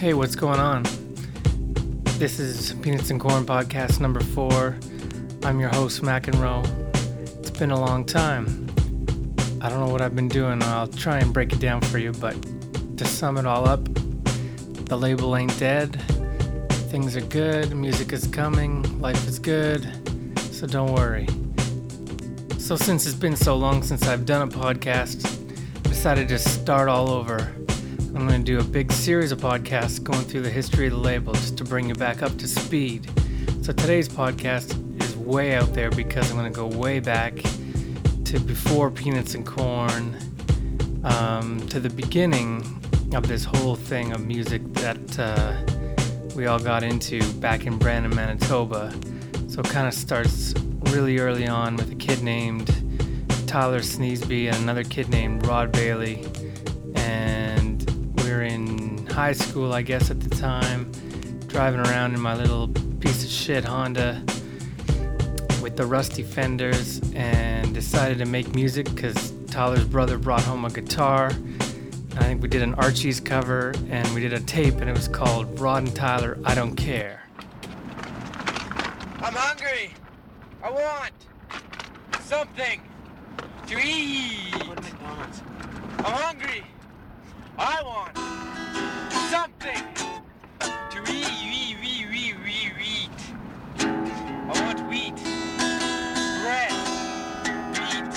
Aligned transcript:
Hey, 0.00 0.14
what's 0.14 0.34
going 0.34 0.58
on? 0.58 0.84
This 2.16 2.40
is 2.40 2.72
Peanuts 2.80 3.10
and 3.10 3.20
Corn 3.20 3.44
podcast 3.44 4.00
number 4.00 4.20
four. 4.20 4.74
I'm 5.44 5.60
your 5.60 5.68
host, 5.68 6.02
mac 6.02 6.22
McEnroe. 6.22 6.64
It's 7.38 7.50
been 7.50 7.70
a 7.70 7.78
long 7.78 8.06
time. 8.06 8.66
I 9.60 9.68
don't 9.68 9.78
know 9.78 9.92
what 9.92 10.00
I've 10.00 10.16
been 10.16 10.28
doing. 10.28 10.62
I'll 10.62 10.88
try 10.88 11.18
and 11.18 11.34
break 11.34 11.52
it 11.52 11.60
down 11.60 11.82
for 11.82 11.98
you, 11.98 12.12
but 12.12 12.34
to 12.96 13.04
sum 13.04 13.36
it 13.36 13.44
all 13.44 13.68
up, 13.68 13.84
the 14.86 14.96
label 14.96 15.36
ain't 15.36 15.58
dead. 15.58 16.00
Things 16.88 17.14
are 17.14 17.20
good. 17.20 17.76
Music 17.76 18.14
is 18.14 18.26
coming. 18.26 19.02
Life 19.02 19.28
is 19.28 19.38
good. 19.38 19.86
So 20.50 20.66
don't 20.66 20.94
worry. 20.94 21.26
So, 22.58 22.74
since 22.74 23.04
it's 23.04 23.14
been 23.14 23.36
so 23.36 23.54
long 23.54 23.82
since 23.82 24.08
I've 24.08 24.24
done 24.24 24.48
a 24.48 24.50
podcast, 24.50 25.26
I 25.84 25.88
decided 25.90 26.26
to 26.28 26.38
start 26.38 26.88
all 26.88 27.10
over. 27.10 27.52
I'm 28.20 28.28
going 28.28 28.44
to 28.44 28.52
do 28.52 28.60
a 28.60 28.62
big 28.62 28.92
series 28.92 29.32
of 29.32 29.40
podcasts 29.40 30.00
going 30.02 30.20
through 30.20 30.42
the 30.42 30.50
history 30.50 30.88
of 30.88 30.92
the 30.92 30.98
label 30.98 31.32
just 31.32 31.56
to 31.56 31.64
bring 31.64 31.88
you 31.88 31.94
back 31.94 32.22
up 32.22 32.36
to 32.36 32.46
speed. 32.46 33.08
So 33.62 33.72
today's 33.72 34.10
podcast 34.10 35.02
is 35.02 35.16
way 35.16 35.54
out 35.54 35.72
there 35.72 35.90
because 35.90 36.30
I'm 36.30 36.36
going 36.36 36.52
to 36.52 36.54
go 36.54 36.66
way 36.66 37.00
back 37.00 37.36
to 38.26 38.38
before 38.38 38.90
Peanuts 38.90 39.34
and 39.34 39.46
Corn, 39.46 40.18
um, 41.02 41.66
to 41.68 41.80
the 41.80 41.88
beginning 41.88 42.62
of 43.14 43.26
this 43.26 43.42
whole 43.42 43.74
thing 43.74 44.12
of 44.12 44.26
music 44.26 44.70
that 44.74 45.18
uh, 45.18 45.56
we 46.36 46.44
all 46.44 46.60
got 46.60 46.82
into 46.82 47.22
back 47.40 47.64
in 47.66 47.78
Brandon, 47.78 48.14
Manitoba. 48.14 48.92
So 49.48 49.60
it 49.60 49.70
kind 49.70 49.88
of 49.88 49.94
starts 49.94 50.52
really 50.92 51.18
early 51.20 51.48
on 51.48 51.74
with 51.76 51.90
a 51.90 51.96
kid 51.96 52.22
named 52.22 52.68
Tyler 53.46 53.80
Sneesby 53.80 54.48
and 54.48 54.56
another 54.56 54.84
kid 54.84 55.08
named 55.08 55.46
Rod 55.46 55.72
Bailey. 55.72 56.26
High 59.20 59.32
school, 59.32 59.74
I 59.74 59.82
guess, 59.82 60.10
at 60.10 60.18
the 60.18 60.34
time, 60.34 60.90
driving 61.46 61.80
around 61.80 62.14
in 62.14 62.20
my 62.20 62.34
little 62.34 62.68
piece 63.00 63.22
of 63.22 63.28
shit 63.28 63.66
Honda 63.66 64.24
with 65.60 65.76
the 65.76 65.84
rusty 65.84 66.22
fenders 66.22 67.02
and 67.14 67.74
decided 67.74 68.16
to 68.16 68.24
make 68.24 68.54
music 68.54 68.86
because 68.94 69.34
Tyler's 69.48 69.84
brother 69.84 70.16
brought 70.16 70.40
home 70.44 70.64
a 70.64 70.70
guitar. 70.70 71.32
I 72.16 72.24
think 72.24 72.40
we 72.40 72.48
did 72.48 72.62
an 72.62 72.72
Archie's 72.76 73.20
cover 73.20 73.74
and 73.90 74.08
we 74.14 74.22
did 74.22 74.32
a 74.32 74.40
tape 74.40 74.76
and 74.76 74.88
it 74.88 74.96
was 74.96 75.06
called 75.06 75.60
Rod 75.60 75.82
and 75.82 75.94
Tyler 75.94 76.38
I 76.46 76.54
Don't 76.54 76.74
Care. 76.74 77.22
I'm 79.20 79.34
hungry. 79.34 79.90
I 80.62 80.70
want 80.70 81.12
something 82.22 82.80
to 83.66 83.78
eat. 83.84 84.54
I'm 85.98 86.14
hungry. 86.14 86.64
I 87.58 87.82
want 87.82 88.59
something 89.30 89.84
to 90.58 91.02
eat, 91.08 91.28
eat, 91.40 91.76
eat, 91.84 92.06
eat, 92.12 92.36
eat, 92.48 92.72
eat. 92.82 93.20
I 93.78 94.52
want 94.64 94.80
wheat, 94.88 95.14
bread, 96.42 96.72
wheat, 97.78 98.10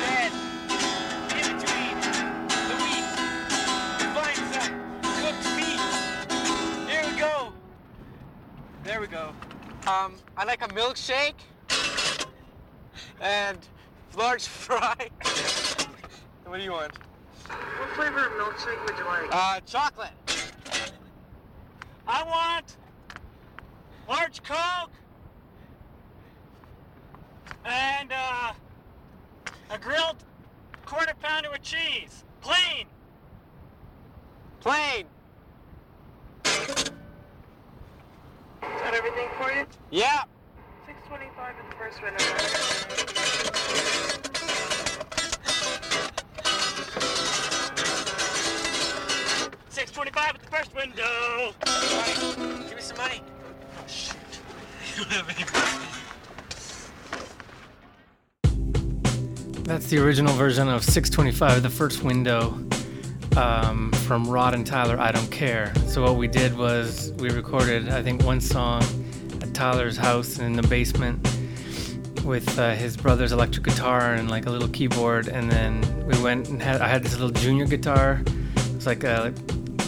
bread. 0.00 0.32
To 1.60 1.66
eat. 1.78 2.02
The 2.66 2.76
wheat. 2.82 3.06
Find 4.16 4.42
some 4.52 4.74
cooked 5.20 5.46
meat. 5.56 5.80
Here 6.90 7.04
we 7.06 7.20
go. 7.20 7.52
There 8.82 9.00
we 9.00 9.06
go. 9.06 9.32
Um, 9.86 10.16
I 10.36 10.42
like 10.44 10.64
a 10.64 10.68
milkshake 10.74 11.38
and 13.20 13.60
large 14.16 14.48
fry. 14.48 15.08
what 16.46 16.56
do 16.56 16.64
you 16.64 16.72
want? 16.72 16.98
What 17.78 17.88
flavor 17.96 18.26
of 18.26 18.32
milkshake 18.32 18.84
would 18.86 18.98
you 18.98 19.04
like? 19.04 19.28
Uh, 19.30 19.60
chocolate. 19.60 20.10
I 22.06 22.22
want 22.24 22.76
large 24.08 24.42
Coke 24.42 24.90
and 27.64 28.12
uh, 28.12 28.52
a 29.70 29.78
grilled 29.78 30.16
quarter 30.84 31.14
pounder 31.22 31.50
with 31.50 31.62
cheese. 31.62 32.24
Plain. 32.40 32.86
Plain. 34.60 35.06
Is 36.44 36.90
that 38.62 38.94
everything 38.94 39.28
for 39.40 39.52
you? 39.52 39.66
Yeah. 39.90 40.24
625 40.86 41.54
in 41.60 41.70
the 41.70 41.76
first 41.76 42.02
window. 42.02 42.24
Six 50.20 50.28
twenty-five 50.28 50.34
at 50.34 50.42
the 50.42 50.50
first 50.50 50.74
window. 50.74 51.54
Money. 51.96 52.68
Give 52.68 52.76
me 52.76 52.82
some 52.82 52.96
money. 52.98 53.22
Oh 53.78 53.86
shoot. 53.86 54.16
You 54.96 55.04
don't 55.04 55.12
have 55.12 55.28
any 55.30 55.44
money. 55.54 55.86
That's 59.64 59.86
the 59.86 59.98
original 59.98 60.34
version 60.34 60.68
of 60.68 60.82
625, 60.84 61.62
the 61.62 61.70
first 61.70 62.02
window 62.02 62.58
um, 63.36 63.92
from 63.92 64.28
Rod 64.28 64.52
and 64.54 64.66
Tyler, 64.66 64.98
I 64.98 65.12
Don't 65.12 65.30
Care. 65.30 65.72
So, 65.86 66.02
what 66.02 66.16
we 66.16 66.26
did 66.26 66.56
was 66.58 67.12
we 67.18 67.30
recorded, 67.30 67.88
I 67.88 68.02
think, 68.02 68.24
one 68.24 68.40
song 68.40 68.82
at 69.40 69.54
Tyler's 69.54 69.96
house 69.96 70.40
in 70.40 70.54
the 70.54 70.62
basement 70.64 71.24
with 72.24 72.58
uh, 72.58 72.74
his 72.74 72.96
brother's 72.96 73.30
electric 73.32 73.64
guitar 73.64 74.14
and 74.14 74.28
like 74.28 74.46
a 74.46 74.50
little 74.50 74.68
keyboard. 74.68 75.28
And 75.28 75.50
then 75.50 75.80
we 76.06 76.20
went 76.20 76.48
and 76.48 76.60
had, 76.60 76.82
I 76.82 76.88
had 76.88 77.04
this 77.04 77.12
little 77.12 77.30
junior 77.30 77.66
guitar. 77.66 78.22
It's 78.74 78.86
like 78.86 79.04
a, 79.04 79.32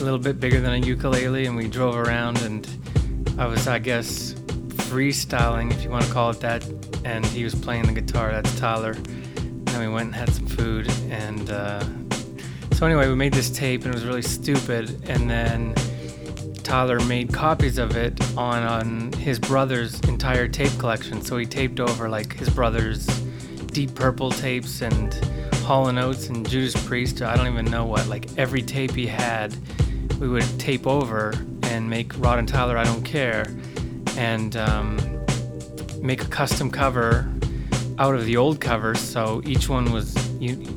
a 0.02 0.04
little 0.04 0.18
bit 0.18 0.40
bigger 0.40 0.60
than 0.60 0.72
a 0.72 0.84
ukulele. 0.84 1.46
And 1.46 1.56
we 1.56 1.68
drove 1.68 1.96
around 1.96 2.42
and 2.42 2.68
I 3.38 3.46
was, 3.46 3.68
I 3.68 3.78
guess, 3.78 4.34
freestyling, 4.90 5.72
if 5.72 5.84
you 5.84 5.90
want 5.90 6.04
to 6.04 6.12
call 6.12 6.30
it 6.30 6.40
that. 6.40 6.66
And 7.04 7.24
he 7.24 7.44
was 7.44 7.54
playing 7.54 7.86
the 7.86 7.92
guitar. 7.92 8.32
That's 8.32 8.58
Tyler. 8.58 8.92
And 8.92 9.78
we 9.78 9.88
went 9.88 10.06
and 10.06 10.14
had 10.14 10.30
some 10.30 10.46
food. 10.46 10.90
And 11.08 11.50
uh, 11.50 11.84
so, 12.72 12.84
anyway, 12.84 13.08
we 13.08 13.14
made 13.14 13.32
this 13.32 13.48
tape 13.48 13.84
and 13.84 13.94
it 13.94 13.94
was 13.94 14.04
really 14.04 14.22
stupid. 14.22 15.08
And 15.08 15.30
then 15.30 15.74
Tyler 16.64 16.98
made 17.00 17.32
copies 17.32 17.78
of 17.78 17.96
it 17.96 18.20
on, 18.36 18.64
on 18.64 19.12
his 19.12 19.38
brother's 19.38 20.00
entire 20.00 20.48
tape 20.48 20.76
collection. 20.78 21.22
So 21.22 21.38
he 21.38 21.46
taped 21.46 21.78
over 21.78 22.08
like 22.08 22.32
his 22.34 22.50
brother's 22.50 23.06
Deep 23.66 23.94
Purple 23.94 24.32
tapes 24.32 24.82
and 24.82 25.14
Hall 25.62 25.88
and 25.88 25.98
Oates 25.98 26.28
and 26.28 26.48
Judas 26.48 26.74
Priest. 26.86 27.22
I 27.22 27.36
don't 27.36 27.46
even 27.46 27.66
know 27.66 27.84
what. 27.84 28.08
Like 28.08 28.36
every 28.36 28.62
tape 28.62 28.92
he 28.92 29.06
had, 29.06 29.56
we 30.20 30.28
would 30.28 30.46
tape 30.58 30.86
over 30.86 31.32
and 31.64 31.88
make 31.88 32.16
Rod 32.18 32.38
and 32.38 32.48
Tyler 32.48 32.76
I 32.76 32.84
Don't 32.84 33.04
Care 33.04 33.46
and 34.16 34.56
um, 34.56 34.98
make 36.00 36.22
a 36.22 36.28
custom 36.28 36.70
cover 36.70 37.32
out 37.98 38.14
of 38.14 38.24
the 38.24 38.36
old 38.36 38.60
covers. 38.60 39.00
So 39.00 39.42
each 39.44 39.68
one 39.68 39.92
was 39.92 40.14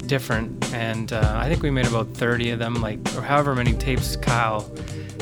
different. 0.07 0.73
And 0.73 1.11
uh, 1.13 1.33
I 1.37 1.49
think 1.49 1.63
we 1.63 1.71
made 1.71 1.87
about 1.87 2.09
30 2.09 2.51
of 2.51 2.59
them, 2.59 2.75
like, 2.75 2.99
or 3.15 3.21
however 3.21 3.55
many 3.55 3.73
tapes 3.73 4.15
Kyle 4.15 4.69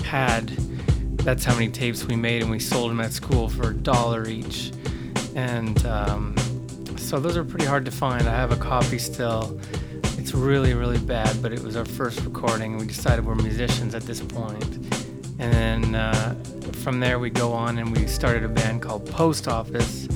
had. 0.03 0.50
That's 1.19 1.46
how 1.46 1.53
many 1.53 1.69
tapes 1.69 2.03
we 2.03 2.18
made, 2.18 2.42
and 2.42 2.52
we 2.52 2.59
sold 2.59 2.92
them 2.92 3.00
at 3.00 3.13
school 3.13 3.47
for 3.47 3.69
a 3.69 3.74
dollar 3.74 4.28
each. 4.28 4.74
And 5.36 5.86
um, 5.86 6.36
so 6.97 7.19
those 7.19 7.38
are 7.38 7.46
pretty 7.46 7.66
hard 7.66 7.86
to 7.86 7.92
find. 7.92 8.28
I 8.28 8.36
have 8.36 8.52
a 8.52 8.58
copy 8.58 9.00
still. 9.00 9.59
It's 10.24 10.34
really, 10.34 10.74
really 10.74 11.00
bad, 11.00 11.42
but 11.42 11.52
it 11.52 11.60
was 11.60 11.76
our 11.76 11.84
first 11.84 12.22
recording. 12.22 12.78
We 12.78 12.88
decided 12.88 13.26
we're 13.26 13.36
musicians 13.36 13.94
at 13.94 14.04
this 14.04 14.22
point. 14.22 14.64
And 15.38 15.54
then 15.54 15.96
uh, 15.96 16.36
from 16.82 17.02
there, 17.02 17.20
we 17.20 17.30
go 17.30 17.52
on 17.52 17.78
and 17.78 17.94
we 17.94 18.08
started 18.08 18.46
a 18.46 18.48
band 18.48 18.84
called 18.84 19.06
Post 19.06 19.50
Office, 19.50 20.08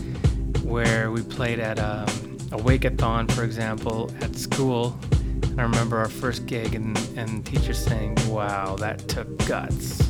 where 0.64 1.12
we 1.12 1.24
played 1.24 1.60
at 1.60 1.78
um, 1.80 2.38
a 2.54 2.58
Wake-a-thon, 2.58 3.28
for 3.28 3.44
example, 3.44 4.10
at 4.22 4.34
school. 4.38 4.98
And 5.44 5.60
I 5.60 5.64
remember 5.64 5.98
our 5.98 6.08
first 6.08 6.46
gig 6.46 6.74
and, 6.74 6.98
and 7.18 7.46
teachers 7.46 7.78
saying, 7.78 8.16
wow, 8.30 8.78
that 8.78 9.10
took 9.10 9.46
guts. 9.46 10.10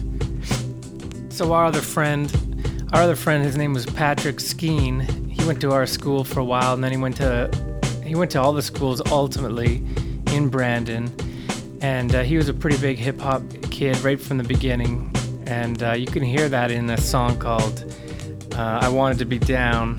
So 1.29 1.53
our 1.53 1.65
other 1.65 1.81
friend, 1.81 2.87
our 2.93 3.01
other 3.01 3.15
friend, 3.15 3.43
his 3.43 3.57
name 3.57 3.73
was 3.73 3.87
Patrick 3.87 4.35
Skeen. 4.35 5.27
He 5.27 5.43
went 5.47 5.59
to 5.61 5.71
our 5.71 5.87
school 5.87 6.23
for 6.23 6.39
a 6.41 6.45
while, 6.45 6.75
and 6.75 6.83
then 6.83 6.91
he 6.91 6.99
went 6.99 7.17
to 7.17 7.49
he 8.07 8.15
went 8.15 8.31
to 8.31 8.41
all 8.41 8.53
the 8.53 8.61
schools 8.61 9.01
ultimately 9.11 9.83
in 10.31 10.49
Brandon, 10.49 11.13
and 11.81 12.15
uh, 12.15 12.23
he 12.23 12.37
was 12.37 12.47
a 12.49 12.53
pretty 12.53 12.77
big 12.77 12.97
hip 12.97 13.19
hop 13.19 13.43
kid 13.69 13.99
right 13.99 14.19
from 14.19 14.37
the 14.37 14.43
beginning. 14.43 15.11
And 15.45 15.81
uh, 15.83 15.91
you 15.91 16.07
can 16.07 16.23
hear 16.23 16.49
that 16.49 16.71
in 16.71 16.89
a 16.89 16.97
song 16.97 17.37
called 17.37 17.93
uh, 18.53 18.79
"I 18.81 18.89
Wanted 18.89 19.19
to 19.19 19.25
Be 19.25 19.39
Down," 19.39 19.97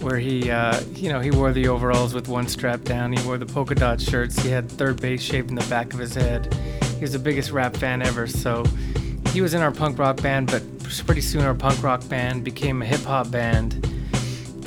where 0.00 0.18
he, 0.18 0.50
uh, 0.50 0.80
you 0.94 1.08
know, 1.08 1.20
he 1.20 1.30
wore 1.30 1.52
the 1.52 1.68
overalls 1.68 2.12
with 2.12 2.28
one 2.28 2.48
strap 2.48 2.82
down. 2.82 3.12
He 3.12 3.26
wore 3.26 3.38
the 3.38 3.46
polka 3.46 3.74
dot 3.74 4.00
shirts. 4.00 4.38
He 4.42 4.50
had 4.50 4.68
third 4.68 5.00
base 5.00 5.22
shaved 5.22 5.50
in 5.50 5.56
the 5.56 5.66
back 5.70 5.94
of 5.94 6.00
his 6.00 6.14
head. 6.14 6.52
He 6.96 7.00
was 7.00 7.12
the 7.12 7.18
biggest 7.18 7.50
rap 7.52 7.76
fan 7.76 8.02
ever. 8.02 8.26
So 8.26 8.64
he 9.32 9.40
was 9.40 9.54
in 9.54 9.62
our 9.62 9.72
punk 9.72 9.98
rock 9.98 10.20
band, 10.20 10.50
but 10.50 10.62
pretty 11.06 11.20
soon 11.20 11.42
our 11.42 11.54
punk 11.54 11.82
rock 11.82 12.08
band 12.08 12.44
became 12.44 12.82
a 12.82 12.84
hip 12.84 13.00
hop 13.02 13.30
band. 13.30 13.93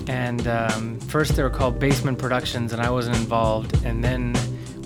And 0.08 0.48
um, 0.48 1.00
first 1.02 1.36
they 1.36 1.44
were 1.44 1.50
called 1.50 1.80
Basement 1.80 2.18
Productions, 2.18 2.74
and 2.74 2.82
I 2.82 2.90
wasn't 2.90 3.18
involved. 3.18 3.84
And 3.86 4.04
then 4.04 4.36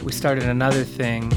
we 0.04 0.12
started 0.12 0.46
another 0.46 0.84
thing, 0.84 1.32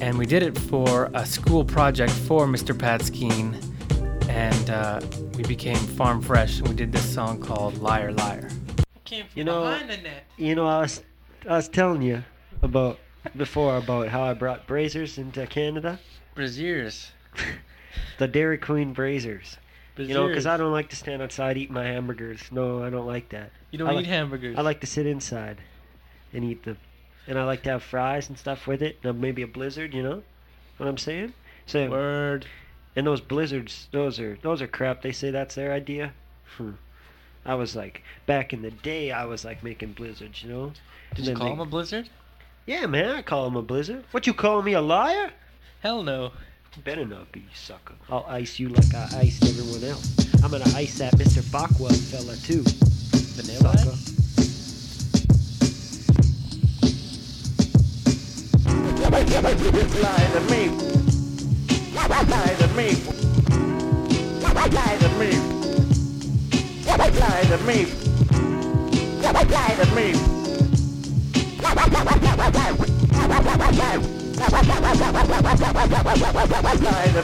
and 0.00 0.18
we 0.18 0.26
did 0.26 0.42
it 0.42 0.58
for 0.58 1.10
a 1.14 1.24
school 1.24 1.64
project 1.64 2.12
for 2.12 2.46
Mr. 2.46 2.74
Patskeen, 2.74 3.56
and 4.28 4.70
uh, 4.70 5.00
we 5.36 5.42
became 5.44 5.76
Farm 5.76 6.20
Fresh, 6.20 6.58
and 6.58 6.68
we 6.68 6.74
did 6.74 6.92
this 6.92 7.14
song 7.14 7.40
called 7.40 7.78
Liar 7.78 8.12
Liar. 8.12 8.50
Came 9.04 9.24
You 9.34 9.44
know- 9.44 9.64
the. 9.64 9.98
You 10.36 10.54
know, 10.54 10.66
I 10.66 10.80
was 10.80 11.02
I 11.48 11.56
was 11.56 11.68
telling 11.68 12.02
you 12.02 12.22
about 12.62 12.98
before 13.36 13.76
about 13.76 14.08
how 14.08 14.22
I 14.22 14.34
brought 14.34 14.66
Braziers 14.66 15.18
into 15.18 15.46
Canada. 15.46 15.98
Braziers. 16.34 17.10
The 18.18 18.26
Dairy 18.28 18.56
Queen 18.56 18.94
Braziers. 19.96 20.08
You 20.08 20.14
know, 20.14 20.28
because 20.28 20.46
I 20.46 20.56
don't 20.56 20.72
like 20.72 20.88
to 20.90 20.96
stand 20.96 21.20
outside 21.22 21.56
eating 21.58 21.74
my 21.74 21.84
hamburgers. 21.84 22.40
No, 22.50 22.82
I 22.82 22.90
don't 22.90 23.06
like 23.06 23.28
that. 23.30 23.50
You 23.70 23.78
don't 23.78 23.88
I 23.88 23.92
eat 23.92 23.96
like- 23.96 24.06
hamburgers. 24.06 24.56
I 24.58 24.62
like 24.62 24.80
to 24.80 24.86
sit 24.86 25.06
inside 25.06 25.58
and 26.32 26.44
eat 26.44 26.62
them. 26.64 26.78
And 27.26 27.38
I 27.38 27.44
like 27.44 27.62
to 27.64 27.70
have 27.70 27.82
fries 27.82 28.28
and 28.28 28.38
stuff 28.38 28.66
with 28.66 28.82
it. 28.82 28.98
And 29.04 29.20
maybe 29.20 29.42
a 29.42 29.46
blizzard, 29.46 29.94
you 29.94 30.02
know 30.02 30.22
what 30.78 30.88
I'm 30.88 30.98
saying? 30.98 31.34
So, 31.66 31.88
Word. 31.88 32.46
and 32.96 33.06
those 33.06 33.20
blizzards, 33.20 33.88
those 33.92 34.18
are 34.18 34.36
those 34.42 34.60
are 34.60 34.66
crap. 34.66 35.02
They 35.02 35.12
say 35.12 35.30
that's 35.30 35.54
their 35.54 35.72
idea. 35.72 36.12
Hmm. 36.56 36.72
I 37.44 37.54
was 37.54 37.74
like, 37.76 38.02
back 38.26 38.52
in 38.52 38.62
the 38.62 38.70
day, 38.70 39.10
I 39.12 39.24
was 39.26 39.44
like 39.44 39.62
making 39.62 39.92
blizzards, 39.92 40.42
you 40.42 40.48
know? 40.48 40.72
Did 41.14 41.26
you 41.26 41.34
call 41.34 41.46
they- 41.46 41.52
him 41.52 41.60
a 41.60 41.66
blizzard? 41.66 42.08
Yeah, 42.66 42.86
man, 42.86 43.10
I 43.10 43.22
call 43.22 43.46
him 43.48 43.56
a 43.56 43.62
blizzard. 43.62 44.04
What 44.12 44.26
you 44.26 44.34
call 44.34 44.62
me 44.62 44.72
a 44.72 44.80
liar? 44.80 45.32
Hell 45.80 46.02
no. 46.04 46.32
Better 46.80 47.04
not 47.04 47.30
be, 47.30 47.44
sucker. 47.54 47.94
I'll 48.10 48.24
ice 48.28 48.58
you 48.58 48.70
like 48.70 48.94
I 48.94 49.06
iced 49.18 49.44
everyone 49.44 49.84
else. 49.84 50.08
I'm 50.42 50.50
gonna 50.50 50.64
ice 50.74 50.96
that 50.98 51.12
Mr. 51.14 51.42
Bockwell 51.52 51.94
fella 52.10 52.34
too. 52.36 52.64
Vanilla? 53.36 53.76
Sucker. 53.78 54.12
Lie 59.12 60.24
to 60.24 60.50
me. 60.50 60.64
Lie 61.94 62.56
to 62.56 62.58
me. 62.58 62.58
Lie 62.58 62.58
to 62.58 62.68
me. 62.74 62.90
Lie 64.42 64.96
to 64.96 65.08
me. 65.18 65.30
Lie 66.86 67.44
to 67.44 67.56
me. 67.64 67.78
Lie 69.22 69.76
to 69.76 69.86
me. 69.94 70.06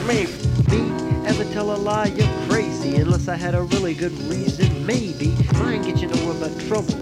Me 0.07 0.27
Me? 0.71 1.27
ever 1.27 1.45
tell 1.53 1.75
a 1.75 1.77
lie? 1.77 2.07
You're 2.07 2.49
crazy. 2.49 2.97
Unless 2.97 3.29
I 3.29 3.35
had 3.37 3.55
a 3.55 3.63
really 3.63 3.93
good 3.93 4.13
reason, 4.23 4.87
maybe. 4.87 5.35
Mine 5.55 5.83
get 5.83 5.99
you 6.01 6.09
nowhere 6.09 6.49
but 6.49 6.59
trouble. 6.69 6.95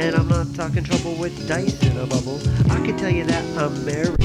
And 0.00 0.16
I'm 0.16 0.28
not 0.28 0.52
talking 0.54 0.82
trouble 0.82 1.14
with 1.14 1.46
dice 1.46 1.80
in 1.84 1.96
a 1.96 2.06
bubble. 2.06 2.40
I 2.70 2.84
can 2.84 2.96
tell 2.98 3.10
you 3.10 3.24
that 3.24 3.44
I'm 3.56 3.84
married. 3.84 4.20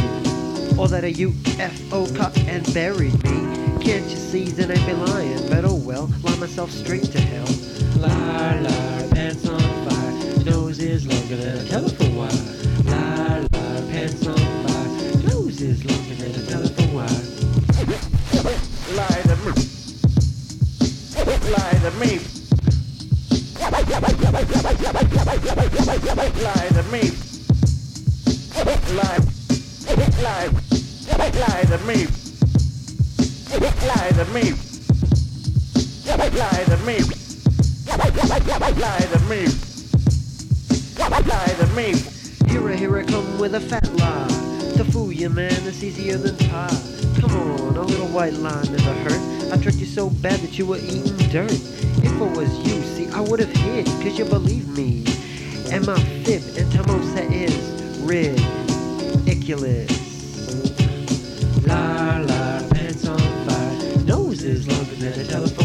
Or 0.77 0.87
that 0.87 1.03
a 1.03 1.13
UFO 1.13 2.17
caught 2.17 2.37
and 2.39 2.65
buried 2.73 3.23
me. 3.23 3.37
Can't 3.85 4.09
you 4.09 4.17
see 4.17 4.45
that 4.45 4.71
I 4.71 4.85
be 4.85 4.93
lying? 4.93 5.47
But 5.47 5.63
oh 5.63 5.75
well, 5.75 6.09
lie 6.23 6.35
myself 6.37 6.71
straight 6.71 7.11
to 7.11 7.21
hell. 7.21 7.47
Liar, 7.97 8.61
liar, 8.61 9.09
pants 9.11 9.47
on 9.47 9.59
fire. 9.59 10.43
Nose 10.43 10.79
is 10.79 11.05
longer 11.05 11.37
than 11.37 11.57
a 11.57 11.69
telephone 11.69 12.15
wire. 12.15 12.29
Liar, 12.85 13.47
liar, 13.53 13.81
pants 13.91 14.25
on 14.25 14.33
fire. 14.33 14.35
Nose 14.35 14.38
Lie 15.79 15.95
to 19.23 19.35
me. 19.35 19.51
Lie 21.49 21.71
to 21.71 21.91
me. 21.99 22.11
Lie 22.11 22.13
to 26.69 26.81
me. 26.91 27.11
Lie. 28.95 29.19
To 29.29 29.95
me. 34.09 34.49
Lie 36.35 36.57
to 36.57 36.77
me. 36.83 36.97
Lie 38.75 39.07
to 39.07 39.19
me. 39.19 39.47
Lie 41.25 41.53
to 41.59 41.67
me. 41.75 41.87
Here 42.49 43.03
come 43.03 43.39
with 43.39 43.55
a 43.55 43.59
fat 43.59 43.87
lie. 43.97 44.48
To 44.79 44.85
fool 44.85 45.11
you, 45.11 45.29
man, 45.29 45.51
it's 45.67 45.83
easier 45.83 46.15
than 46.15 46.37
pie. 46.47 46.69
Come 47.19 47.31
on, 47.31 47.75
a 47.75 47.81
little 47.81 48.07
white 48.07 48.31
line 48.31 48.63
never 48.71 48.93
hurt. 49.03 49.51
I 49.51 49.61
tricked 49.61 49.79
you 49.79 49.85
so 49.85 50.09
bad 50.09 50.39
that 50.39 50.57
you 50.57 50.65
were 50.65 50.77
eating 50.77 51.17
dirt. 51.27 51.51
If 51.51 52.05
it 52.05 52.37
was 52.37 52.49
you, 52.65 52.81
see, 52.83 53.09
I 53.09 53.19
would 53.19 53.41
have 53.41 53.51
hid, 53.51 53.87
cause 53.87 54.17
you 54.17 54.23
believe 54.23 54.69
me. 54.69 55.03
And 55.69 55.85
my 55.85 55.99
fib 56.23 56.43
and 56.55 56.71
Tamosa 56.71 57.29
is 57.29 57.53
ridiculous. 57.99 59.91
Liar, 61.67 62.23
liar, 62.23 62.69
pants 62.69 63.05
on 63.05 63.19
fire. 63.19 64.03
Nose 64.05 64.43
is 64.43 64.65
longer 64.65 64.95
than 64.95 65.19
a 65.19 65.25
telephone 65.25 65.58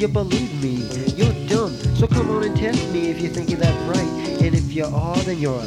you 0.00 0.08
believe 0.08 0.62
me? 0.62 0.76
You're 1.14 1.46
dumb. 1.46 1.76
So 1.96 2.06
come 2.06 2.30
on 2.30 2.44
and 2.44 2.56
test 2.56 2.90
me 2.90 3.10
if 3.10 3.20
you 3.20 3.28
think 3.28 3.50
you're 3.50 3.58
that 3.60 3.86
bright. 3.86 4.08
And 4.40 4.54
if 4.54 4.72
you 4.72 4.86
are, 4.86 5.16
then 5.18 5.38
you're 5.38 5.60
a 5.60 5.66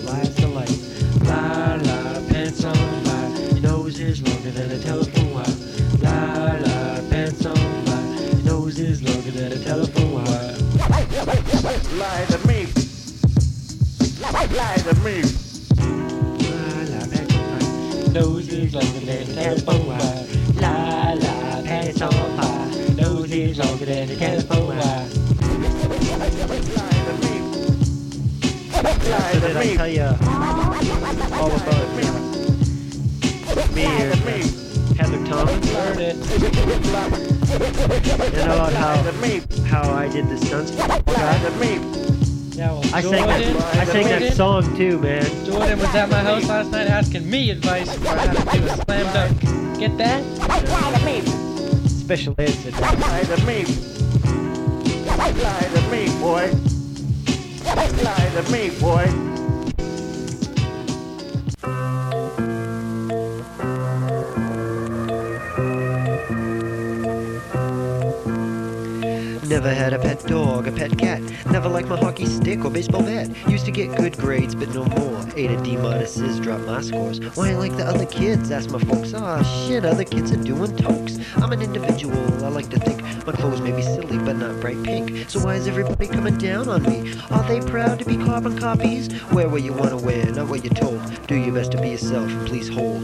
Never 69.53 69.71
had 69.71 69.93
a 69.93 69.99
pet 69.99 70.25
dog, 70.25 70.67
a 70.67 70.71
pet 70.71 70.97
cat. 70.97 71.21
Never 71.51 71.69
liked 71.69 71.87
my 71.87 71.95
hockey 71.95 72.25
stick 72.25 72.65
or 72.65 72.71
baseball 72.71 73.03
bat. 73.03 73.29
Used 73.47 73.65
to 73.65 73.71
get 73.71 73.95
good 73.95 74.17
grades, 74.17 74.55
but 74.55 74.73
no 74.73 74.83
more. 74.83 75.19
A 75.37 75.45
a 75.45 75.61
D 75.61 75.75
minuses, 75.75 76.41
dropped 76.41 76.63
my 76.63 76.81
scores. 76.81 77.19
Why 77.35 77.49
ain't 77.49 77.59
like 77.59 77.77
the 77.77 77.85
other 77.85 78.07
kids? 78.07 78.49
Asked 78.49 78.71
my 78.71 78.79
folks. 78.79 79.13
Ah, 79.13 79.43
shit, 79.43 79.85
other 79.85 80.05
kids 80.05 80.31
are 80.31 80.43
doing 80.43 80.75
tokes. 80.75 81.19
I'm 81.35 81.51
an 81.51 81.61
individual, 81.61 82.17
I 82.43 82.47
like 82.47 82.71
to 82.71 82.79
think. 82.79 83.03
My 83.27 83.33
clothes 83.33 83.61
may 83.61 83.71
be 83.71 83.83
silly, 83.83 84.17
but 84.17 84.37
not 84.37 84.59
bright 84.59 84.81
pink. 84.81 85.29
So 85.29 85.39
why 85.39 85.53
is 85.53 85.67
everybody 85.67 86.07
coming 86.07 86.39
down 86.39 86.67
on 86.67 86.81
me? 86.81 87.13
Are 87.29 87.47
they 87.47 87.59
proud 87.61 87.99
to 87.99 88.05
be 88.05 88.17
carbon 88.17 88.57
copies? 88.57 89.07
Wear 89.31 89.47
what 89.49 89.61
you 89.61 89.73
want 89.73 89.91
to 89.91 89.97
wear, 89.97 90.25
not 90.31 90.47
what 90.47 90.63
you're 90.63 90.73
told. 90.73 90.99
Do 91.27 91.35
your 91.35 91.53
best 91.53 91.73
to 91.73 91.79
be 91.79 91.89
yourself, 91.89 92.27
and 92.27 92.47
please 92.47 92.69
hold. 92.69 93.03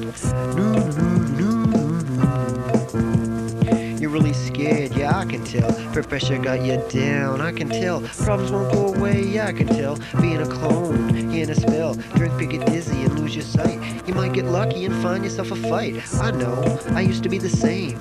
No, 0.58 0.74
no, 0.74 0.90
no, 0.90 1.19
I 5.20 5.26
can 5.26 5.44
tell. 5.44 5.74
Peer 5.92 6.04
pressure 6.04 6.38
got 6.38 6.62
you 6.62 6.82
down, 6.88 7.42
I 7.42 7.52
can 7.52 7.68
tell. 7.68 8.00
Problems 8.00 8.54
won't 8.54 8.72
go 8.72 8.94
away, 8.94 9.22
yeah, 9.22 9.48
I 9.48 9.52
can 9.52 9.68
tell. 9.68 9.98
Being 10.22 10.42
a 10.42 10.48
clone, 10.48 11.10
in 11.34 11.50
a 11.50 11.56
spell. 11.56 11.96
Drink, 12.16 12.40
pick 12.40 12.52
get 12.52 12.66
dizzy, 12.68 13.04
and 13.04 13.20
lose 13.20 13.36
your 13.36 13.44
sight. 13.44 14.08
You 14.08 14.14
might 14.14 14.32
get 14.32 14.46
lucky 14.46 14.86
and 14.86 14.96
find 15.04 15.26
yourself 15.26 15.52
a 15.52 15.58
fight. 15.58 16.02
I 16.22 16.32
know, 16.32 16.80
I 16.92 17.02
used 17.02 17.24
to 17.24 17.30
be 17.30 17.38
the 17.38 17.50
same. 17.50 18.00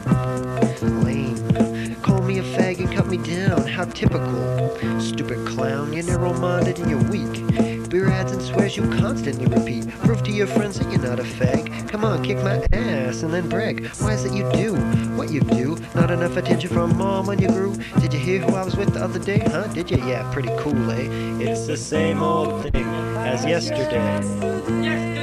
Lame. 1.03 1.97
Call 2.03 2.23
me 2.23 2.39
a 2.39 2.45
fag 2.45 2.79
and 2.79 2.93
cut 2.93 3.09
me 3.09 3.17
down, 3.17 3.67
how 3.67 3.87
typical. 3.87 5.01
Stupid 5.01 5.45
clown, 5.45 5.93
you're 5.93 6.05
narrow 6.05 6.33
minded 6.35 6.79
and 6.79 6.89
you're 6.89 7.03
weak. 7.11 7.68
Beer 7.89 8.11
ads 8.11 8.33
and 8.33 8.43
swears 8.43 8.77
you 8.77 8.83
constantly 8.99 9.47
repeat. 9.47 9.89
Prove 10.01 10.23
to 10.25 10.31
your 10.31 10.47
friends 10.47 10.79
that 10.79 10.91
you're 10.93 11.01
not 11.01 11.19
a 11.19 11.23
fag. 11.23 11.89
Come 11.89 12.05
on, 12.05 12.23
kick 12.23 12.37
my 12.39 12.63
ass 12.73 13.23
and 13.23 13.33
then 13.33 13.49
brag. 13.49 13.87
Why 13.99 14.13
is 14.13 14.27
it 14.27 14.35
you 14.35 14.51
do 14.53 14.75
what 15.17 15.31
you 15.31 15.41
do? 15.41 15.79
Not 15.95 16.11
enough 16.11 16.37
attention 16.37 16.69
from 16.69 16.99
mom 16.99 17.27
when 17.27 17.39
you 17.39 17.49
grew. 17.49 17.75
Did 18.01 18.13
you 18.13 18.21
hear 18.21 18.41
who 18.41 18.55
I 18.55 18.65
was 18.65 18.77
with 18.77 18.93
the 18.93 19.03
other 19.03 19.19
day? 19.19 19.39
Huh? 19.39 19.69
Did 19.69 19.91
you? 19.91 19.97
Yeah, 20.07 20.31
pretty 20.33 20.51
cool, 20.59 20.91
eh? 20.91 21.09
It's 21.41 21.67
the 21.67 21.77
same 21.77 22.23
old 22.23 22.63
thing 22.63 22.87
as 23.17 23.45
yesterday. 23.45 25.18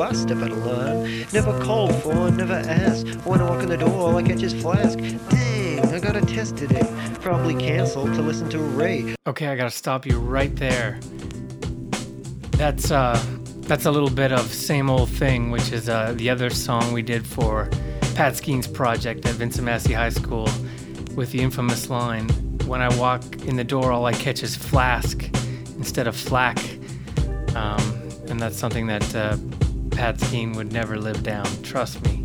I 0.00 0.12
step 0.12 0.38
out 0.38 0.52
of 0.52 0.64
line. 0.64 1.26
Never 1.32 1.58
called 1.64 1.94
for, 2.02 2.30
never 2.30 2.54
asked. 2.54 3.08
When 3.26 3.40
I 3.40 3.50
walk 3.50 3.62
in 3.62 3.68
the 3.68 3.76
door, 3.76 3.90
all 3.90 4.16
I 4.16 4.22
catch 4.22 4.42
is 4.42 4.54
flask. 4.54 4.98
Dang, 4.98 5.94
I 5.94 5.98
got 5.98 6.16
a 6.16 6.20
test 6.20 6.56
today. 6.56 6.86
Probably 7.20 7.54
canceled 7.54 8.14
to 8.14 8.22
listen 8.22 8.48
to 8.50 8.58
Ray. 8.58 9.16
Okay, 9.26 9.48
I 9.48 9.56
gotta 9.56 9.70
stop 9.70 10.06
you 10.06 10.18
right 10.18 10.54
there. 10.56 11.00
That's 12.52 12.90
uh, 12.90 13.20
that's 13.60 13.86
a 13.86 13.90
little 13.90 14.10
bit 14.10 14.32
of 14.32 14.52
same 14.52 14.88
old 14.88 15.08
thing, 15.08 15.50
which 15.50 15.72
is 15.72 15.88
uh, 15.88 16.12
the 16.16 16.30
other 16.30 16.50
song 16.50 16.92
we 16.92 17.02
did 17.02 17.26
for 17.26 17.68
Pat 18.14 18.36
Skeen's 18.36 18.66
project 18.68 19.26
at 19.26 19.34
Vincent 19.34 19.64
Massey 19.64 19.92
High 19.94 20.08
School, 20.10 20.48
with 21.14 21.32
the 21.32 21.40
infamous 21.40 21.90
line, 21.90 22.28
"When 22.66 22.80
I 22.80 22.88
walk 22.96 23.22
in 23.46 23.56
the 23.56 23.64
door, 23.64 23.92
all 23.92 24.06
I 24.06 24.12
catch 24.12 24.42
is 24.42 24.54
flask 24.54 25.28
instead 25.76 26.06
of 26.06 26.16
flack," 26.16 26.58
um, 27.54 27.80
and 28.28 28.40
that's 28.40 28.56
something 28.56 28.86
that 28.86 29.14
uh, 29.14 29.36
Pat 29.98 30.16
Skeen 30.18 30.54
would 30.54 30.72
never 30.72 30.96
live 30.96 31.24
down. 31.24 31.44
Trust 31.64 32.00
me. 32.04 32.24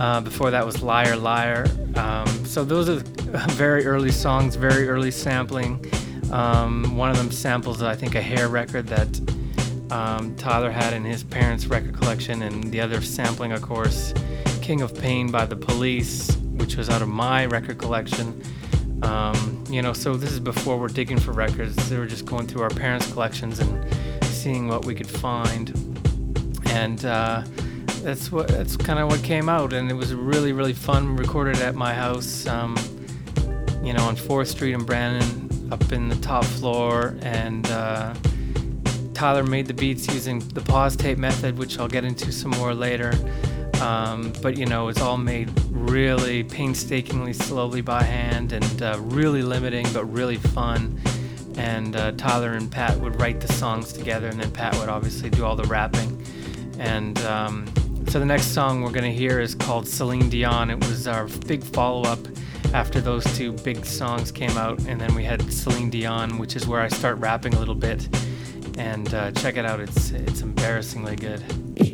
Uh, 0.00 0.20
before 0.20 0.50
that 0.50 0.66
was 0.66 0.82
Liar 0.82 1.16
Liar. 1.16 1.64
Um, 1.94 2.26
so 2.44 2.64
those 2.64 2.88
are 2.88 2.96
very 3.52 3.86
early 3.86 4.10
songs, 4.10 4.56
very 4.56 4.88
early 4.88 5.12
sampling. 5.12 5.84
Um, 6.32 6.96
one 6.96 7.10
of 7.10 7.16
them 7.16 7.30
samples, 7.30 7.84
I 7.84 7.94
think, 7.94 8.16
a 8.16 8.20
hair 8.20 8.48
record 8.48 8.88
that 8.88 9.92
um, 9.92 10.34
Tyler 10.34 10.72
had 10.72 10.92
in 10.92 11.04
his 11.04 11.22
parents' 11.22 11.66
record 11.66 11.94
collection, 11.94 12.42
and 12.42 12.64
the 12.72 12.80
other 12.80 13.00
sampling, 13.00 13.52
of 13.52 13.62
course, 13.62 14.12
King 14.60 14.80
of 14.80 14.92
Pain 15.00 15.30
by 15.30 15.46
the 15.46 15.54
Police, 15.54 16.34
which 16.56 16.74
was 16.74 16.90
out 16.90 17.00
of 17.00 17.06
my 17.06 17.46
record 17.46 17.78
collection. 17.78 18.42
Um, 19.04 19.62
you 19.70 19.82
know, 19.82 19.92
so 19.92 20.16
this 20.16 20.32
is 20.32 20.40
before 20.40 20.78
we're 20.78 20.88
digging 20.88 21.20
for 21.20 21.30
records. 21.30 21.76
They 21.88 21.96
were 21.96 22.06
just 22.06 22.26
going 22.26 22.48
through 22.48 22.62
our 22.62 22.70
parents' 22.70 23.12
collections 23.12 23.60
and 23.60 24.24
seeing 24.24 24.66
what 24.66 24.84
we 24.84 24.96
could 24.96 25.08
find. 25.08 25.94
And 26.74 27.04
uh, 27.04 27.42
that's 28.02 28.30
what 28.30 28.48
that's 28.48 28.76
kind 28.76 28.98
of 28.98 29.08
what 29.08 29.22
came 29.22 29.48
out, 29.48 29.72
and 29.72 29.90
it 29.90 29.94
was 29.94 30.12
really 30.12 30.52
really 30.52 30.74
fun. 30.74 31.16
Recorded 31.16 31.56
at 31.58 31.74
my 31.74 31.94
house, 31.94 32.46
um, 32.46 32.76
you 33.82 33.92
know, 33.92 34.02
on 34.04 34.16
Fourth 34.16 34.48
Street 34.48 34.74
in 34.74 34.84
Brandon, 34.84 35.72
up 35.72 35.92
in 35.92 36.08
the 36.08 36.16
top 36.16 36.44
floor, 36.44 37.16
and 37.22 37.66
uh, 37.68 38.12
Tyler 39.14 39.44
made 39.44 39.66
the 39.66 39.74
beats 39.74 40.06
using 40.12 40.40
the 40.50 40.60
pause 40.60 40.96
tape 40.96 41.16
method, 41.16 41.56
which 41.56 41.78
I'll 41.78 41.88
get 41.88 42.04
into 42.04 42.32
some 42.32 42.50
more 42.52 42.74
later. 42.74 43.12
Um, 43.80 44.32
but 44.42 44.56
you 44.58 44.66
know, 44.66 44.88
it's 44.88 45.00
all 45.00 45.16
made 45.16 45.50
really 45.70 46.42
painstakingly, 46.44 47.32
slowly 47.32 47.80
by 47.80 48.02
hand, 48.02 48.52
and 48.52 48.82
uh, 48.82 48.98
really 49.00 49.42
limiting, 49.42 49.86
but 49.92 50.04
really 50.06 50.36
fun. 50.36 51.00
And 51.56 51.94
uh, 51.94 52.12
Tyler 52.12 52.52
and 52.52 52.70
Pat 52.70 52.98
would 52.98 53.20
write 53.20 53.40
the 53.40 53.52
songs 53.52 53.92
together, 53.92 54.28
and 54.28 54.40
then 54.40 54.50
Pat 54.50 54.74
would 54.78 54.88
obviously 54.88 55.30
do 55.30 55.44
all 55.44 55.56
the 55.56 55.64
rapping. 55.64 56.23
And 56.78 57.18
um, 57.20 57.66
so 58.08 58.18
the 58.18 58.26
next 58.26 58.48
song 58.48 58.82
we're 58.82 58.90
gonna 58.90 59.10
hear 59.10 59.40
is 59.40 59.54
called 59.54 59.88
Celine 59.88 60.28
Dion. 60.28 60.70
It 60.70 60.78
was 60.78 61.06
our 61.06 61.26
big 61.46 61.62
follow-up 61.62 62.18
after 62.72 63.00
those 63.00 63.24
two 63.36 63.52
big 63.52 63.84
songs 63.84 64.32
came 64.32 64.56
out, 64.56 64.78
and 64.86 65.00
then 65.00 65.14
we 65.14 65.24
had 65.24 65.52
Celine 65.52 65.90
Dion, 65.90 66.38
which 66.38 66.56
is 66.56 66.66
where 66.66 66.80
I 66.80 66.88
start 66.88 67.18
rapping 67.18 67.54
a 67.54 67.58
little 67.58 67.74
bit. 67.74 68.08
And 68.76 69.12
uh, 69.14 69.30
check 69.32 69.56
it 69.56 69.64
out; 69.64 69.80
it's 69.80 70.10
it's 70.10 70.40
embarrassingly 70.42 71.16
good. 71.16 71.93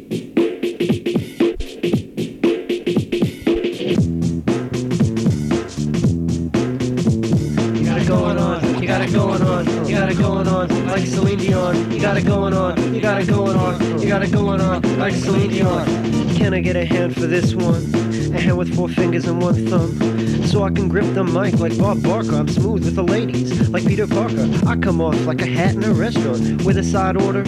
Like 10.91 11.07
Celine 11.07 11.39
Dion. 11.39 11.91
You 11.91 12.01
got 12.01 12.17
it 12.17 12.27
going 12.27 12.53
on, 12.53 12.95
you 12.95 13.01
got 13.01 13.23
it 13.23 13.29
going 13.29 13.57
on, 13.57 14.01
you 14.01 14.09
got 14.09 14.23
it 14.23 14.33
going 14.33 14.61
on, 14.61 14.99
like 14.99 15.15
Celine 15.15 15.51
Dion. 15.51 15.87
Can 16.35 16.53
I 16.53 16.61
get 16.61 16.77
a 16.77 16.85
hand 16.85 17.15
for 17.15 17.27
this 17.27 17.55
one? 17.55 17.83
A 18.35 18.41
hand 18.41 18.59
with 18.59 18.75
four 18.75 18.89
fingers 18.89 19.27
and 19.27 19.41
one 19.41 19.67
thumb. 19.67 20.47
So 20.47 20.65
I 20.65 20.71
can 20.71 20.89
grip 20.89 21.15
the 21.15 21.23
mic 21.23 21.61
like 21.61 21.79
Bob 21.79 22.03
Barker. 22.03 22.35
I'm 22.35 22.49
smooth 22.49 22.85
with 22.85 22.97
the 22.97 23.05
ladies, 23.05 23.69
like 23.71 23.87
Peter 23.87 24.07
Parker. 24.07 24.49
I 24.67 24.77
come 24.77 25.01
off 25.01 25.19
like 25.27 25.41
a 25.43 25.47
hat 25.47 25.75
in 25.75 25.85
a 25.85 25.93
restaurant 25.93 26.65
with 26.65 26.77
a 26.77 26.83
side 26.83 27.17
order. 27.21 27.45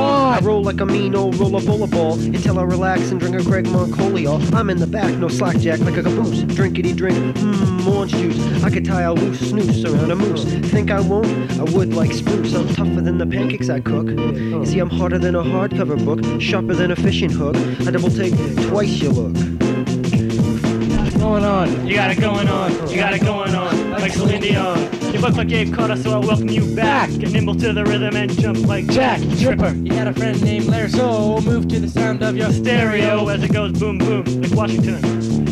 I 0.00 0.38
roll 0.40 0.62
like 0.62 0.80
a 0.80 0.86
mean 0.86 1.14
old 1.16 1.36
roller 1.36 1.60
bowler 1.60 1.88
ball 1.88 2.14
until 2.14 2.58
I 2.58 2.62
relax 2.62 3.10
and 3.10 3.18
drink 3.18 3.34
a 3.40 3.44
Craig 3.44 3.66
Montcoliol. 3.66 4.54
I'm 4.54 4.70
in 4.70 4.78
the 4.78 4.86
back, 4.86 5.12
no 5.14 5.26
slackjack 5.26 5.80
like 5.80 5.96
a 5.96 6.02
caboose. 6.02 6.42
Drinkity 6.42 6.94
drink, 6.94 7.16
mmm, 7.36 7.86
orange 7.86 8.12
juice. 8.12 8.62
I 8.62 8.70
could 8.70 8.84
tie 8.84 9.02
a 9.02 9.12
loose 9.12 9.40
snooze 9.50 9.84
around 9.84 10.10
a 10.10 10.16
moose. 10.16 10.44
Think 10.70 10.90
I 10.90 11.00
won't? 11.00 11.26
I 11.58 11.64
would 11.64 11.94
like 11.94 12.12
spruce. 12.12 12.54
I'm 12.58 12.74
tougher 12.74 13.00
than 13.00 13.18
the 13.18 13.26
pancakes 13.26 13.68
I 13.68 13.78
cook. 13.78 14.08
You 14.08 14.66
see, 14.66 14.80
I'm 14.80 14.90
harder 14.90 15.16
than 15.16 15.36
a 15.36 15.42
hardcover 15.42 16.04
book, 16.04 16.40
sharper 16.40 16.74
than 16.74 16.90
a 16.90 16.96
fishing 16.96 17.30
hook. 17.30 17.54
I 17.86 17.92
double 17.92 18.10
take 18.10 18.34
twice 18.66 19.00
your 19.00 19.12
look. 19.12 19.36
What's 20.98 21.16
going 21.16 21.44
on. 21.44 21.86
You 21.86 21.94
got 21.94 22.10
it 22.10 22.20
going 22.20 22.48
on. 22.48 22.90
You 22.90 22.96
got 22.96 23.14
it 23.14 23.20
going 23.20 23.54
on. 23.54 23.90
Like 23.92 24.12
Celine 24.12 24.40
Dion. 24.40 24.92
You 25.12 25.20
look 25.20 25.36
like 25.36 25.46
Gabe 25.46 25.72
Kotter, 25.72 26.02
so 26.02 26.10
I 26.10 26.18
welcome 26.18 26.48
you 26.48 26.74
back. 26.74 27.10
Get 27.10 27.30
nimble 27.30 27.54
to 27.54 27.72
the 27.72 27.84
rhythm 27.84 28.16
and 28.16 28.30
jump 28.40 28.58
like 28.66 28.88
Jack 28.88 29.20
Tripper. 29.38 29.74
You 29.74 29.92
had 29.92 30.08
a 30.08 30.12
friend 30.12 30.42
named 30.42 30.66
Larry, 30.66 30.88
so 30.88 31.40
move 31.40 31.68
to 31.68 31.78
the 31.78 31.88
sound 31.88 32.24
of 32.24 32.36
your 32.36 32.50
Stereo 32.50 33.28
as 33.28 33.44
it 33.44 33.52
goes 33.52 33.78
boom 33.78 33.98
boom 33.98 34.24
like 34.42 34.50
Washington. 34.50 34.98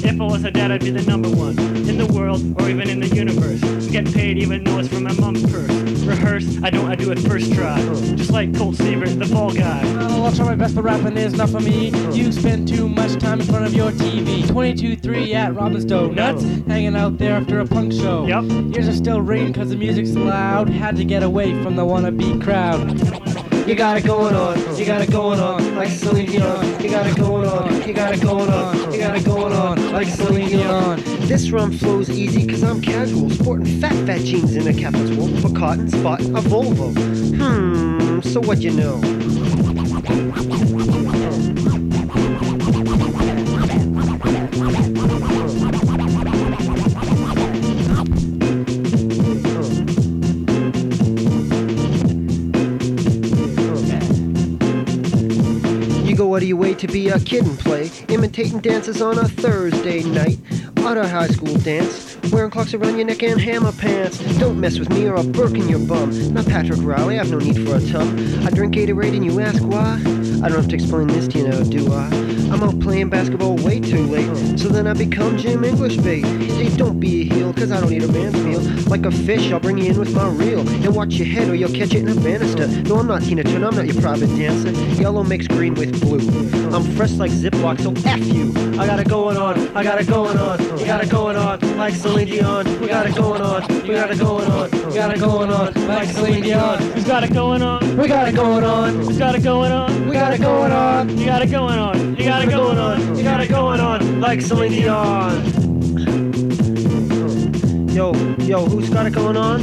If 0.05 0.21
I 0.21 0.25
was 0.25 0.43
a 0.43 0.51
dad, 0.51 0.73
I'd 0.73 0.81
be 0.81 0.91
the 0.91 1.03
number 1.03 1.31
one 1.31 1.57
in 1.89 1.99
the 1.99 2.07
world 2.07 2.43
or 2.61 2.69
even 2.69 2.89
in 2.89 2.99
the 2.99 3.09
universe. 3.09 3.63
I'm 3.63 3.91
getting 3.93 4.13
paid 4.13 4.39
even 4.39 4.65
though 4.65 4.81
it's 4.81 4.89
from 4.89 5.05
my 5.05 5.13
mom's 5.13 5.49
purse. 5.53 5.96
Rehearse, 6.07 6.63
I 6.63 6.71
don't, 6.71 6.87
I 6.87 6.95
do 6.95 7.11
it 7.11 7.19
first 7.19 7.53
try. 7.53 7.81
Just 8.15 8.31
like 8.31 8.57
Colt 8.57 8.77
Seavers, 8.77 9.19
the 9.19 9.27
fall 9.27 9.53
guy. 9.53 9.83
Well, 9.97 10.27
I'll 10.27 10.33
try 10.33 10.45
my 10.45 10.55
best, 10.55 10.77
but 10.77 10.85
rapping 10.85 11.17
is 11.17 11.35
not 11.35 11.51
for 11.51 11.61
me. 11.61 11.89
You 12.13 12.31
spend 12.31 12.69
too 12.69 12.89
much 12.89 13.19
time 13.19 13.41
in 13.41 13.47
front 13.47 13.67
of 13.67 13.75
your 13.75 13.91
TV. 13.91 14.43
22-3 14.43 15.35
at 15.35 15.55
Robin's 15.55 15.85
Donuts, 15.85 16.45
hanging 16.69 16.95
out 16.95 17.19
there 17.19 17.35
after 17.35 17.59
a 17.61 17.67
punk 17.67 17.93
show. 17.93 18.27
Yep. 18.27 18.77
Ears 18.77 18.89
are 18.89 18.93
still 18.95 19.21
ringing 19.21 19.53
cause 19.53 19.71
the 19.71 19.77
music's 19.77 20.13
loud. 20.13 20.69
Had 20.69 20.97
to 20.97 21.05
get 21.05 21.23
away 21.23 21.61
from 21.63 21.75
the 21.75 21.85
wannabe 21.85 22.43
crowd. 22.43 23.01
You 23.67 23.75
got 23.75 23.97
it 23.97 24.05
going 24.05 24.37
on, 24.37 24.79
you 24.79 24.85
got 24.85 25.01
it 25.01 25.11
going 25.11 25.41
on, 25.41 25.75
like 25.75 25.89
Celine 25.89 26.27
Dion. 26.27 26.81
You 26.81 26.89
got 26.89 27.05
it 27.05 27.17
going 27.17 27.49
on, 27.49 27.83
you 27.85 27.93
got 27.93 28.15
it 28.15 28.23
going 28.23 28.49
on, 28.49 28.93
you 28.93 29.01
got 29.01 29.17
it 29.17 29.25
going 29.25 29.53
on, 29.53 29.66
like 29.97 30.09
Celine 30.09 30.49
Dion. 30.51 31.01
This 31.21 31.51
run 31.51 31.73
flows 31.73 32.11
easy 32.11 32.47
cause 32.47 32.63
I'm 32.63 32.83
casual, 32.83 33.31
sporting 33.31 33.81
fat 33.81 33.95
fat 34.07 34.21
jeans 34.21 34.55
in 34.55 34.69
a 34.69 34.75
cap 34.75 34.93
that's 34.93 35.11
wool 35.13 35.35
for 35.41 35.51
cotton, 35.59 35.89
spot 35.89 36.21
a 36.21 36.43
Volvo. 36.43 36.95
Hmm, 37.39 38.21
so 38.21 38.41
what 38.41 38.59
you 38.59 38.73
know? 38.73 39.01
You 56.47 56.57
way 56.57 56.75
to 56.75 56.87
be 56.87 57.09
a 57.09 57.19
kid 57.19 57.45
and 57.45 57.59
play, 57.59 57.91
imitating 58.09 58.61
dances 58.61 59.03
on 59.03 59.19
a 59.19 59.27
Thursday 59.27 60.05
night. 60.05 60.39
A 60.77 61.09
high 61.09 61.27
school 61.27 61.57
dance, 61.59 62.17
wearing 62.31 62.53
clocks 62.53 62.73
around 62.73 62.97
your 62.97 63.07
neck 63.07 63.21
and 63.25 63.41
hammer 63.41 63.73
pants. 63.73 64.19
Don't 64.39 64.61
mess 64.61 64.79
with 64.79 64.89
me 64.91 65.07
or 65.07 65.17
I'll 65.17 65.27
burk 65.27 65.55
in 65.55 65.69
your 65.69 65.81
bum. 65.81 66.33
Not 66.33 66.47
Patrick 66.47 66.79
Riley, 66.81 67.19
I've 67.19 67.29
no 67.29 67.39
need 67.39 67.67
for 67.67 67.75
a 67.75 67.81
tum. 67.91 68.17
I 68.47 68.51
drink 68.51 68.77
Gatorade 68.77 69.17
and 69.17 69.25
you 69.25 69.41
ask 69.41 69.61
why? 69.65 69.95
I 69.95 70.49
don't 70.49 70.53
have 70.53 70.69
to 70.69 70.77
explain 70.77 71.09
this 71.09 71.27
to 71.27 71.39
you 71.39 71.49
now, 71.49 71.65
do 71.65 71.93
I? 71.93 72.26
I'm 72.51 72.63
out 72.63 72.79
playing 72.81 73.11
basketball 73.11 73.57
way 73.57 73.81
too 73.81 74.07
late. 74.07 74.59
So 74.59 74.69
then 74.69 74.87
I 74.87 74.93
become 74.93 75.37
Jim 75.37 75.65
English 75.65 75.97
bait. 75.97 76.25
Hey, 76.25 76.69
don't 76.77 77.01
be 77.01 77.23
a 77.23 77.35
heel, 77.35 77.53
cause 77.53 77.73
I 77.73 77.81
don't 77.81 77.91
need 77.91 78.05
a 78.05 78.13
man's 78.13 78.37
meal. 78.43 78.61
Like 78.89 79.05
a 79.05 79.11
fish, 79.11 79.51
I'll 79.53 79.61
bring 79.61 79.79
you 79.79 79.91
in 79.91 79.99
with 79.99 80.15
my 80.15 80.29
reel. 80.29 80.61
And 80.61 80.95
watch 80.95 81.15
your 81.15 81.27
head 81.27 81.49
or 81.49 81.55
you'll 81.55 81.73
catch 81.73 81.95
it 81.95 82.03
in 82.03 82.09
a 82.09 82.15
banister. 82.15 82.69
No, 82.83 82.97
I'm 82.99 83.07
not 83.07 83.23
Tina 83.23 83.43
Turner, 83.43 83.67
I'm 83.67 83.77
not 83.77 83.87
your 83.87 84.01
private 84.01 84.29
dancer. 84.37 84.71
Yellow 85.01 85.23
makes 85.25 85.47
green 85.47 85.75
with 85.75 86.01
blue. 86.01 86.21
I'm 86.75 86.85
fresh 86.97 87.13
like 87.13 87.31
Ziploc, 87.31 87.81
so 87.81 87.93
F 88.09 88.25
you. 88.27 88.53
I 88.81 88.87
got 88.87 89.01
it 89.01 89.09
going 89.09 89.37
on, 89.37 89.77
I 89.77 89.83
got 89.83 90.01
it 90.01 90.07
going 90.07 90.37
on, 90.37 90.59
we 90.77 90.85
got 90.85 91.03
it 91.03 91.11
going 91.11 91.37
on, 91.37 91.79
like 91.79 91.95
Celine 91.95 92.27
Dion. 92.27 92.81
We 92.81 92.89
got 92.89 93.07
it 93.07 93.15
going 93.15 93.41
on, 93.41 93.63
we 93.83 93.95
got 93.95 94.11
it 94.11 94.19
going 94.19 94.51
on, 94.51 94.71
we 94.71 94.95
got 94.95 95.15
it 95.15 95.21
going 95.21 95.51
on, 95.51 95.87
like 95.89 96.09
Celine 96.09 96.43
Dion. 96.43 96.83
Who's 96.93 97.05
got 97.05 97.25
it 97.25 97.33
going 97.33 97.63
on? 97.63 97.97
We 97.97 98.09
got 98.09 98.29
it 98.29 98.35
going 98.35 98.65
on, 98.65 98.95
Who's 98.97 99.19
got 99.19 99.35
it 99.35 99.43
going 99.43 99.73
on? 99.73 100.07
we 100.07 100.13
got 100.13 100.33
it 100.33 100.41
going 100.41 100.73
on. 100.73 101.19
You 101.19 101.27
got 101.27 101.43
it 101.43 101.51
going 101.51 101.79
on. 101.79 102.17
You 102.17 102.25
got 102.25 102.36
it 102.43 102.51
going 102.51 102.79
on. 102.79 103.17
You 103.17 103.23
got 103.23 103.41
it 103.41 103.49
going 103.49 103.81
on 103.81 104.21
like 104.21 104.41
Celine 104.41 104.73
Dion. 104.73 105.45
Yo, 107.89 108.13
yo, 108.45 108.67
who's 108.67 108.91
got 108.91 109.07
it 109.07 109.13
going 109.15 109.37
on? 109.37 109.63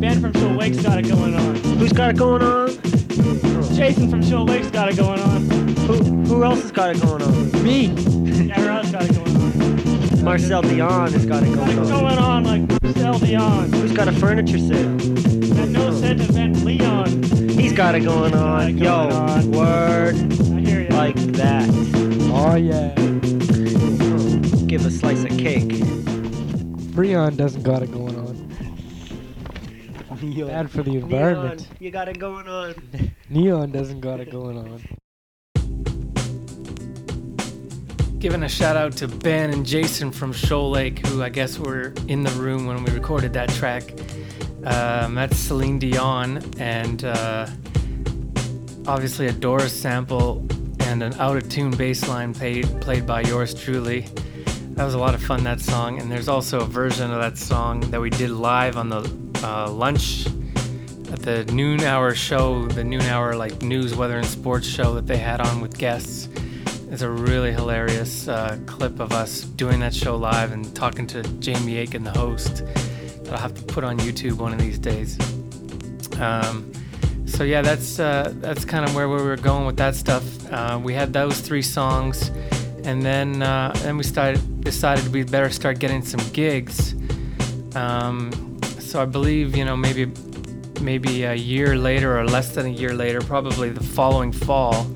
Ben 0.00 0.20
from 0.20 0.32
Shoal 0.34 0.54
Lake's 0.54 0.82
got 0.82 0.98
it 0.98 1.08
going 1.08 1.34
on. 1.34 1.54
Who's 1.78 1.92
got 1.92 2.10
it 2.10 2.16
going 2.16 2.42
on? 2.42 2.68
Jason 3.74 4.10
from 4.10 4.22
Shoal 4.22 4.44
Lake's 4.44 4.70
got 4.70 4.88
it 4.90 4.96
going 4.96 5.20
on. 5.20 5.46
Who, 5.86 5.94
who 6.24 6.44
else 6.44 6.62
has 6.62 6.72
got 6.72 6.94
it 6.94 7.02
going 7.02 7.22
on? 7.22 7.62
Me. 7.62 7.88
Rod's 8.66 8.90
got 8.90 9.02
it 9.04 9.14
going 9.14 9.36
on. 9.36 10.24
Marcel 10.24 10.62
Dion 10.62 11.12
has 11.12 11.26
got 11.26 11.42
it 11.42 11.54
Got 11.54 11.70
it 11.70 11.74
going 11.76 11.92
on. 11.92 12.02
going 12.02 12.18
on 12.18 12.44
like 12.44 12.82
Marcel 12.82 13.18
Dion. 13.18 13.72
Who's 13.72 13.92
got 13.92 14.08
a 14.08 14.12
furniture 14.12 14.58
sale? 14.58 15.43
That 15.74 15.80
no 15.80 15.92
sentiment 15.92 16.64
Leon. 16.64 17.22
He's 17.58 17.72
got 17.72 17.94
it 17.96 18.00
going 18.00 18.32
on. 18.34 18.78
Yo, 18.78 19.08
word 19.48 20.14
I 20.14 20.60
hear 20.60 20.82
ya. 20.82 20.96
like 20.96 21.16
that. 21.34 21.68
Oh 22.32 22.54
yeah. 22.54 22.94
Give 24.66 24.86
a 24.86 24.90
slice 24.90 25.24
of 25.24 25.30
cake. 25.30 25.68
Freon 26.94 27.36
doesn't 27.36 27.62
got 27.64 27.82
it 27.82 27.90
going 27.90 28.16
on. 28.16 28.34
Yo, 30.22 30.46
Bad 30.46 30.70
for 30.70 30.84
the 30.84 30.90
Neon, 30.90 31.02
environment. 31.02 31.68
you 31.80 31.90
got 31.90 32.08
it 32.08 32.20
going 32.20 32.46
on. 32.48 32.74
Neon 33.28 33.72
doesn't 33.72 34.00
got 34.00 34.20
it 34.20 34.30
going 34.30 34.56
on. 34.56 34.80
Giving 38.20 38.44
a 38.44 38.48
shout 38.48 38.76
out 38.76 38.92
to 38.98 39.08
Ben 39.08 39.50
and 39.50 39.66
Jason 39.66 40.12
from 40.12 40.32
Shoal 40.32 40.70
Lake, 40.70 41.04
who 41.06 41.22
I 41.22 41.28
guess 41.30 41.58
were 41.58 41.92
in 42.06 42.22
the 42.22 42.30
room 42.30 42.64
when 42.64 42.84
we 42.84 42.92
recorded 42.92 43.32
that 43.34 43.50
track. 43.50 43.82
Um, 44.64 45.14
that's 45.14 45.36
Celine 45.36 45.78
Dion, 45.78 46.42
and 46.58 47.04
uh, 47.04 47.46
obviously 48.86 49.26
a 49.26 49.32
Doris 49.32 49.72
sample 49.72 50.46
and 50.80 51.02
an 51.02 51.14
out 51.14 51.36
of 51.36 51.48
tune 51.48 51.70
bass 51.70 52.08
line 52.08 52.32
played, 52.32 52.66
played 52.80 53.06
by 53.06 53.22
yours 53.22 53.54
truly. 53.54 54.06
That 54.74 54.84
was 54.84 54.94
a 54.94 54.98
lot 54.98 55.14
of 55.14 55.22
fun, 55.22 55.44
that 55.44 55.60
song. 55.60 56.00
And 56.00 56.10
there's 56.10 56.28
also 56.28 56.60
a 56.60 56.64
version 56.64 57.10
of 57.10 57.20
that 57.20 57.38
song 57.38 57.80
that 57.90 58.00
we 58.00 58.10
did 58.10 58.30
live 58.30 58.76
on 58.76 58.88
the 58.88 59.08
uh, 59.42 59.70
lunch 59.70 60.26
at 61.12 61.20
the 61.20 61.44
noon 61.52 61.80
hour 61.82 62.14
show, 62.14 62.66
the 62.66 62.82
noon 62.82 63.02
hour 63.02 63.36
like 63.36 63.62
news, 63.62 63.94
weather, 63.94 64.18
and 64.18 64.26
sports 64.26 64.66
show 64.66 64.94
that 64.94 65.06
they 65.06 65.18
had 65.18 65.40
on 65.40 65.60
with 65.60 65.78
guests. 65.78 66.28
It's 66.90 67.02
a 67.02 67.10
really 67.10 67.52
hilarious 67.52 68.28
uh, 68.28 68.58
clip 68.66 68.98
of 68.98 69.12
us 69.12 69.42
doing 69.42 69.80
that 69.80 69.94
show 69.94 70.16
live 70.16 70.52
and 70.52 70.74
talking 70.74 71.06
to 71.08 71.22
Jamie 71.38 71.76
Aiken, 71.76 72.04
the 72.04 72.12
host, 72.12 72.62
I'll 73.30 73.38
have 73.38 73.54
to 73.54 73.62
put 73.62 73.84
on 73.84 73.98
YouTube 73.98 74.34
one 74.34 74.52
of 74.52 74.58
these 74.58 74.78
days. 74.78 75.18
Um, 76.20 76.72
so 77.26 77.42
yeah, 77.42 77.62
that's 77.62 77.98
uh, 77.98 78.32
that's 78.36 78.64
kind 78.64 78.84
of 78.84 78.94
where 78.94 79.08
we 79.08 79.16
were 79.16 79.36
going 79.36 79.66
with 79.66 79.76
that 79.78 79.94
stuff. 79.94 80.24
Uh, 80.52 80.78
we 80.82 80.94
had 80.94 81.12
those 81.12 81.40
three 81.40 81.62
songs, 81.62 82.28
and 82.84 83.02
then 83.02 83.42
uh, 83.42 83.72
then 83.82 83.96
we 83.96 84.04
started 84.04 84.60
decided 84.62 85.12
we 85.12 85.24
better 85.24 85.50
start 85.50 85.78
getting 85.78 86.02
some 86.02 86.20
gigs. 86.32 86.94
Um, 87.74 88.60
so 88.78 89.02
I 89.02 89.04
believe 89.04 89.56
you 89.56 89.64
know 89.64 89.76
maybe 89.76 90.12
maybe 90.80 91.24
a 91.24 91.34
year 91.34 91.76
later 91.76 92.18
or 92.18 92.24
less 92.24 92.54
than 92.54 92.66
a 92.66 92.70
year 92.70 92.94
later, 92.94 93.20
probably 93.20 93.70
the 93.70 93.82
following 93.82 94.30
fall, 94.30 94.86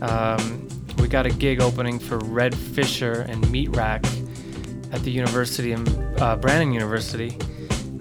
um, 0.00 0.68
we 0.98 1.06
got 1.06 1.26
a 1.26 1.30
gig 1.30 1.60
opening 1.60 1.98
for 1.98 2.18
Red 2.18 2.56
Fisher 2.56 3.26
and 3.28 3.48
Meat 3.50 3.74
Rack 3.76 4.04
at 4.90 5.02
the 5.02 5.10
university 5.10 5.72
in 5.72 5.86
uh, 6.18 6.36
Brandon 6.36 6.72
University, 6.72 7.36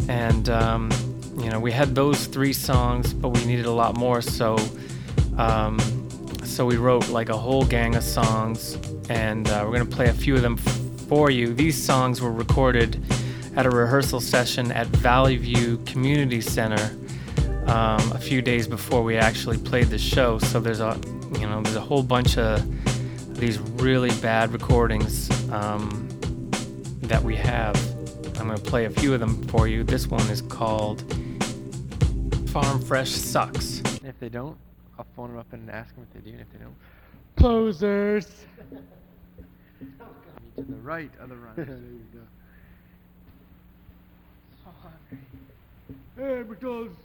and 0.08 0.50
um, 0.50 0.92
you 1.38 1.50
know 1.50 1.60
we 1.60 1.72
had 1.72 1.96
those 1.96 2.26
three 2.26 2.54
songs, 2.54 3.14
but 3.14 3.30
we 3.30 3.46
needed 3.46 3.66
a 3.66 3.72
lot 3.72 3.98
more, 3.98 4.22
so 4.22 4.58
um, 5.38 5.80
so 6.44 6.66
we 6.66 6.78
wrote 6.78 7.10
like 7.10 7.30
a 7.30 7.38
whole 7.38 7.66
gang 7.66 7.96
of 7.96 8.04
songs, 8.04 8.76
and 9.10 9.48
uh, 9.50 9.64
we're 9.66 9.78
gonna 9.78 9.86
play 9.86 10.08
a 10.08 10.14
few 10.14 10.36
of 10.36 10.42
them 10.42 10.58
f- 10.58 11.08
for 11.08 11.30
you. 11.30 11.54
These 11.54 11.82
songs 11.82 12.22
were 12.22 12.32
recorded 12.32 13.04
at 13.56 13.66
a 13.66 13.70
rehearsal 13.70 14.22
session 14.22 14.72
at 14.72 14.88
Valley 14.88 15.36
View 15.36 15.78
Community 15.86 16.42
Center 16.42 16.96
um, 17.68 18.12
a 18.12 18.20
few 18.20 18.42
days 18.42 18.68
before 18.68 19.04
we 19.04 19.18
actually 19.18 19.58
played 19.58 19.88
the 19.88 19.98
show. 19.98 20.40
So 20.40 20.60
there's 20.60 20.80
a 20.80 21.00
you 21.40 21.48
know 21.48 21.62
there's 21.62 21.76
a 21.76 21.82
whole 21.82 22.04
bunch 22.04 22.38
of 22.38 22.64
these 23.40 23.60
really 23.60 24.12
bad 24.22 24.52
recordings 24.52 25.30
um, 25.52 26.08
that 27.02 27.22
we 27.22 27.36
have. 27.36 27.76
I'm 28.50 28.56
gonna 28.56 28.70
play 28.70 28.86
a 28.86 28.90
few 28.90 29.14
of 29.14 29.20
them 29.20 29.44
for 29.50 29.68
you. 29.68 29.84
This 29.84 30.08
one 30.08 30.22
is 30.30 30.42
called 30.42 31.02
Farm 32.52 32.80
Fresh 32.82 33.10
Sucks. 33.12 33.82
If 34.06 34.18
they 34.22 34.30
don't, 34.30 34.56
I'll 34.98 35.06
phone 35.18 35.32
them 35.32 35.40
up 35.40 35.52
and 35.52 35.70
ask 35.70 35.94
them 35.96 36.08
if 36.10 36.14
they 36.24 36.32
do, 36.32 36.38
and 36.38 36.48
if 36.48 36.54
they 36.54 36.60
don't, 36.60 36.74
Posers. 37.36 38.46
meet 39.82 39.90
to 40.56 40.64
the 40.64 40.76
right 40.78 41.12
of 41.20 41.28
the 41.28 41.36
run. 41.36 41.56
there 41.58 41.66
you 41.66 42.06
go. 42.14 42.20
Oh, 44.66 44.72
Hey, 46.16 46.44
McDonald's, 46.48 46.96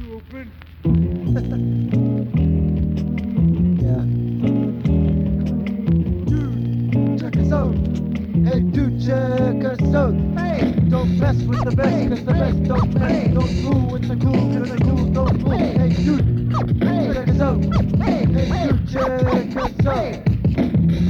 you 0.00 0.14
open? 0.14 0.48
Yeah. 3.82 4.04
Dude, 6.28 7.18
check 7.18 7.34
us 7.36 7.50
out. 7.50 7.74
Hey, 8.44 8.58
dude, 8.58 9.00
check 9.00 9.64
us 9.64 9.94
out. 9.94 10.14
Hey, 10.36 10.72
don't 10.88 11.16
mess 11.16 11.40
with 11.44 11.62
the 11.64 11.70
best, 11.76 12.08
cause 12.08 12.24
the 12.24 12.32
best 12.32 12.64
don't 12.64 12.94
mess. 12.94 13.34
Don't 13.34 13.48
fool 13.62 13.92
with 13.92 14.08
the 14.08 14.16
cool, 14.16 14.32
cause 14.32 14.68
the 14.68 14.78
cool 14.82 15.06
don't 15.12 15.40
fool. 15.40 15.52
Hey, 15.52 15.90
dude, 15.90 16.50
check 17.14 17.28
us 17.28 17.40
out. 17.40 17.62
Hey, 18.02 18.26
dude, 18.26 18.88
check 18.90 19.56
us 19.56 19.86
out. 19.86 20.24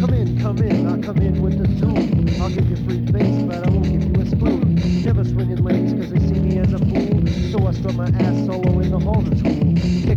Come 0.01 0.13
in, 0.13 0.41
come 0.43 0.59
in, 0.59 0.87
I'll 0.87 1.03
come 1.03 1.19
in 1.23 1.41
with 1.41 1.57
the 1.57 1.69
zoom. 1.79 2.43
I'll 2.43 2.51
give 2.51 2.69
you 2.69 2.77
free 2.85 3.01
bass, 3.01 3.43
but 3.45 3.67
I 3.67 3.71
won't 3.71 3.85
give 3.85 4.05
you 4.05 4.21
a 4.21 4.27
spoon. 4.27 5.03
Never 5.03 5.25
swinging 5.25 5.65
ladies 5.65 5.93
cause 5.95 6.11
they 6.13 6.19
see 6.19 6.39
me 6.39 6.59
as 6.59 6.73
a 6.75 6.79
fool. 6.79 7.27
So 7.51 7.67
I 7.67 7.73
strut 7.73 7.95
my 7.95 8.09
ass 8.09 8.47
solo 8.47 8.79
in 8.81 8.91
the 8.91 8.99
halls 8.99 9.27
of 9.29 9.39
school. 9.39 9.62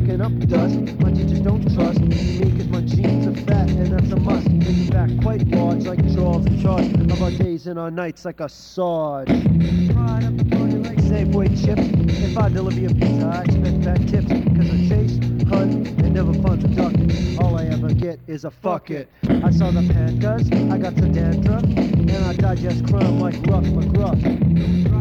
Up 0.05 0.31
dust, 0.47 0.79
my 0.99 1.11
teachers 1.11 1.41
don't 1.41 1.61
trust 1.75 1.99
me 1.99 2.51
cause 2.51 2.67
my 2.67 2.81
jeans 2.81 3.27
are 3.27 3.41
fat 3.45 3.69
and 3.69 3.87
that's 3.87 4.11
a 4.11 4.15
must. 4.15 4.47
In 4.47 4.87
fact, 4.89 5.21
quite 5.21 5.45
large 5.47 5.83
like 5.83 5.99
Charles 6.15 6.45
in 6.45 6.61
charge 6.61 6.85
of 6.85 7.21
our 7.21 7.31
days 7.31 7.67
and 7.67 7.77
our 7.77 7.91
nights 7.91 8.23
like 8.23 8.39
a 8.39 8.47
Sarge. 8.47 9.27
Ride 9.29 10.23
up 10.23 10.59
on 10.61 10.71
you 10.71 10.79
like 10.83 10.99
Safeway 10.99 11.49
chips. 11.49 11.81
If 12.23 12.37
I 12.37 12.49
deliver 12.49 12.79
your 12.79 12.93
pizza, 12.93 13.25
I 13.25 13.41
expect 13.43 13.83
fat 13.83 14.07
tips. 14.07 14.27
Cause 14.27 14.69
I 14.69 14.87
chase, 14.87 15.17
hunt, 15.49 15.87
and 15.87 16.13
never 16.13 16.33
fun 16.33 16.59
to 16.59 16.67
duck. 16.69 17.43
All 17.43 17.57
I 17.57 17.65
ever 17.65 17.93
get 17.93 18.19
is 18.27 18.45
a 18.45 18.51
fuck 18.51 18.91
it. 18.91 19.09
I 19.27 19.51
saw 19.51 19.69
the 19.71 19.81
pandas, 19.81 20.71
I 20.71 20.77
got 20.77 20.95
the 20.95 21.09
dandruff, 21.09 21.63
and 21.63 22.11
I 22.11 22.33
digest 22.33 22.87
crime 22.87 23.19
like 23.19 23.35
Ruff 23.47 23.65
McGruff. 23.65 24.94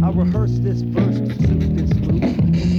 I 0.00 0.10
rehearse 0.10 0.58
this 0.60 0.82
verse 0.82 1.18
to 1.18 1.34
suit 1.42 1.76
this 1.76 1.90
loop. 2.06 2.22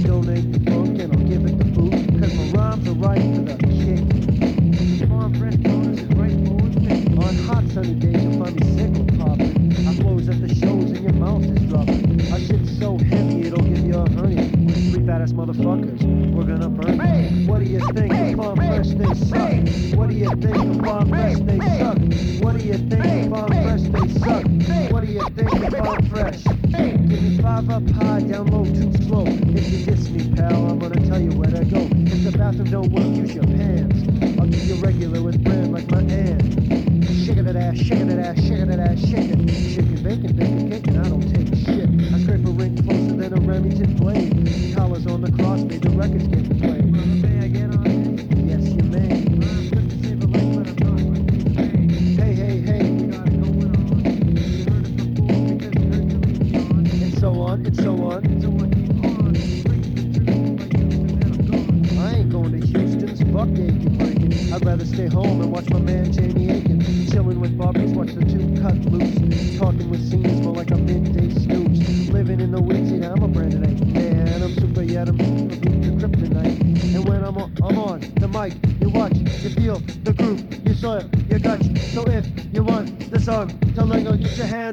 Donate 0.06 0.52
the 0.52 0.70
funk 0.70 0.98
and 1.00 1.12
I'll 1.12 1.28
give 1.28 1.44
it 1.44 1.58
the 1.58 1.64
boot, 1.64 1.92
cause 2.18 2.34
my 2.34 2.50
rhymes 2.58 2.88
are 2.88 2.94
right 2.94 3.20
for 3.20 3.42
the 3.42 3.56
kick. 3.60 5.08
Farm 5.08 5.34
fresh 5.34 5.56
bonus 5.56 6.00
is 6.00 6.08
right 6.16 6.32
for 6.48 6.56
a 6.56 6.70
pick. 6.80 7.10
On 7.20 7.34
hot 7.44 7.68
sunny 7.72 7.94
days 7.94 8.24
you'll 8.24 8.42
find 8.42 8.56
me 8.58 8.64
sick 8.72 8.96
or 8.96 9.04
popping. 9.18 9.52
I 9.86 9.94
flows 9.96 10.28
at 10.30 10.40
the 10.40 10.48
shows 10.48 10.90
and 10.90 11.02
your 11.02 11.12
mouth 11.12 11.44
is 11.44 11.60
dropping. 11.68 12.32
I 12.32 12.40
shit's 12.40 12.78
so 12.78 12.96
heavy 12.96 13.48
it'll 13.48 13.62
give 13.62 13.84
you 13.84 13.96
a 13.96 14.10
hernia. 14.10 14.50
With 14.64 14.94
three 14.94 15.06
fat 15.06 15.20
ass 15.20 15.32
motherfuckers, 15.32 16.00
we're 16.32 16.44
gonna 16.44 16.70
burn 16.70 16.96
you. 16.96 17.48
What 17.48 17.58
do 17.58 17.66
you 17.66 17.80
think 17.92 18.14
of 18.14 18.36
farm 18.36 18.56
fresh? 18.56 18.88
They 18.88 19.14
suck. 19.28 19.98
What 19.98 20.08
do 20.08 20.16
you 20.16 20.30
think 20.36 20.56
of 20.56 20.80
farm 20.80 21.08
fresh? 21.10 21.38
They 21.40 21.58
suck. 21.78 21.98
What 22.42 22.58
do 22.58 22.64
you 22.64 22.78
think 22.78 23.04
of 23.04 23.30
farm 23.30 23.52
fresh? 23.52 23.82
They 23.82 24.08
suck. 24.18 24.90
What 24.90 25.04
do 25.04 25.12
you 25.12 25.28
think 25.36 25.52
of 25.52 25.76
farm 25.76 26.08
fresh? 26.08 26.59
Give 26.72 27.22
me 27.22 27.38
five 27.38 27.68
up 27.70 27.88
high, 27.90 28.20
down 28.20 28.46
low, 28.46 28.64
too 28.64 28.92
slow. 29.04 29.24
If 29.26 29.72
you 29.72 29.84
diss 29.86 30.08
me, 30.10 30.34
pal, 30.36 30.70
I'm 30.70 30.78
gonna 30.78 31.04
tell 31.06 31.20
you 31.20 31.30
where 31.32 31.50
to 31.50 31.64
go. 31.64 31.80
If 31.90 32.24
the 32.24 32.36
bathroom 32.38 32.70
don't 32.70 32.92
work, 32.92 33.04
use 33.04 33.34
your 33.34 33.44
pants. 33.44 33.98
I'll 34.38 34.46
give 34.46 34.64
you 34.64 34.76
regular 34.76 35.22
with 35.22 35.42
brand 35.42 35.72
like 35.72 35.90
my 35.90 36.00
aunt. 36.02 36.42
Shake 37.26 37.38
it 37.38 37.44
that 37.44 37.56
ass, 37.56 37.76
shake 37.76 38.00
it 38.00 38.08
that 38.08 38.18
ass, 38.18 38.40
shake 38.40 38.60
it 38.60 38.68
that 38.68 38.78
ass, 38.78 39.00
shake 39.00 39.30
it. 39.30 39.50
Shake 39.50 39.86
it, 39.86 40.02
bacon, 40.02 40.36
bacon, 40.36 40.49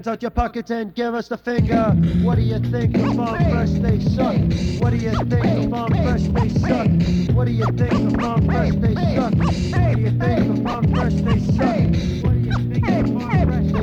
hands 0.08 0.18
out 0.18 0.22
your 0.22 0.32
pockets 0.32 0.72
and 0.72 0.96
give 0.96 1.14
us 1.14 1.28
the 1.28 1.38
finger. 1.38 1.84
What 2.24 2.36
do 2.36 2.42
you 2.42 2.60
think 2.60 2.96
of 2.96 3.16
Farm 3.16 3.38
Fresh? 3.52 3.70
They 3.72 4.00
suck. 4.00 4.38
What 4.82 4.92
do 4.92 4.98
you 4.98 5.12
think 5.12 5.46
of 5.46 5.70
Farm 5.70 5.92
Fresh? 5.92 6.22
They 6.22 6.50
suck. 6.50 7.36
What 7.36 7.46
do 7.46 7.52
you 7.52 7.66
think 7.66 7.92
of 7.94 8.14
Farm 8.14 8.46
Fresh? 8.46 8.74
They 8.74 8.96
suck. 8.96 9.44
What 9.44 9.92
do 9.92 10.06
you 10.08 10.14
think 10.14 10.48
of 10.48 10.64
Farm 10.64 10.86
Fresh? 10.94 11.14
They 11.14 11.40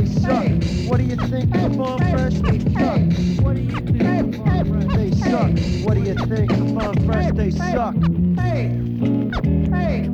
suck. 0.07 0.49
What 0.89 0.97
do 0.99 1.05
you 1.05 1.17
think 1.29 1.55
of 1.55 1.77
Farm 1.77 1.99
Fresh? 1.99 2.35
They 2.35 2.59
suck. 2.71 3.01
What 3.45 3.55
do 3.55 3.61
you 3.61 3.77
think 3.77 4.03
of 4.03 4.35
Farm 4.37 4.65
Fresh? 4.71 4.97
They 4.97 5.11
suck. 5.13 5.51
What 5.85 5.95
do 5.95 6.01
you 6.01 6.15
think 6.15 6.51
of 6.53 6.59
Farm 6.75 6.97
Fresh? 7.07 7.33
They 7.35 7.51
suck. 7.51 7.95
Hey, 8.39 8.63
hey, 9.71 10.11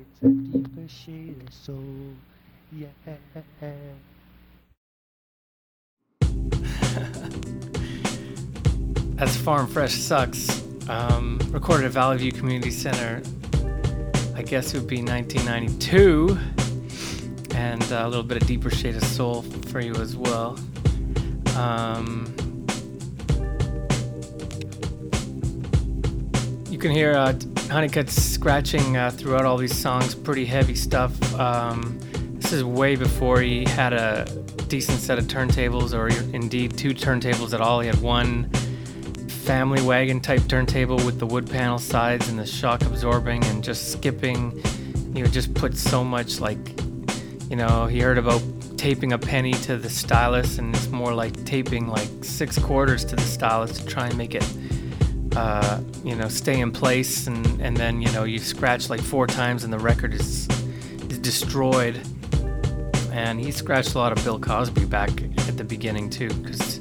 it's 0.00 0.22
a 0.22 0.28
deeper 0.28 0.88
shade 0.88 1.42
of 1.46 1.52
soul. 1.52 2.14
Yeah. 2.72 2.88
As 9.18 9.36
Farm 9.36 9.66
Fresh 9.66 9.94
Sucks, 9.94 10.64
um, 10.88 11.38
recorded 11.50 11.86
at 11.86 11.92
Valley 11.92 12.16
View 12.18 12.32
Community 12.32 12.70
Center, 12.70 13.22
I 14.34 14.42
guess 14.42 14.72
it 14.72 14.78
would 14.78 14.88
be 14.88 15.02
1992, 15.02 16.38
and 17.54 17.82
a 17.92 18.08
little 18.08 18.22
bit 18.22 18.40
of 18.40 18.48
deeper 18.48 18.70
shade 18.70 18.96
of 18.96 19.04
soul 19.04 19.42
for 19.42 19.80
you 19.80 19.94
as 19.96 20.16
well. 20.16 20.58
Um, 21.56 22.34
you 26.70 26.78
can 26.78 26.90
hear 26.90 27.14
uh, 27.14 27.34
Honeycutt 27.70 28.10
scratching 28.10 28.96
uh, 28.96 29.12
throughout 29.12 29.44
all 29.44 29.56
these 29.56 29.76
songs, 29.76 30.14
pretty 30.14 30.44
heavy 30.44 30.74
stuff. 30.74 31.12
Um, 31.38 31.98
this 32.34 32.52
is 32.52 32.64
way 32.64 32.96
before 32.96 33.40
he 33.40 33.64
had 33.64 33.92
a 33.92 34.24
decent 34.66 34.98
set 34.98 35.18
of 35.18 35.26
turntables, 35.26 35.96
or 35.96 36.08
indeed 36.34 36.76
two 36.76 36.90
turntables 36.90 37.54
at 37.54 37.60
all. 37.60 37.78
He 37.80 37.86
had 37.86 38.00
one 38.00 38.50
family 39.28 39.80
wagon 39.82 40.20
type 40.20 40.42
turntable 40.48 40.96
with 40.96 41.20
the 41.20 41.26
wood 41.26 41.48
panel 41.48 41.78
sides 41.78 42.28
and 42.28 42.38
the 42.38 42.46
shock 42.46 42.82
absorbing 42.82 43.44
and 43.44 43.62
just 43.62 43.92
skipping. 43.92 44.60
He 45.14 45.22
would 45.22 45.32
just 45.32 45.54
put 45.54 45.76
so 45.76 46.02
much 46.02 46.40
like, 46.40 46.58
you 47.48 47.56
know, 47.56 47.86
he 47.86 48.00
heard 48.00 48.18
about 48.18 48.42
taping 48.78 49.12
a 49.12 49.18
penny 49.18 49.52
to 49.52 49.76
the 49.76 49.90
stylus 49.90 50.58
and 50.58 50.74
it's 50.74 50.88
more 50.88 51.14
like 51.14 51.44
taping 51.44 51.86
like 51.86 52.08
six 52.22 52.58
quarters 52.58 53.04
to 53.04 53.14
the 53.14 53.22
stylus 53.22 53.78
to 53.78 53.86
try 53.86 54.08
and 54.08 54.18
make 54.18 54.34
it, 54.34 54.46
uh, 55.36 55.80
you 56.04 56.14
know, 56.14 56.28
stay 56.28 56.60
in 56.60 56.72
place. 56.72 57.26
And, 57.26 57.60
and 57.60 57.76
then, 57.76 58.02
you 58.02 58.10
know, 58.12 58.24
you 58.24 58.38
scratch 58.38 58.90
like 58.90 59.00
four 59.00 59.26
times 59.26 59.64
and 59.64 59.72
the 59.72 59.78
record 59.78 60.14
is, 60.14 60.48
is 61.08 61.18
destroyed. 61.18 62.00
And 63.12 63.40
he 63.40 63.50
scratched 63.50 63.94
a 63.94 63.98
lot 63.98 64.16
of 64.16 64.24
Bill 64.24 64.38
Cosby 64.38 64.84
back 64.84 65.10
at 65.48 65.56
the 65.56 65.64
beginning 65.64 66.10
too, 66.10 66.28
because 66.34 66.80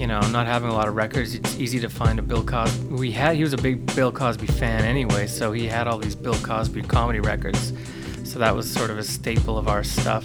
you 0.00 0.06
know, 0.06 0.18
not 0.28 0.46
having 0.46 0.70
a 0.70 0.72
lot 0.72 0.88
of 0.88 0.96
records, 0.96 1.34
it's 1.34 1.58
easy 1.58 1.78
to 1.80 1.90
find 1.90 2.18
a 2.18 2.22
Bill 2.22 2.42
Cosby. 2.42 2.94
We 2.94 3.12
had 3.12 3.36
he 3.36 3.42
was 3.42 3.52
a 3.52 3.58
big 3.58 3.94
Bill 3.94 4.10
Cosby 4.10 4.46
fan 4.46 4.82
anyway, 4.82 5.26
so 5.26 5.52
he 5.52 5.66
had 5.66 5.86
all 5.86 5.98
these 5.98 6.14
Bill 6.14 6.40
Cosby 6.40 6.80
comedy 6.82 7.20
records. 7.20 7.74
So 8.24 8.38
that 8.38 8.56
was 8.56 8.70
sort 8.70 8.90
of 8.90 8.96
a 8.96 9.02
staple 9.02 9.58
of 9.58 9.68
our 9.68 9.84
stuff. 9.84 10.24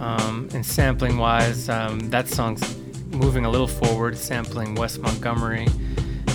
Um, 0.00 0.48
and 0.52 0.66
sampling 0.66 1.18
wise, 1.18 1.68
um, 1.68 2.10
that 2.10 2.26
song's 2.26 2.76
moving 3.12 3.44
a 3.44 3.50
little 3.50 3.68
forward, 3.68 4.16
sampling 4.16 4.74
Wes 4.74 4.98
Montgomery. 4.98 5.68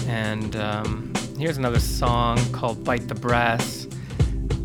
And 0.07 0.55
um, 0.55 1.13
here's 1.37 1.57
another 1.57 1.79
song 1.79 2.37
called 2.51 2.83
Bite 2.83 3.07
the 3.07 3.15
Brass, 3.15 3.87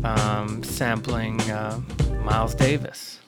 um, 0.03 0.63
sampling 0.63 1.39
uh, 1.49 1.81
Miles 2.23 2.55
Davis. 2.55 3.18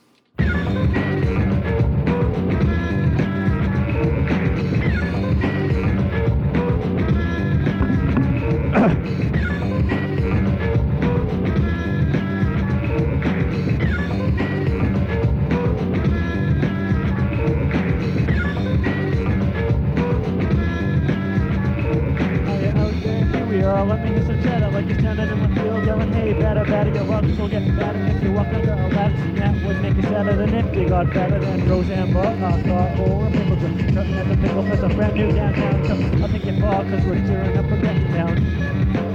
Better 28.44 28.60
if 28.60 28.66
you 28.66 28.72
walk 28.72 28.92
a 28.92 28.96
ladder. 28.96 29.34
That 29.36 29.66
would 29.66 29.82
make 29.82 29.96
you 29.96 30.02
sadder 30.04 30.36
than 30.36 30.54
if 30.54 30.76
you 30.76 30.90
got 30.90 31.14
better 31.14 31.40
than 31.40 31.70
Roseanne 31.70 32.14
Barr. 32.14 32.26
I 32.26 32.62
thought, 32.64 33.00
oh, 33.00 33.26
a 33.26 33.32
pickle 33.32 33.56
just 33.56 33.94
cutting 33.94 34.14
at 34.14 34.28
the 34.30 34.38
pickle 34.38 34.64
fest, 34.64 34.84
a 34.84 34.90
brand 34.90 35.16
new 35.16 35.32
downtown. 35.32 35.86
So 35.86 36.26
I 36.26 36.28
think 36.32 36.46
you 36.46 36.60
fall 36.62 36.84
because 36.84 37.06
we're 37.06 37.16
tearing 37.28 37.58
up 37.58 37.66
and 37.66 37.82
getting 37.82 38.12
down. 38.14 38.72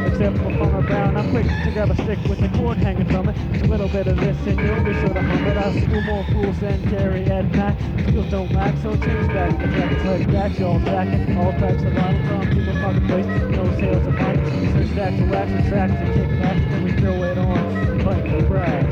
Except 0.06 0.38
for 0.38 0.56
Farmer 0.56 0.82
Brown, 0.82 1.16
I'm 1.16 1.30
quick 1.30 1.46
to 1.46 1.70
grab 1.72 1.90
a 1.90 1.94
stick 1.94 2.18
with 2.28 2.40
a 2.42 2.48
cord 2.56 2.78
hanging 2.78 3.06
from 3.08 3.28
it. 3.28 3.36
A 3.62 3.66
little 3.66 3.88
bit 3.88 4.06
of 4.06 4.16
this 4.16 4.36
and 4.46 4.58
you'll 4.58 4.84
be 4.84 4.94
sure 4.94 5.12
to 5.12 5.20
hum 5.20 5.44
it. 5.44 5.56
I 5.56 5.80
school 5.80 6.02
more 6.02 6.24
fools 6.32 6.58
than 6.60 6.80
Terry 6.88 7.24
Ed 7.24 7.54
Mac. 7.54 7.78
Skills 8.08 8.30
don't 8.30 8.50
lack, 8.52 8.76
so 8.78 8.96
change 8.96 9.28
back. 9.28 9.58
The 9.58 9.66
jacket's 9.66 10.04
like 10.04 10.30
that, 10.30 10.58
y'all 10.58 10.80
jacking. 10.80 11.36
All 11.36 11.52
types 11.52 11.82
of 11.82 11.94
bottles 11.94 12.28
from 12.28 12.48
people's 12.48 12.78
marketplace. 12.78 13.26
No 13.26 13.64
sales 13.78 14.06
of 14.06 14.14
mine. 14.14 14.72
Search 14.72 14.90
stacks 14.92 15.20
of 15.20 15.28
wax 15.28 15.50
and 15.50 15.68
tracks 15.68 15.92
and 15.92 16.14
kick 16.14 16.40
back. 16.40 16.56
Then 16.70 16.84
we 16.84 16.92
throw 16.92 17.22
it 17.24 17.38
on. 17.38 17.95
The 18.06 18.44
brass. 18.46 18.86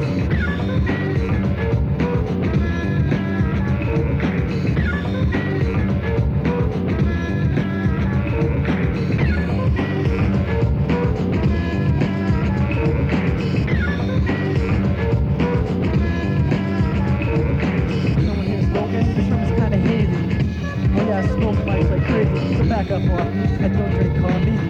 Back 22.68 22.90
up 22.90 23.02
off 23.10 23.63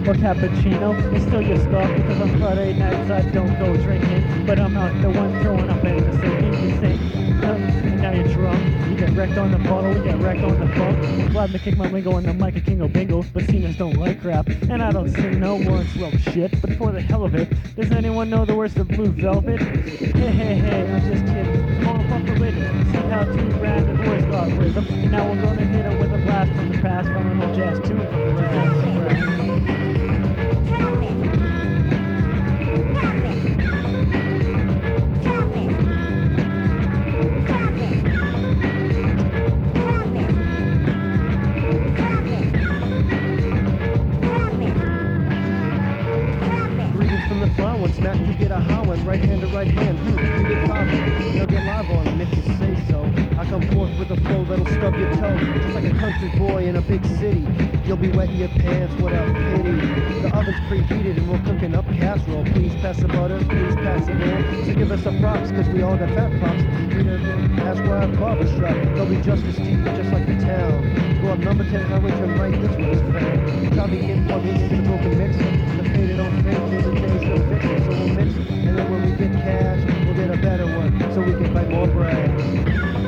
or 0.07 0.13
cappuccino. 0.13 0.93
It's 1.15 1.25
still 1.25 1.41
your 1.41 1.57
stuff 1.57 1.95
because 1.95 2.21
on 2.21 2.39
Friday 2.39 2.73
nights 2.73 3.09
I 3.09 3.21
don't 3.31 3.57
go 3.57 3.75
drinking. 3.77 4.45
But 4.45 4.59
I'm 4.59 4.73
not 4.73 5.01
the 5.01 5.09
one 5.09 5.41
throwing 5.41 5.69
up 5.69 5.83
and 5.83 5.99
the 5.99 6.19
singing. 6.19 6.53
You 7.25 7.47
uh, 7.47 7.57
now 7.57 8.11
you're 8.11 8.27
drunk. 8.27 8.89
You 8.89 8.97
get 8.97 9.09
wrecked 9.17 9.37
on 9.37 9.51
the 9.51 9.57
bottle, 9.57 9.93
we 9.93 10.03
get 10.03 10.19
wrecked 10.19 10.43
on 10.43 10.59
the 10.59 10.67
funk. 10.75 11.31
Glad 11.31 11.51
to 11.51 11.59
kick 11.59 11.77
my 11.77 11.89
lingo 11.89 12.11
on 12.13 12.23
the 12.23 12.33
mic 12.33 12.55
at 12.55 12.65
King 12.65 12.81
of 12.81 12.93
Bingo. 12.93 13.23
But 13.33 13.45
singers 13.45 13.77
don't 13.77 13.95
like 13.95 14.23
rap, 14.23 14.47
and 14.47 14.81
I 14.81 14.91
don't 14.91 15.09
sing 15.09 15.39
no 15.39 15.55
words, 15.55 15.95
well 15.95 16.11
shit. 16.11 16.61
But 16.61 16.73
for 16.73 16.91
the 16.91 17.01
hell 17.01 17.23
of 17.23 17.33
it, 17.33 17.49
does 17.75 17.91
anyone 17.91 18.29
know 18.29 18.45
the 18.45 18.55
words 18.55 18.77
of 18.77 18.87
Blue 18.87 19.07
Velvet? 19.07 19.59
Hey, 19.59 20.11
hey, 20.11 20.55
hey, 20.55 20.93
I'm 20.93 21.11
just 21.11 21.25
kidding. 21.25 21.83
Come 21.83 21.99
on, 21.99 22.07
fuck 22.09 22.25
the 22.25 22.39
lid. 22.39 22.53
See 22.91 22.97
how 23.09 23.23
two 23.23 23.49
random 23.59 23.97
boys 23.97 24.25
got 24.25 24.51
rhythm. 24.57 25.11
Now 25.11 25.27
we're 25.31 25.41
gonna 25.41 25.65
hit 25.65 25.85
it 25.85 25.99
with 25.99 26.13
a 26.13 26.17
blast 26.25 26.51
from 26.53 26.71
the 26.71 26.77
past 26.77 27.07
from 27.07 27.31
an 27.31 27.41
old 27.41 27.55
jazz 27.55 27.79
tune 27.87 28.05
from 28.05 28.35
the 28.35 28.41
jazz. 28.41 29.34
Get 48.37 48.51
a 48.51 48.59
one, 48.85 49.05
right 49.05 49.23
hand 49.23 49.41
to 49.41 49.47
right 49.47 49.67
hand. 49.67 49.97
Hmm, 49.99 50.43
you 50.43 50.55
get 50.55 50.67
five 50.67 50.87
They'll 51.33 51.47
get 51.47 51.65
live 51.65 51.89
on 51.89 52.07
'em 52.07 52.21
if 52.21 52.35
you 52.35 52.43
say 52.55 52.75
so. 52.89 53.01
I 53.39 53.45
come 53.45 53.61
forth 53.73 53.97
with 53.97 54.11
a 54.11 54.17
flow 54.21 54.43
that'll 54.45 54.65
stub 54.65 54.95
your 54.95 55.11
toe, 55.15 55.37
just 55.37 55.75
like 55.75 55.85
a 55.85 55.95
country 55.95 56.29
boy 56.37 56.65
in 56.65 56.75
a 56.75 56.81
big 56.81 57.05
city. 57.05 57.45
You'll 57.85 57.97
be 57.97 58.09
wetting 58.09 58.37
your 58.37 58.49
pants, 58.49 58.93
what 59.01 59.13
a 59.13 59.23
pity. 59.53 59.75
The 60.21 60.31
oven's 60.35 60.59
preheated 60.67 61.17
and 61.17 61.29
we're 61.29 61.43
cooking 61.43 61.75
up 61.75 61.85
casserole. 61.97 62.45
Please 62.45 62.73
pass 62.81 62.97
the 62.97 63.07
butter, 63.07 63.39
please 63.39 63.75
pass 63.75 64.05
the 64.05 64.13
oil. 64.13 64.65
So 64.65 64.73
give 64.73 64.91
us 64.91 65.03
some 65.03 65.19
props, 65.19 65.51
cause 65.51 65.67
we 65.69 65.81
all 65.81 65.97
got 65.97 66.09
fat 66.09 66.31
props. 66.39 66.63
That's 67.57 67.79
why 67.81 68.03
I 68.03 68.07
barber 68.07 68.47
strap. 68.55 68.75
There'll 68.95 69.05
be 69.05 69.21
justice 69.21 69.55
to 69.55 69.63
you, 69.63 69.83
just 69.83 70.11
like 70.11 70.25
the 70.25 70.39
town. 70.39 71.21
Go 71.21 71.29
up 71.29 71.39
number 71.39 71.63
10 71.63 71.83
highway, 71.85 72.11
turn 72.11 72.39
right, 72.39 72.61
this 72.61 72.71
one 72.71 72.89
is 72.89 73.01
found. 73.01 73.91
Get 73.91 74.27
plugged 74.27 74.45
into 74.45 74.75
the 74.75 74.81
broken 74.83 75.17
mixer. 75.17 75.83
The 75.83 75.89
faded 75.89 76.19
on 76.19 76.43
fade, 76.43 77.04
so 77.35 77.89
we'll 77.89 78.07
mix. 78.09 78.35
And 78.35 78.77
then 78.77 78.91
when 78.91 79.01
we 79.03 79.17
get 79.17 79.31
cash, 79.33 80.05
we'll 80.05 80.15
get 80.15 80.31
a 80.31 80.37
better 80.41 80.65
one, 80.65 80.99
so 81.13 81.21
we 81.21 81.31
can 81.33 81.53
buy 81.53 81.65
more 81.65 81.87
bread. 81.87 83.04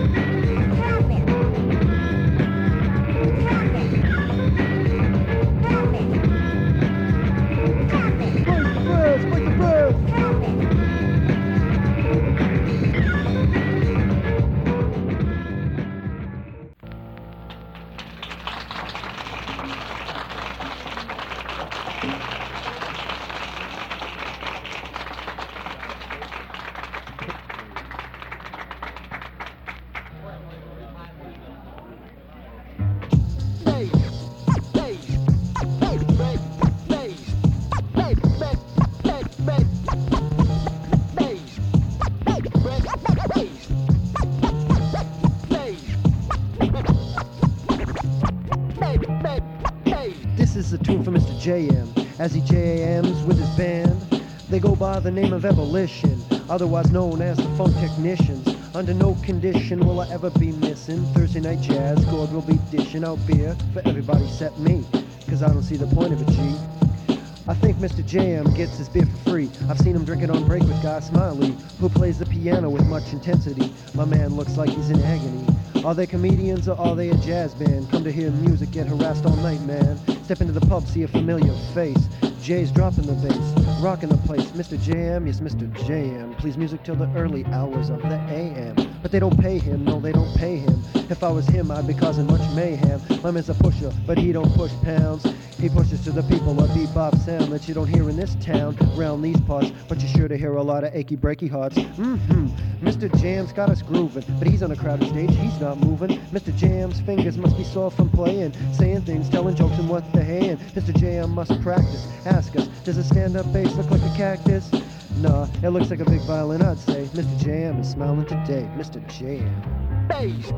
Name 55.17 55.33
of 55.33 55.45
evolution, 55.45 56.23
otherwise 56.47 56.91
known 56.91 57.23
as 57.23 57.37
the 57.37 57.49
Funk 57.57 57.75
Technicians. 57.77 58.47
Under 58.75 58.93
no 58.93 59.15
condition 59.23 59.79
will 59.79 59.99
I 59.99 60.07
ever 60.09 60.29
be 60.29 60.51
missing 60.51 61.03
Thursday 61.15 61.39
night 61.39 61.59
jazz. 61.59 62.05
God 62.05 62.31
will 62.31 62.43
be 62.43 62.59
dishing 62.69 63.03
out 63.03 63.17
beer 63.25 63.57
for 63.73 63.81
everybody 63.87 64.25
except 64.25 64.59
me, 64.59 64.85
cause 65.27 65.41
I 65.41 65.47
don't 65.47 65.63
see 65.63 65.75
the 65.75 65.87
point 65.87 66.13
of 66.13 66.21
it, 66.21 66.27
G. 66.27 67.17
I 67.47 67.55
think 67.55 67.77
Mr. 67.77 68.03
JM 68.03 68.55
gets 68.55 68.77
his 68.77 68.89
beer 68.89 69.07
for 69.07 69.31
free. 69.31 69.49
I've 69.67 69.79
seen 69.79 69.95
him 69.95 70.05
drinking 70.05 70.29
on 70.29 70.45
break 70.45 70.61
with 70.61 70.83
Guy 70.83 70.99
Smiley, 70.99 71.55
who 71.79 71.89
plays 71.89 72.19
the 72.19 72.27
piano 72.27 72.69
with 72.69 72.85
much 72.85 73.11
intensity. 73.11 73.73
My 73.95 74.05
man 74.05 74.35
looks 74.35 74.55
like 74.55 74.69
he's 74.69 74.91
in 74.91 75.01
agony. 75.01 75.47
Are 75.83 75.95
they 75.95 76.05
comedians 76.05 76.67
or 76.67 76.79
are 76.79 76.95
they 76.95 77.09
a 77.09 77.15
jazz 77.15 77.55
band? 77.55 77.89
Come 77.89 78.03
to 78.03 78.11
hear 78.11 78.29
music, 78.29 78.69
get 78.69 78.85
harassed 78.85 79.25
all 79.25 79.35
night, 79.37 79.61
man. 79.61 79.97
Step 80.25 80.41
into 80.41 80.53
the 80.53 80.65
pub, 80.67 80.85
see 80.85 81.01
a 81.01 81.07
familiar 81.07 81.55
face. 81.73 82.07
Jay's 82.39 82.71
dropping 82.71 83.07
the 83.07 83.13
bass, 83.13 83.66
rocking 83.79 84.09
the 84.09 84.17
place. 84.17 84.45
Mr. 84.51 84.77
JM, 84.77 85.27
yes, 85.27 85.39
Mr. 85.39 85.71
JM. 85.85 86.37
Plays 86.37 86.57
music 86.57 86.83
till 86.83 86.95
the 86.95 87.09
early 87.15 87.45
hours 87.45 87.89
of 87.89 88.01
the 88.01 88.19
AM. 88.29 88.75
But 89.01 89.11
they 89.11 89.19
don't 89.19 89.39
pay 89.39 89.59
him, 89.59 89.85
no, 89.85 89.99
they 89.99 90.11
don't 90.11 90.35
pay 90.35 90.57
him. 90.57 90.83
If 91.09 91.23
I 91.23 91.29
was 91.29 91.47
him, 91.47 91.71
I'd 91.71 91.87
be 91.87 91.93
causing 91.93 92.27
much 92.27 92.41
mayhem. 92.55 93.01
My 93.23 93.31
man's 93.31 93.49
a 93.49 93.53
pusher, 93.53 93.91
but 94.05 94.17
he 94.17 94.31
don't 94.31 94.53
push 94.53 94.71
pounds. 94.83 95.25
He 95.59 95.69
pushes 95.69 96.03
to 96.03 96.11
the 96.11 96.23
people 96.23 96.59
a 96.63 96.67
bebop 96.67 97.17
sound 97.25 97.51
that 97.51 97.67
you 97.67 97.73
don't 97.73 97.87
hear 97.87 98.09
in 98.09 98.15
this 98.15 98.35
town, 98.35 98.77
round 98.95 99.23
these 99.23 99.39
parts, 99.41 99.71
but 99.87 99.99
you're 99.99 100.09
sure 100.09 100.27
to 100.27 100.37
hear 100.37 100.53
a 100.53 100.63
lot 100.63 100.83
of 100.83 100.93
achy 100.93 101.17
breaky 101.17 101.49
hearts. 101.49 101.77
Mm-hmm. 101.77 102.47
Mr. 102.85 103.09
Jam's 103.19 103.51
got 103.53 103.69
us 103.69 103.81
grooving, 103.81 104.23
but 104.37 104.47
he's 104.47 104.61
on 104.61 104.71
a 104.71 104.75
crowded 104.75 105.09
stage, 105.09 105.35
he's 105.35 105.59
not 105.59 105.79
moving. 105.79 106.19
Mr. 106.31 106.55
Jam's 106.55 106.99
fingers 107.01 107.37
must 107.37 107.57
be 107.57 107.63
sore 107.63 107.89
from 107.89 108.09
playing, 108.09 108.53
saying 108.73 109.01
things, 109.01 109.29
telling 109.29 109.55
jokes 109.55 109.79
and 109.79 109.89
what 109.89 110.11
the 110.13 110.23
hand. 110.23 110.59
Mr. 110.75 110.95
Jam 110.95 111.31
must 111.31 111.59
practice. 111.63 112.07
Ask 112.25 112.55
us, 112.55 112.69
does 112.87 112.97
a 112.99 113.03
stand-up 113.03 113.51
bass 113.51 113.75
look 113.75 113.91
like 113.91 114.01
a 114.01 114.13
cactus? 114.15 114.71
Nah, 115.17 115.49
it 115.61 115.71
looks 115.71 115.89
like 115.89 115.99
a 115.99 116.05
big 116.05 116.21
violin, 116.21 116.61
I'd 116.61 116.79
say. 116.79 117.03
Mr. 117.07 117.37
Jam 117.43 117.81
is 117.81 117.89
smiling 117.89 118.25
today. 118.25 118.65
Mr. 118.77 119.05
Jam. 119.11 120.07
bass, 120.07 120.53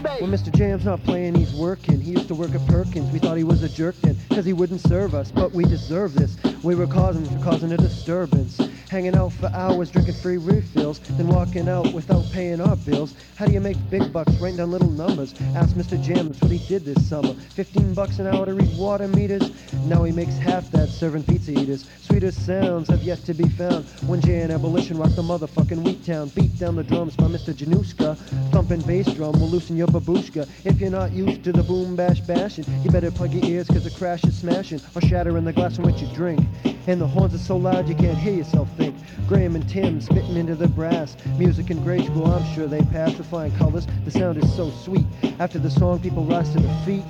When 0.00 0.30
Mr. 0.30 0.54
Jam's 0.54 0.86
not 0.86 1.02
playing, 1.04 1.34
he's 1.34 1.52
working. 1.54 2.00
He 2.00 2.12
used 2.12 2.28
to 2.28 2.34
work 2.34 2.54
at 2.54 2.66
Perkins. 2.66 3.10
We 3.12 3.18
thought 3.18 3.36
he 3.36 3.44
was 3.44 3.62
a 3.62 3.68
jerk 3.68 3.96
then, 4.00 4.16
cause 4.30 4.46
he 4.46 4.54
wouldn't 4.54 4.80
serve 4.80 5.14
us. 5.14 5.30
But 5.30 5.52
we 5.52 5.64
deserve 5.64 6.14
this. 6.14 6.36
We 6.62 6.74
were 6.74 6.86
causing 6.86 7.26
causing 7.42 7.72
a 7.72 7.76
disturbance. 7.76 8.58
Hanging 8.90 9.14
out 9.14 9.32
for 9.32 9.46
hours, 9.54 9.88
drinking 9.88 10.14
free 10.14 10.36
refills, 10.36 10.98
then 11.10 11.28
walking 11.28 11.68
out 11.68 11.92
without 11.92 12.24
paying 12.32 12.60
our 12.60 12.74
bills. 12.74 13.14
How 13.36 13.46
do 13.46 13.52
you 13.52 13.60
make 13.60 13.76
big 13.88 14.12
bucks 14.12 14.32
writing 14.40 14.56
down 14.56 14.72
little 14.72 14.90
numbers? 14.90 15.32
Ask 15.54 15.76
Mr. 15.76 16.02
Jam, 16.02 16.26
that's 16.26 16.40
what 16.40 16.50
he 16.50 16.58
did 16.66 16.84
this 16.84 17.08
summer. 17.08 17.34
15 17.54 17.94
bucks 17.94 18.18
an 18.18 18.26
hour 18.26 18.46
to 18.46 18.52
read 18.52 18.76
water 18.76 19.06
meters. 19.06 19.52
Now 19.86 20.02
he 20.02 20.10
makes 20.10 20.36
half 20.38 20.68
that 20.72 20.88
serving 20.88 21.22
pizza 21.22 21.52
eaters. 21.52 21.88
Sweetest 22.02 22.44
sounds 22.44 22.88
have 22.88 23.04
yet 23.04 23.18
to 23.26 23.32
be 23.32 23.48
found. 23.50 23.84
When 24.08 24.20
Jay 24.20 24.40
and 24.40 24.50
Abolition 24.50 24.98
rock 24.98 25.14
the 25.14 25.22
motherfucking 25.22 25.84
Wheat 25.84 26.04
Town. 26.04 26.28
Beat 26.30 26.58
down 26.58 26.74
the 26.74 26.82
drums 26.82 27.14
by 27.14 27.26
Mr. 27.26 27.54
Januska. 27.54 28.16
Thumping 28.50 28.80
bass 28.80 29.06
drum 29.14 29.38
will 29.38 29.50
loosen 29.50 29.76
your 29.76 29.86
babushka. 29.86 30.48
If 30.64 30.80
you're 30.80 30.90
not 30.90 31.12
used 31.12 31.44
to 31.44 31.52
the 31.52 31.62
boom 31.62 31.94
bash 31.94 32.18
bashing, 32.22 32.64
you 32.82 32.90
better 32.90 33.12
plug 33.12 33.32
your 33.34 33.44
ears 33.44 33.68
cause 33.68 33.84
the 33.84 33.90
crash 33.90 34.24
is 34.24 34.36
smashing. 34.36 34.80
Or 34.96 35.00
shattering 35.00 35.44
the 35.44 35.52
glass 35.52 35.78
in 35.78 35.84
which 35.84 36.02
you 36.02 36.12
drink. 36.12 36.44
And 36.88 37.00
the 37.00 37.06
horns 37.06 37.34
are 37.34 37.38
so 37.38 37.56
loud 37.56 37.88
you 37.88 37.94
can't 37.94 38.18
hear 38.18 38.34
yourself 38.34 38.68
think. 38.80 38.96
Graham 39.28 39.54
and 39.54 39.68
Tim 39.68 40.00
spitting 40.00 40.36
into 40.36 40.54
the 40.54 40.68
brass. 40.68 41.16
Music 41.36 41.66
grade 41.84 42.06
school, 42.06 42.26
I'm 42.26 42.54
sure 42.54 42.66
they 42.66 42.80
passed 42.82 43.18
with 43.18 43.28
flying 43.28 43.54
colors. 43.56 43.86
The 44.04 44.10
sound 44.10 44.38
is 44.38 44.56
so 44.56 44.70
sweet. 44.70 45.04
After 45.38 45.58
the 45.58 45.70
song, 45.70 46.00
people 46.00 46.24
rise 46.24 46.50
to 46.52 46.60
their 46.60 46.84
feet 46.84 47.04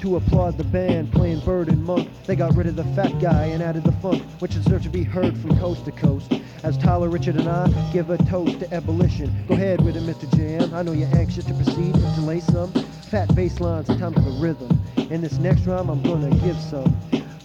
to 0.00 0.16
applaud 0.16 0.56
the 0.56 0.64
band 0.64 1.12
playing 1.12 1.40
Bird 1.40 1.68
and 1.68 1.84
Monk. 1.84 2.08
They 2.24 2.34
got 2.34 2.56
rid 2.56 2.66
of 2.66 2.76
the 2.76 2.84
fat 2.96 3.20
guy 3.20 3.46
and 3.46 3.62
added 3.62 3.84
the 3.84 3.92
funk, 3.92 4.22
which 4.38 4.54
deserves 4.54 4.84
to 4.84 4.90
be 4.90 5.02
heard 5.02 5.36
from 5.38 5.58
coast 5.58 5.84
to 5.84 5.92
coast. 5.92 6.32
As 6.62 6.78
Tyler, 6.78 7.10
Richard, 7.10 7.36
and 7.36 7.48
I 7.48 7.68
give 7.92 8.08
a 8.08 8.16
toast 8.24 8.60
to 8.60 8.72
ebullition. 8.72 9.30
Go 9.46 9.54
ahead 9.54 9.84
with 9.84 9.96
it, 9.96 10.02
Mr. 10.02 10.26
Jam. 10.36 10.72
I 10.72 10.82
know 10.82 10.92
you're 10.92 11.14
anxious 11.14 11.44
to 11.44 11.54
proceed 11.54 11.94
and 11.94 12.14
to 12.14 12.20
lay 12.22 12.40
some 12.40 12.72
fat 13.10 13.34
bass 13.34 13.60
lines, 13.60 13.88
time 13.88 14.14
for 14.14 14.20
the 14.20 14.38
rhythm. 14.40 14.70
In 15.10 15.20
this 15.20 15.38
next 15.38 15.66
rhyme, 15.66 15.90
I'm 15.90 16.02
gonna 16.02 16.30
give 16.38 16.56
some 16.56 16.94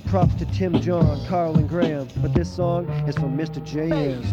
props 0.08 0.36
to 0.36 0.46
Tim, 0.46 0.80
John, 0.82 1.26
Carl, 1.28 1.58
and 1.58 1.68
Graham. 1.68 2.08
But 2.18 2.34
this 2.34 2.54
song 2.54 2.88
is 3.08 3.15
from 3.15 3.38
Mr. 3.38 3.60
JM. 3.65 4.24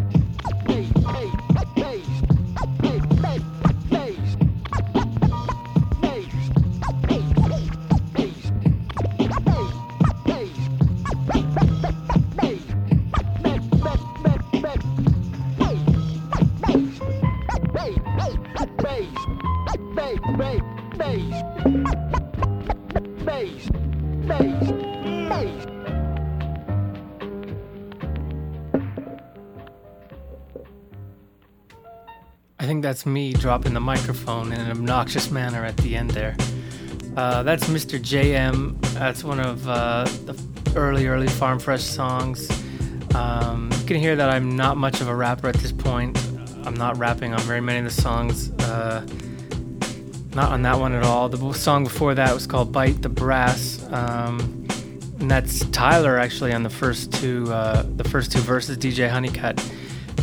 That's 32.93 33.07
me 33.07 33.33
dropping 33.33 33.73
the 33.73 33.79
microphone 33.79 34.53
in 34.53 34.61
an 34.61 34.69
obnoxious 34.69 35.31
manner 35.31 35.65
at 35.65 35.75
the 35.77 35.95
end 35.95 36.11
there. 36.11 36.37
Uh, 37.17 37.41
that's 37.41 37.63
Mr. 37.63 37.99
JM. 37.99 38.79
That's 38.93 39.23
one 39.23 39.39
of 39.39 39.67
uh, 39.67 40.03
the 40.25 40.39
early, 40.75 41.07
early 41.07 41.27
Farm 41.27 41.57
Fresh 41.57 41.81
songs. 41.81 42.47
Um, 43.15 43.71
you 43.79 43.85
can 43.87 43.97
hear 43.97 44.15
that 44.15 44.29
I'm 44.29 44.55
not 44.55 44.77
much 44.77 45.01
of 45.01 45.07
a 45.07 45.15
rapper 45.15 45.47
at 45.47 45.55
this 45.55 45.71
point. 45.71 46.23
I'm 46.65 46.75
not 46.75 46.95
rapping 46.99 47.33
on 47.33 47.39
very 47.39 47.61
many 47.61 47.79
of 47.79 47.85
the 47.85 47.89
songs. 47.99 48.51
Uh, 48.61 49.03
not 50.35 50.51
on 50.51 50.61
that 50.61 50.77
one 50.77 50.93
at 50.93 51.03
all. 51.03 51.29
The 51.29 51.53
song 51.53 51.85
before 51.85 52.13
that 52.13 52.31
was 52.31 52.45
called 52.45 52.71
Bite 52.71 53.01
the 53.01 53.09
Brass. 53.09 53.83
Um, 53.91 54.67
and 55.19 55.31
that's 55.31 55.65
Tyler 55.71 56.19
actually 56.19 56.53
on 56.53 56.61
the 56.61 56.69
first 56.69 57.11
two 57.11 57.51
uh, 57.51 57.87
the 57.95 58.03
first 58.03 58.31
two 58.31 58.41
verses. 58.41 58.77
DJ 58.77 59.09
Honeycutt. 59.09 59.59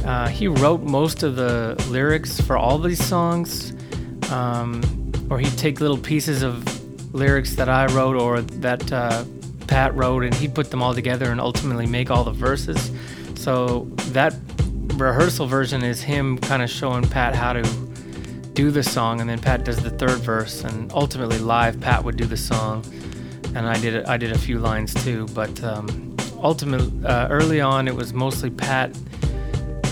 Uh, 0.05 0.29
he 0.29 0.49
wrote 0.49 0.83
most 0.83 1.23
of 1.23 1.37
the 1.37 1.77
lyrics 1.89 2.41
for 2.41 2.57
all 2.57 2.79
these 2.79 3.05
songs, 3.05 3.73
um, 4.31 4.83
or 5.31 5.39
he'd 5.39 5.57
take 5.59 5.81
little 5.81 5.99
pieces 5.99 6.43
of 6.43 6.65
lyrics 7.15 7.57
that 7.57 7.69
I 7.69 7.87
wrote 7.87 8.17
or 8.17 8.41
that 8.41 8.93
uh, 8.93 9.25
Pat 9.67 9.95
wrote, 9.95 10.25
and 10.25 10.35
he'd 10.35 10.55
put 10.55 10.71
them 10.71 10.83
all 10.83 10.95
together 10.95 11.31
and 11.31 11.41
ultimately 11.41 11.87
make 11.87 12.11
all 12.11 12.25
the 12.25 12.33
verses. 12.33 12.91
So 13.35 13.87
that 14.13 14.35
rehearsal 14.95 15.47
version 15.47 15.83
is 15.83 16.03
him 16.03 16.39
kind 16.39 16.63
of 16.63 16.71
showing 16.71 17.09
Pat 17.09 17.35
how 17.35 17.53
to 17.53 17.63
do 18.55 18.71
the 18.71 18.83
song, 18.83 19.21
and 19.21 19.31
then 19.31 19.39
Pat 19.39 19.65
does 19.65 19.83
the 19.83 19.91
third 19.91 20.19
verse, 20.21 20.65
and 20.65 20.91
ultimately 20.93 21.39
live 21.39 21.81
Pat 21.81 22.03
would 22.05 22.17
do 22.17 22.25
the 22.25 22.37
song, 22.37 22.85
and 23.55 23.67
I 23.67 23.79
did 23.81 24.05
I 24.07 24.17
did 24.17 24.33
a 24.33 24.39
few 24.39 24.59
lines 24.59 24.93
too. 24.93 25.27
But 25.35 25.63
um, 25.63 26.17
ultimately, 26.39 27.07
uh, 27.07 27.29
early 27.29 27.61
on, 27.61 27.87
it 27.87 27.95
was 27.95 28.13
mostly 28.13 28.51
Pat 28.51 28.97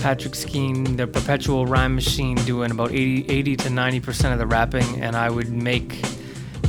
Patrick 0.01 0.33
Skeen, 0.33 0.95
the 0.95 1.05
perpetual 1.07 1.65
rhyme 1.65 1.93
machine, 1.93 2.35
doing 2.37 2.71
about 2.71 2.91
80, 2.91 3.29
80 3.29 3.55
to 3.57 3.69
90% 3.69 4.31
of 4.31 4.39
the 4.39 4.47
rapping, 4.47 5.01
and 5.01 5.15
I 5.15 5.29
would 5.29 5.51
make 5.51 6.01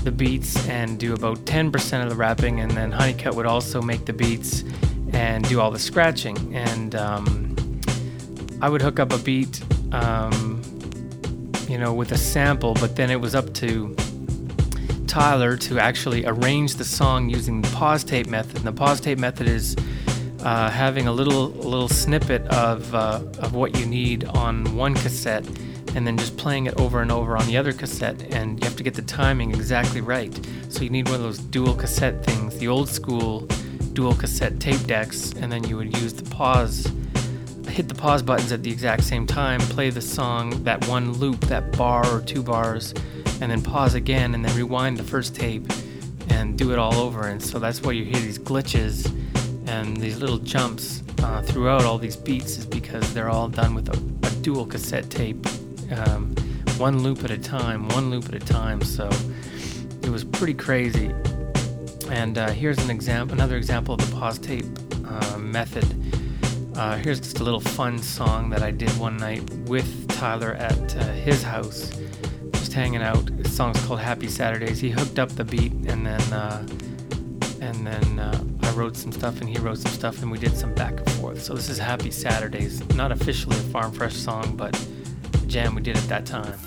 the 0.04 0.10
beats 0.10 0.66
and 0.68 0.98
do 0.98 1.14
about 1.14 1.38
10% 1.44 2.02
of 2.02 2.10
the 2.10 2.16
rapping, 2.16 2.60
and 2.60 2.70
then 2.72 2.90
Honeycutt 2.90 3.34
would 3.36 3.46
also 3.46 3.80
make 3.80 4.04
the 4.04 4.12
beats 4.12 4.64
and 5.12 5.48
do 5.48 5.60
all 5.60 5.70
the 5.70 5.78
scratching. 5.78 6.54
And 6.54 6.94
um, 6.94 7.80
I 8.60 8.68
would 8.68 8.82
hook 8.82 8.98
up 8.98 9.12
a 9.12 9.18
beat, 9.18 9.62
um, 9.92 10.60
you 11.68 11.78
know, 11.78 11.94
with 11.94 12.12
a 12.12 12.18
sample, 12.18 12.74
but 12.74 12.96
then 12.96 13.10
it 13.10 13.20
was 13.20 13.34
up 13.34 13.54
to 13.54 13.94
Tyler 15.06 15.56
to 15.56 15.78
actually 15.78 16.24
arrange 16.24 16.76
the 16.76 16.84
song 16.84 17.28
using 17.28 17.62
the 17.62 17.68
pause 17.70 18.04
tape 18.04 18.26
method. 18.26 18.56
And 18.56 18.66
the 18.66 18.72
pause 18.72 19.00
tape 19.00 19.18
method 19.18 19.48
is 19.48 19.76
uh, 20.42 20.70
having 20.70 21.06
a 21.06 21.12
little 21.12 21.48
little 21.48 21.88
snippet 21.88 22.42
of 22.48 22.94
uh, 22.94 23.22
of 23.38 23.54
what 23.54 23.78
you 23.78 23.86
need 23.86 24.24
on 24.24 24.76
one 24.76 24.94
cassette, 24.94 25.46
and 25.94 26.06
then 26.06 26.16
just 26.16 26.36
playing 26.36 26.66
it 26.66 26.78
over 26.80 27.02
and 27.02 27.12
over 27.12 27.36
on 27.36 27.46
the 27.46 27.56
other 27.56 27.72
cassette. 27.72 28.22
And 28.34 28.58
you 28.58 28.64
have 28.64 28.76
to 28.76 28.82
get 28.82 28.94
the 28.94 29.02
timing 29.02 29.50
exactly 29.50 30.00
right. 30.00 30.32
So 30.68 30.82
you 30.82 30.90
need 30.90 31.08
one 31.08 31.16
of 31.16 31.22
those 31.22 31.38
dual 31.38 31.74
cassette 31.74 32.24
things, 32.24 32.58
the 32.58 32.68
old 32.68 32.88
school 32.88 33.46
dual 33.92 34.14
cassette 34.14 34.60
tape 34.60 34.82
decks, 34.86 35.32
and 35.32 35.50
then 35.50 35.64
you 35.64 35.76
would 35.76 35.96
use 35.98 36.14
the 36.14 36.28
pause, 36.30 36.86
hit 37.68 37.88
the 37.88 37.94
pause 37.94 38.22
buttons 38.22 38.52
at 38.52 38.62
the 38.62 38.70
exact 38.70 39.04
same 39.04 39.26
time, 39.26 39.60
play 39.60 39.90
the 39.90 40.00
song 40.00 40.62
that 40.64 40.86
one 40.86 41.12
loop, 41.14 41.40
that 41.42 41.76
bar 41.76 42.06
or 42.06 42.20
two 42.20 42.42
bars, 42.42 42.94
and 43.40 43.50
then 43.50 43.60
pause 43.60 43.94
again, 43.94 44.34
and 44.34 44.44
then 44.44 44.56
rewind 44.56 44.96
the 44.96 45.02
first 45.02 45.34
tape 45.34 45.66
and 46.28 46.56
do 46.56 46.72
it 46.72 46.78
all 46.78 46.94
over. 46.94 47.26
And 47.26 47.42
so 47.42 47.58
that's 47.58 47.82
why 47.82 47.92
you 47.92 48.04
hear 48.04 48.20
these 48.20 48.38
glitches 48.38 49.10
and 49.70 49.96
these 49.96 50.18
little 50.18 50.38
jumps 50.38 51.02
uh, 51.22 51.42
throughout 51.42 51.84
all 51.84 51.96
these 51.96 52.16
beats 52.16 52.58
is 52.58 52.66
because 52.66 53.14
they're 53.14 53.30
all 53.30 53.48
done 53.48 53.72
with 53.72 53.88
a, 53.88 54.26
a 54.26 54.30
dual 54.42 54.66
cassette 54.66 55.08
tape, 55.10 55.46
um, 55.92 56.34
one 56.76 57.04
loop 57.04 57.22
at 57.22 57.30
a 57.30 57.38
time, 57.38 57.88
one 57.90 58.10
loop 58.10 58.28
at 58.28 58.34
a 58.34 58.40
time. 58.40 58.82
So 58.82 59.08
it 60.02 60.08
was 60.08 60.24
pretty 60.24 60.54
crazy. 60.54 61.14
And 62.10 62.36
uh, 62.36 62.50
here's 62.50 62.78
an 62.78 62.90
example, 62.90 63.34
another 63.34 63.56
example 63.56 63.94
of 63.94 64.00
the 64.00 64.16
pause 64.16 64.40
tape 64.40 64.66
uh, 65.06 65.38
method. 65.38 65.86
Uh, 66.76 66.96
here's 66.96 67.20
just 67.20 67.38
a 67.38 67.44
little 67.44 67.60
fun 67.60 67.96
song 67.98 68.50
that 68.50 68.62
I 68.62 68.72
did 68.72 68.90
one 68.98 69.16
night 69.18 69.48
with 69.68 70.08
Tyler 70.08 70.54
at 70.54 70.96
uh, 70.96 71.04
his 71.12 71.44
house, 71.44 71.96
just 72.52 72.72
hanging 72.72 73.02
out. 73.02 73.24
The 73.40 73.48
song's 73.48 73.80
called 73.86 74.00
Happy 74.00 74.26
Saturdays. 74.26 74.80
He 74.80 74.90
hooked 74.90 75.20
up 75.20 75.28
the 75.28 75.44
beat 75.44 75.72
and 75.72 76.04
then 76.04 76.20
uh, 76.32 76.66
and 77.60 77.86
then 77.86 78.18
uh, 78.18 78.44
I 78.62 78.70
wrote 78.72 78.96
some 78.96 79.12
stuff 79.12 79.40
and 79.40 79.48
he 79.48 79.58
wrote 79.58 79.78
some 79.78 79.92
stuff 79.92 80.22
and 80.22 80.30
we 80.30 80.38
did 80.38 80.56
some 80.56 80.74
back 80.74 80.98
and 80.98 81.10
forth. 81.12 81.42
So 81.42 81.54
this 81.54 81.68
is 81.68 81.78
Happy 81.78 82.10
Saturdays, 82.10 82.86
not 82.94 83.12
officially 83.12 83.56
a 83.56 83.60
Farm 83.60 83.92
Fresh 83.92 84.14
song, 84.16 84.56
but 84.56 84.78
jam 85.46 85.74
we 85.74 85.82
did 85.82 85.96
at 85.96 86.04
that 86.04 86.26
time. 86.26 86.58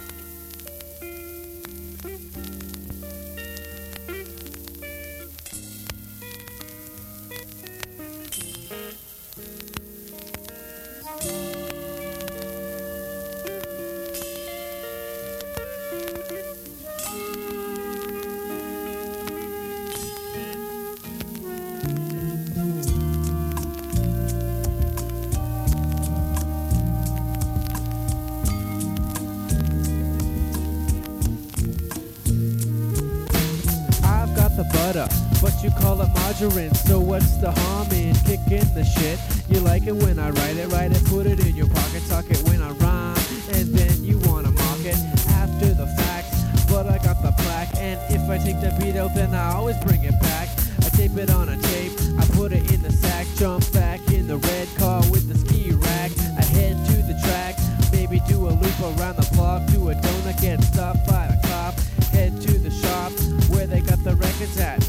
Butter, 34.93 35.13
but 35.41 35.53
you 35.63 35.71
call 35.71 36.01
it 36.01 36.09
margarine. 36.13 36.73
So 36.73 36.99
what's 36.99 37.37
the 37.37 37.51
harm 37.51 37.91
in 37.91 38.15
kicking 38.25 38.67
the 38.73 38.83
shit? 38.83 39.19
You 39.49 39.59
like 39.59 39.87
it 39.87 39.95
when 39.95 40.19
I 40.19 40.29
write 40.29 40.57
it, 40.57 40.71
write 40.71 40.91
it, 40.91 41.03
put 41.05 41.25
it 41.25 41.39
in 41.45 41.55
your 41.55 41.67
pocket, 41.67 42.03
tuck 42.07 42.29
it 42.29 42.41
when 42.43 42.61
I 42.61 42.71
rhyme, 42.71 43.17
and 43.53 43.73
then 43.73 44.03
you 44.03 44.19
wanna 44.25 44.51
mock 44.51 44.85
it 44.85 44.97
after 45.41 45.73
the 45.73 45.87
fact. 45.97 46.27
But 46.69 46.87
I 46.87 46.97
got 46.97 47.21
the 47.21 47.31
plaque, 47.43 47.75
and 47.77 47.99
if 48.13 48.29
I 48.29 48.37
take 48.37 48.59
the 48.61 48.75
beat 48.79 48.95
out, 48.95 49.13
then 49.13 49.33
I 49.33 49.53
always 49.53 49.77
bring 49.79 50.03
it 50.03 50.19
back. 50.21 50.49
I 50.81 50.89
tape 50.89 51.17
it 51.17 51.29
on 51.29 51.49
a 51.49 51.57
tape, 51.57 51.93
I 52.19 52.25
put 52.35 52.51
it 52.51 52.71
in 52.71 52.81
the 52.81 52.91
sack, 52.91 53.27
jump 53.37 53.71
back 53.73 53.99
in 54.11 54.27
the 54.27 54.37
red 54.37 54.67
car 54.77 55.01
with 55.11 55.27
the 55.27 55.37
ski 55.37 55.71
rack. 55.71 56.11
I 56.37 56.43
head 56.43 56.75
to 56.87 56.97
the 57.01 57.17
track, 57.23 57.55
maybe 57.91 58.21
do 58.27 58.47
a 58.47 58.53
loop 58.53 58.79
around 58.81 59.17
the 59.17 59.29
block, 59.33 59.65
do 59.67 59.89
a 59.89 59.95
donut, 59.95 60.41
get 60.41 60.63
stopped 60.63 61.05
by 61.07 61.27
the 61.27 61.47
cop, 61.47 61.73
head 62.11 62.39
to 62.41 62.59
the 62.59 62.71
shop 62.71 63.11
where 63.53 63.67
they 63.67 63.81
got 63.81 64.03
the 64.03 64.15
records 64.15 64.57
at. 64.59 64.82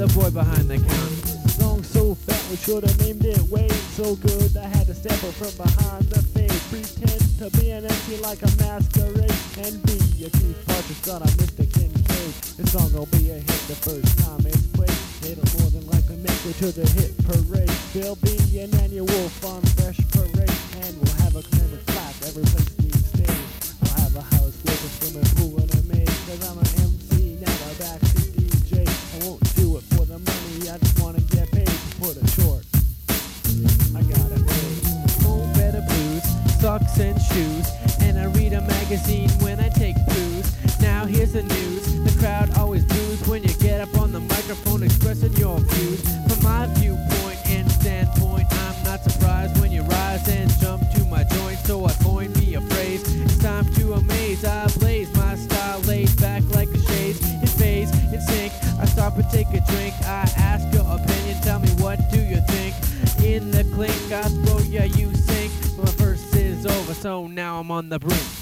The 0.00 0.08
boy 0.16 0.30
behind 0.30 0.64
the 0.72 0.80
counter. 0.80 1.48
Song 1.60 1.84
so 1.84 2.14
fat, 2.14 2.40
we 2.48 2.56
should 2.56 2.88
have 2.88 2.98
named 3.04 3.20
it 3.20 3.36
way 3.52 3.68
so 3.92 4.16
good. 4.16 4.56
I 4.56 4.64
had 4.64 4.86
to 4.88 4.94
step 4.96 5.12
up 5.20 5.36
from 5.36 5.52
behind 5.60 6.08
the 6.08 6.24
face, 6.32 6.56
pretend 6.72 7.20
to 7.36 7.52
be 7.60 7.68
an 7.68 7.84
MC 7.84 8.16
like 8.24 8.40
a 8.40 8.48
masquerade, 8.56 9.28
and 9.60 9.76
be 9.84 10.24
a 10.24 10.32
Keith 10.32 10.56
Partridge 10.64 11.04
son 11.04 11.20
of 11.20 11.28
Mr. 11.36 11.68
Kincaid. 11.68 12.32
This 12.56 12.72
song 12.72 12.88
will 12.96 13.12
be 13.12 13.28
a 13.28 13.44
hit 13.44 13.60
the 13.68 13.76
first 13.76 14.08
time 14.24 14.40
it's 14.48 14.64
played. 14.72 15.36
It'll 15.36 15.44
more 15.60 15.68
than 15.68 15.84
likely 15.84 16.16
make 16.16 16.48
it 16.48 16.56
to 16.64 16.72
the 16.72 16.88
hit 16.96 17.12
parade. 17.28 17.68
There'll 17.92 18.16
be 18.24 18.40
an 18.56 18.72
annual 18.80 19.28
fun 19.44 19.60
fresh 19.76 20.00
parade, 20.16 20.56
and 20.80 20.96
we'll 20.96 21.20
have 21.28 21.36
a 21.36 21.44
commemorative 21.44 21.84
plaque 21.92 22.16
every 22.24 22.48
place 22.48 22.72
we 22.80 22.88
stay. 22.88 23.36
I'll 23.84 24.00
have 24.00 24.16
a 24.16 24.24
house 24.32 24.56
with 24.64 24.80
a 24.80 24.90
swimming 24.96 25.28
pool 25.36 25.49
on 67.80 67.88
the 67.88 67.98
brink. 67.98 68.39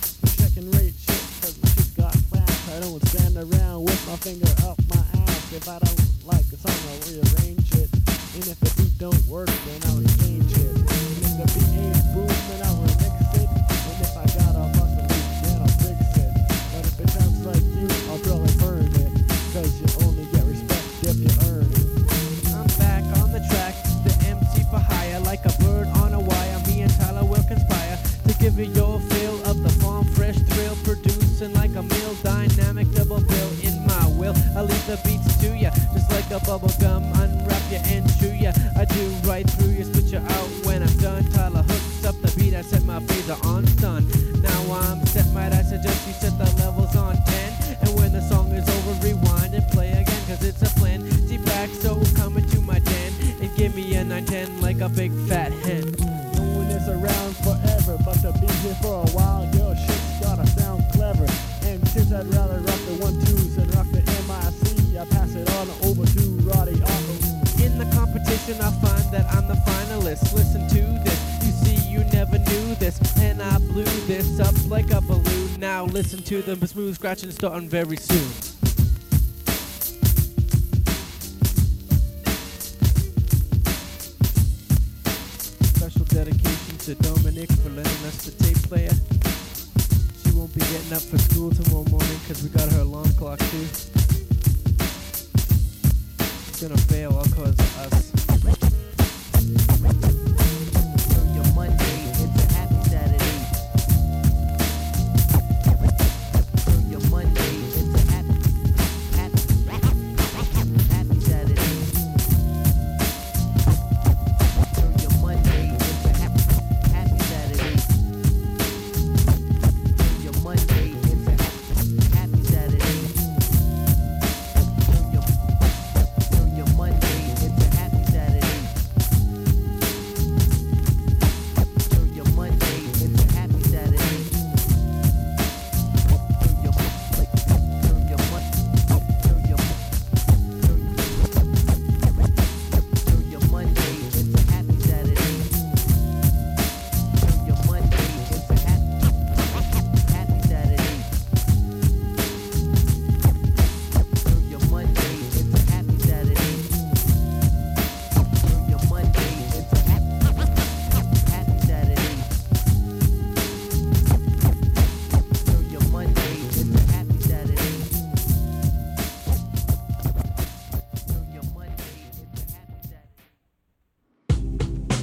To 76.29 76.43
the 76.43 76.67
smooth 76.67 76.95
scratching 76.95 77.31
starting 77.31 77.71
very 77.71 77.97
soon. 77.97 78.48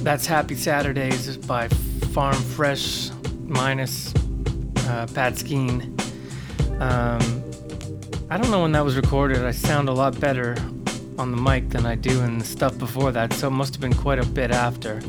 That's 0.06 0.24
Happy 0.24 0.54
Saturdays 0.54 1.36
by 1.36 1.66
Farm 1.66 2.36
Fresh 2.36 3.10
minus 3.42 4.14
uh, 4.14 5.08
Pat 5.12 5.32
Skeen. 5.32 5.82
Um, 6.80 7.42
I 8.30 8.38
don't 8.38 8.52
know 8.52 8.62
when 8.62 8.70
that 8.70 8.84
was 8.84 8.94
recorded. 8.94 9.38
I 9.44 9.50
sound 9.50 9.88
a 9.88 9.92
lot 9.92 10.20
better 10.20 10.54
on 11.18 11.32
the 11.32 11.36
mic 11.36 11.70
than 11.70 11.86
I 11.86 11.96
do 11.96 12.20
in 12.20 12.38
the 12.38 12.44
stuff 12.44 12.78
before 12.78 13.10
that, 13.10 13.32
so 13.32 13.48
it 13.48 13.50
must 13.50 13.74
have 13.74 13.80
been 13.80 13.94
quite 13.94 14.20
a 14.20 14.24
bit 14.24 14.52
after. 14.52 15.02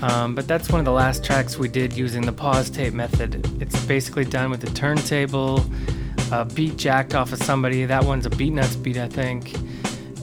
Um, 0.00 0.34
but 0.34 0.48
that's 0.48 0.70
one 0.70 0.78
of 0.78 0.86
the 0.86 0.92
last 0.92 1.22
tracks 1.22 1.58
we 1.58 1.68
did 1.68 1.92
using 1.92 2.22
the 2.22 2.32
pause 2.32 2.70
tape 2.70 2.94
method. 2.94 3.60
It's 3.60 3.84
basically 3.84 4.24
done 4.24 4.50
with 4.50 4.64
a 4.64 4.72
turntable, 4.72 5.62
a 6.32 6.46
beat 6.46 6.78
jacked 6.78 7.14
off 7.14 7.34
of 7.34 7.42
somebody. 7.42 7.84
That 7.84 8.04
one's 8.04 8.24
a 8.24 8.30
Beatnuts 8.30 8.82
beat, 8.82 8.96
I 8.96 9.08
think, 9.08 9.54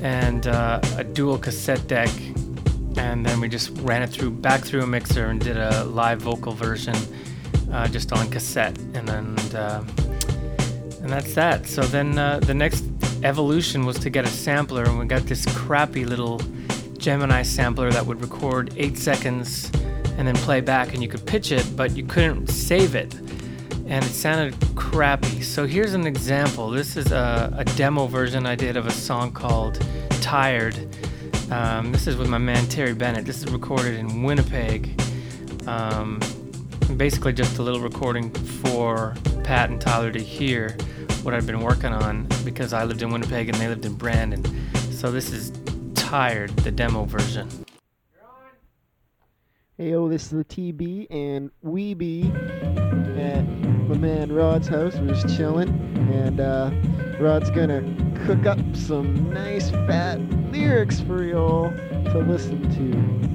and 0.02 0.48
uh, 0.48 0.82
a 0.98 1.04
dual 1.04 1.38
cassette 1.38 1.88
deck 1.88 2.10
and 2.98 3.26
then 3.26 3.40
we 3.40 3.48
just 3.48 3.70
ran 3.82 4.02
it 4.02 4.08
through 4.08 4.32
back 4.32 4.62
through 4.62 4.82
a 4.82 4.88
mixer 4.88 5.28
and 5.28 5.40
did 5.40 5.58
a 5.58 5.86
live 5.86 6.22
vocal 6.22 6.54
version 6.54 6.96
uh, 7.72 7.88
just 7.88 8.12
on 8.12 8.30
cassette. 8.30 8.78
And 8.94 9.08
then 9.08 9.40
uh, 9.56 9.84
and 11.02 11.10
that's 11.10 11.34
that. 11.36 11.68
So 11.68 11.84
then 11.84 12.18
uh, 12.18 12.40
the 12.40 12.54
next 12.54 12.84
evolution 13.24 13.86
was 13.86 13.98
to 14.00 14.10
get 14.10 14.26
a 14.26 14.30
sampler 14.30 14.84
and 14.84 15.00
we 15.00 15.06
got 15.06 15.24
this 15.24 15.46
crappy 15.56 16.06
little 16.06 16.42
gemini 16.98 17.44
sampler 17.44 17.92
that 17.92 18.06
would 18.06 18.22
record 18.22 18.74
eight 18.78 18.98
seconds 18.98 19.72
and 20.18 20.28
then 20.28 20.36
play 20.36 20.62
back 20.62 20.94
and 20.94 21.02
you 21.02 21.08
could 21.08 21.26
pitch 21.26 21.52
it 21.52 21.66
but 21.76 21.96
you 21.96 22.04
couldn't 22.04 22.48
save 22.48 22.96
it. 22.96 23.14
And 23.88 24.04
it 24.04 24.10
sounded 24.10 24.54
crappy. 24.76 25.42
So 25.42 25.66
here's 25.66 25.94
an 25.94 26.06
example. 26.06 26.70
This 26.70 26.98
is 26.98 27.12
a, 27.14 27.54
a 27.58 27.64
demo 27.64 28.08
version 28.08 28.46
i 28.46 28.56
did 28.56 28.76
of 28.76 28.86
a 28.86 28.92
song 28.92 29.32
called 29.32 29.80
tired 30.20 30.76
um, 31.52 31.92
this 31.92 32.08
is 32.08 32.16
with 32.16 32.28
my 32.28 32.38
man 32.38 32.68
Terry 32.68 32.94
Bennett. 32.94 33.26
This 33.26 33.44
is 33.44 33.52
recorded 33.52 33.96
in 33.96 34.24
Winnipeg. 34.24 35.02
Um, 35.68 36.20
basically, 36.98 37.34
just 37.34 37.58
a 37.58 37.64
little 37.64 37.80
recording 37.80 38.32
for 38.32 39.16
Pat 39.44 39.70
and 39.70 39.80
Tyler 39.80 40.12
to 40.12 40.20
hear 40.20 40.76
what 41.24 41.34
I've 41.34 41.48
been 41.48 41.62
working 41.62 41.94
on 41.94 42.28
because 42.44 42.74
I 42.74 42.84
lived 42.84 43.02
in 43.02 43.12
Winnipeg 43.12 43.50
and 43.50 43.58
they 43.58 43.68
lived 43.68 43.86
in 43.86 43.94
Brandon. 43.94 44.44
So 44.92 45.12
this 45.12 45.32
is 45.32 45.52
Tired, 45.94 46.52
the 46.58 46.72
demo 46.72 47.06
version. 47.06 47.50
Hey 49.78 49.92
yo, 49.92 50.10
this 50.10 50.24
is 50.24 50.30
the 50.30 50.46
TB 50.46 51.08
and 51.10 51.52
we 51.62 51.94
be 51.94 52.32
at 53.18 53.44
my 53.88 53.96
man 53.98 54.32
Rod's 54.32 54.68
house. 54.68 54.96
We're 54.96 55.14
just 55.14 55.38
chilling, 55.38 55.70
and 56.12 56.40
uh, 56.40 56.72
Rod's 57.20 57.50
gonna 57.52 57.82
cook 58.28 58.46
up 58.46 58.60
some 58.76 59.32
nice 59.32 59.70
fat 59.70 60.20
lyrics 60.52 61.00
for 61.00 61.24
y'all 61.24 61.72
to 62.12 62.20
listen 62.28 62.62
to. 62.76 63.27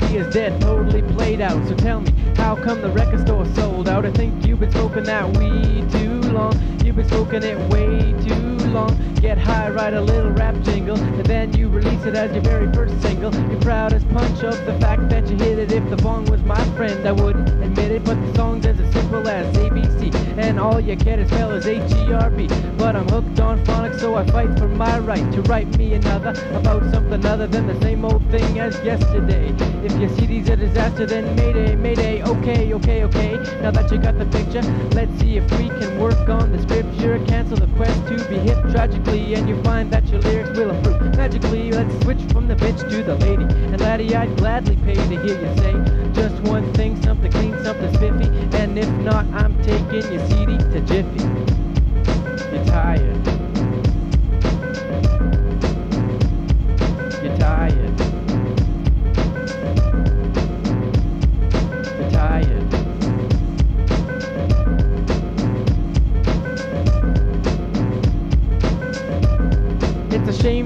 The 0.00 0.16
is 0.16 0.34
dead, 0.34 0.60
totally 0.60 1.02
played 1.02 1.40
out. 1.40 1.66
So 1.68 1.74
tell 1.74 2.00
me, 2.00 2.12
how 2.36 2.56
come 2.56 2.80
the 2.80 2.90
record 2.90 3.20
store 3.20 3.46
sold 3.54 3.88
out? 3.88 4.04
I 4.04 4.10
think 4.12 4.46
you've 4.46 4.60
been 4.60 4.70
smoking 4.72 5.04
that 5.04 5.36
weed 5.36 5.90
too 5.90 6.20
long. 6.32 6.52
You've 6.84 6.96
been 6.96 7.08
smoking 7.08 7.42
it 7.42 7.58
way 7.70 8.12
too 8.26 8.56
long. 8.70 8.96
Get 9.16 9.38
high, 9.38 9.70
write 9.70 9.94
a 9.94 10.00
little 10.00 10.30
rap 10.32 10.60
jingle, 10.62 10.98
and 10.98 11.26
then 11.26 11.52
you 11.52 11.68
release 11.68 12.04
it 12.04 12.14
as 12.14 12.32
your 12.32 12.42
very 12.42 12.72
first 12.72 13.00
single. 13.02 13.34
Your 13.34 13.60
proudest 13.60 14.08
punch 14.10 14.42
of 14.42 14.64
the 14.66 14.76
fact 14.80 15.08
that 15.10 15.28
you 15.28 15.36
hit 15.36 15.58
it. 15.58 15.72
If 15.72 15.88
the 15.90 15.96
bong 15.96 16.24
was 16.26 16.42
my 16.42 16.62
friend, 16.76 17.06
I 17.06 17.12
wouldn't 17.12 17.59
and 20.50 20.58
all 20.58 20.80
you 20.80 20.96
can't 20.96 21.24
spell 21.28 21.52
is 21.52 21.64
H-E-R-B. 21.64 22.48
But 22.76 22.96
I'm 22.96 23.08
hooked 23.08 23.38
on 23.38 23.64
phonics, 23.64 24.00
so 24.00 24.16
I 24.16 24.26
fight 24.26 24.58
for 24.58 24.66
my 24.66 24.98
right 24.98 25.32
to 25.32 25.42
write 25.42 25.68
me 25.78 25.94
another 25.94 26.30
about 26.52 26.82
something 26.92 27.24
other 27.24 27.46
than 27.46 27.68
the 27.68 27.80
same 27.80 28.04
old 28.04 28.28
thing 28.32 28.58
as 28.58 28.74
yesterday. 28.82 29.54
If 29.84 29.92
your 30.00 30.08
CD's 30.16 30.48
a 30.48 30.56
disaster, 30.56 31.06
then 31.06 31.36
mayday, 31.36 31.76
mayday, 31.76 32.22
okay, 32.24 32.74
okay, 32.74 33.04
okay. 33.04 33.36
Now 33.62 33.70
that 33.70 33.92
you 33.92 33.98
got 33.98 34.18
the 34.18 34.26
picture, 34.26 34.62
let's 34.90 35.16
see 35.20 35.36
if 35.36 35.48
we 35.56 35.68
can 35.68 36.00
work 36.00 36.28
on 36.28 36.50
the 36.50 36.60
scripture. 36.62 37.24
Cancel 37.26 37.56
the 37.56 37.68
quest 37.76 38.08
to 38.08 38.16
be 38.28 38.38
hip 38.38 38.58
tragically, 38.72 39.34
and 39.34 39.48
you 39.48 39.62
find 39.62 39.92
that 39.92 40.04
your 40.08 40.20
lyrics 40.20 40.58
will 40.58 40.70
improve 40.70 41.16
magically. 41.16 41.70
Let's 41.70 41.94
switch 42.02 42.22
from 42.32 42.48
the 42.48 42.56
bitch 42.56 42.80
to 42.90 43.04
the 43.04 43.14
lady. 43.14 43.44
And 43.44 43.80
laddie, 43.80 44.16
I'd 44.16 44.36
gladly 44.36 44.76
pay 44.84 44.94
to 44.94 45.16
hear 45.22 45.40
you 45.40 45.56
say 45.58 46.10
just 46.12 46.42
one 46.42 46.72
thing, 46.74 47.00
something 47.02 47.30
clean, 47.30 47.52
something 47.62 47.94
spiffy. 47.94 48.26
And 48.56 48.76
if 48.76 48.90
not, 48.98 49.24
I'm 49.32 49.56
taking 49.62 50.12
your 50.12 50.26
CD 50.28 50.39
to 50.46 50.80
Jiffy. 50.80 51.24
You're 52.54 52.64
tired. 52.64 53.19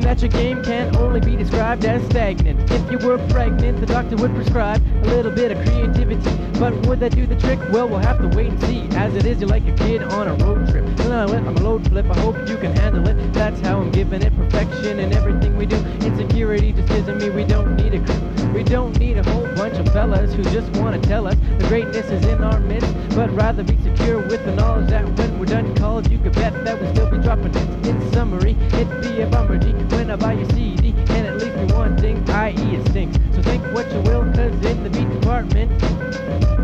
That 0.05 0.21
your 0.21 0.31
game 0.31 0.63
can 0.63 0.95
only 0.97 1.19
be 1.19 1.35
described 1.35 1.85
as 1.87 2.05
stagnant. 2.07 2.71
If 2.71 2.91
you 2.91 2.99
were 2.99 3.19
pregnant, 3.29 3.81
the 3.81 3.87
doctor 3.87 4.17
would 4.17 4.35
prescribe 4.35 4.83
a 5.03 5.07
little 5.09 5.33
bit 5.33 5.51
of 5.51 5.59
creativity. 5.67 6.31
But 6.61 6.75
would 6.87 7.01
that 7.01 7.17
do 7.17 7.27
the 7.27 7.37
trick? 7.37 7.59
Well, 7.71 7.89
we'll 7.89 7.99
have 7.99 8.21
to 8.21 8.29
wait 8.37 8.51
and 8.51 8.61
see. 8.65 8.83
As 8.97 9.15
it 9.15 9.25
is, 9.25 9.41
you're 9.41 9.49
like 9.49 9.67
a 9.67 9.73
kid 9.73 10.03
on 10.03 10.29
a 10.29 10.35
road 10.45 10.69
trip. 10.69 10.85
I'm 11.01 11.49
a 11.49 11.53
load 11.61 11.89
flip. 11.89 12.07
I 12.11 12.19
hope 12.21 12.37
you 12.49 12.57
can 12.57 12.77
handle 12.77 13.09
it. 13.09 13.33
That's 13.33 13.61
how 13.61 13.81
I'm 13.81 13.91
giving 13.91 14.23
it 14.23 14.37
perfection 14.37 14.99
in 14.99 15.13
everything 15.13 15.57
we 15.57 15.65
do. 15.65 15.77
Insecurity 16.03 16.73
just 16.73 16.91
isn't 16.91 17.19
me. 17.19 17.31
We 17.31 17.45
don't 17.45 17.75
need 17.77 17.95
a 17.95 18.05
crew. 18.05 18.34
We 18.55 18.63
don't 18.63 18.97
need 19.01 19.19
a 19.19 19.23
whole 19.31 19.53
bunch 19.57 19.79
of 19.79 19.93
fellas 19.93 20.33
who 20.33 20.45
just 20.45 20.71
want 20.77 21.03
to 21.03 21.09
tell 21.09 21.27
us 21.27 21.35
the 21.59 21.67
greatness 21.67 22.07
is 22.07 22.25
in 22.25 22.45
our 22.45 22.61
midst. 22.61 22.95
But 23.11 23.35
rather 23.35 23.65
be 23.65 23.77
secure 23.83 24.21
with 24.21 24.45
the 24.45 24.55
knowledge 24.55 24.91
that 24.91 25.05
when 25.19 25.41
we're 25.41 25.47
done 25.47 25.75
college, 25.75 26.09
you 26.09 26.19
could 26.21 26.35
bet 26.35 26.65
that 26.65 26.81
we'll 26.81 26.95
still 26.95 27.11
be 27.11 27.19
dropping 27.19 27.53
hits. 27.53 27.89
In 27.89 28.13
summary, 28.13 28.57
it'd 28.75 29.03
be 29.03 29.23
a 29.23 29.27
bummer 29.27 29.59
G 29.59 29.73
when 29.97 30.09
I 30.09 30.15
buy 30.15 30.35
your 30.35 30.49
CD 30.51 30.95
and 30.97 31.27
it 31.27 31.43
leaves 31.43 31.57
me 31.57 31.75
wanting, 31.75 32.31
i.e. 32.31 32.77
it 32.77 32.89
stinks. 32.91 33.19
So 33.35 33.43
think 33.43 33.65
what 33.75 33.91
you 33.93 33.99
will, 34.03 34.23
cause 34.33 34.65
in 34.65 34.85
the 34.85 34.91
beat 34.91 35.11
department, 35.21 35.81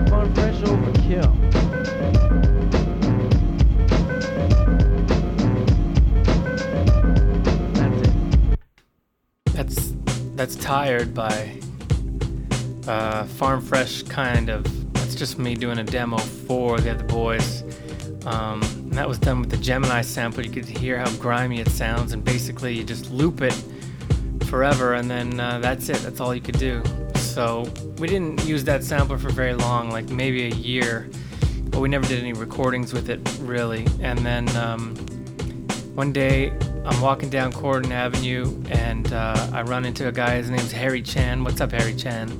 farm 0.09 0.32
fresh 0.32 0.55
overkill. 0.62 1.34
It. 9.59 10.36
That's 10.36 10.55
tired 10.55 11.12
by 11.12 11.61
uh, 12.91 13.24
Farm 13.24 13.61
Fresh 13.61 14.03
kind 14.05 14.49
of. 14.49 14.64
That's 14.95 15.14
just 15.14 15.38
me 15.38 15.55
doing 15.55 15.78
a 15.78 15.84
demo 15.84 16.18
for 16.18 16.78
the 16.80 16.91
other 16.91 17.05
boys. 17.05 17.62
Um, 18.26 18.61
and 18.62 18.93
that 18.95 19.09
was 19.09 19.18
done 19.18 19.41
with 19.41 19.51
the 19.51 19.57
Gemini 19.57 20.03
sample. 20.03 20.45
You 20.45 20.51
could 20.51 20.66
hear 20.66 20.99
how 20.99 21.11
grimy 21.16 21.61
it 21.61 21.68
sounds, 21.68 22.12
and 22.12 22.24
basically 22.24 22.74
you 22.74 22.84
just 22.84 23.11
loop 23.11 23.43
it 23.43 23.55
forever, 24.47 24.95
and 24.95 25.09
then 25.09 25.38
uh, 25.38 25.61
that's 25.61 25.88
it. 25.88 25.99
That's 25.99 26.20
all 26.20 26.34
you 26.34 26.41
could 26.41 26.59
do. 26.59 26.82
So 27.14 27.72
we 27.99 28.09
didn't 28.09 28.45
use 28.45 28.64
that 28.64 28.82
sampler 28.82 29.18
for 29.18 29.30
very 29.30 29.55
long, 29.55 29.91
like 29.91 30.11
maybe 30.11 30.47
a 30.47 30.55
year, 30.55 31.09
but 31.66 31.80
we 31.80 31.88
never 31.88 32.07
did 32.07 32.18
any 32.18 32.32
recordings 32.32 32.93
with 32.93 33.09
it 33.09 33.20
really. 33.41 33.86
And 34.01 34.18
then 34.18 34.49
um, 34.57 34.97
one 35.95 36.12
day 36.12 36.51
I'm 36.84 37.01
walking 37.01 37.30
down 37.30 37.53
Corydon 37.53 37.93
Avenue 37.93 38.62
and 38.68 39.12
uh, 39.12 39.49
I 39.53 39.62
run 39.62 39.84
into 39.84 40.09
a 40.09 40.12
guy. 40.12 40.36
His 40.36 40.51
name's 40.51 40.72
Harry 40.72 41.03
Chan. 41.03 41.45
What's 41.45 41.61
up, 41.61 41.70
Harry 41.70 41.95
Chan? 41.95 42.36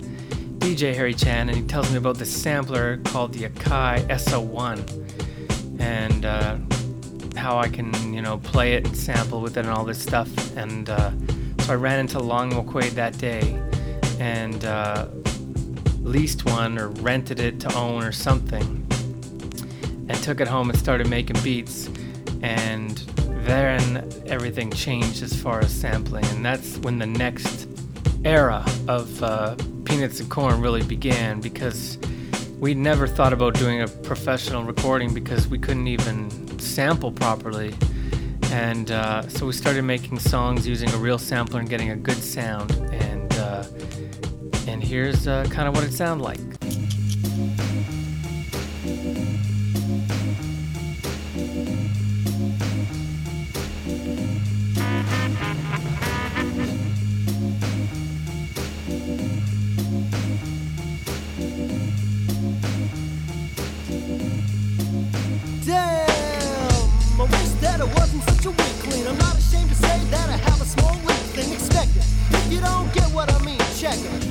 DJ 0.61 0.95
Harry 0.95 1.15
Chan, 1.15 1.49
and 1.49 1.57
he 1.57 1.65
tells 1.65 1.91
me 1.91 1.97
about 1.97 2.19
this 2.19 2.31
sampler 2.31 2.99
called 2.99 3.33
the 3.33 3.49
Akai 3.49 4.07
S01 4.09 5.81
and 5.81 6.27
uh, 6.27 6.59
how 7.35 7.59
I 7.59 7.69
can, 7.69 8.13
you 8.13 8.21
know, 8.21 8.37
play 8.39 8.75
it 8.75 8.85
and 8.85 8.95
sample 8.95 9.41
with 9.41 9.57
it 9.57 9.61
and 9.61 9.71
all 9.71 9.87
this 9.87 10.01
stuff. 10.01 10.29
And 10.57 10.91
uh, 10.91 11.13
so 11.61 11.73
I 11.73 11.77
ran 11.77 11.99
into 11.99 12.19
Long 12.19 12.53
McQuade 12.53 12.91
that 12.91 13.17
day 13.17 13.59
and 14.21 14.63
uh, 14.67 15.09
leased 16.03 16.45
one 16.45 16.79
or 16.79 16.89
rented 16.89 17.41
it 17.41 17.59
to 17.61 17.75
own 17.75 18.05
or 18.05 18.13
something 18.13 18.87
and 20.11 20.15
took 20.23 20.43
it 20.43 20.47
home 20.47 20.69
and 20.69 20.79
started 20.79 21.09
making 21.09 21.43
beats. 21.43 21.89
And 22.43 22.99
then 23.47 24.13
everything 24.27 24.71
changed 24.71 25.23
as 25.23 25.33
far 25.41 25.61
as 25.61 25.73
sampling, 25.73 26.27
and 26.27 26.45
that's 26.45 26.77
when 26.79 26.99
the 26.99 27.07
next 27.07 27.70
era 28.25 28.65
of 28.89 29.23
uh, 29.23 29.57
Peanuts 29.85 30.21
and 30.21 30.31
Corn 30.31 30.61
really 30.61 30.83
began 30.83 31.41
because 31.41 31.99
we 32.59 32.75
never 32.75 33.07
thought 33.07 33.33
about 33.33 33.55
doing 33.55 33.81
a 33.81 33.89
professional 33.89 34.65
recording 34.65 35.15
because 35.15 35.49
we 35.49 35.59
couldn't 35.59 35.87
even 35.87 36.59
sample 36.59 37.11
properly. 37.11 37.75
And 38.51 38.91
uh, 38.91 39.29
so 39.29 39.47
we 39.47 39.53
started 39.53 39.83
making 39.83 40.19
songs 40.19 40.67
using 40.67 40.91
a 40.91 40.97
real 40.97 41.19
sampler 41.19 41.61
and 41.61 41.69
getting 41.69 41.91
a 41.91 41.97
good 41.97 42.23
sound. 42.23 42.71
And 42.93 43.33
uh, 43.35 43.65
and 44.67 44.83
here's 44.83 45.27
uh, 45.27 45.45
kind 45.51 45.69
of 45.69 45.75
what 45.75 45.85
it 45.85 45.93
sounded 45.93 46.23
like. 46.23 46.60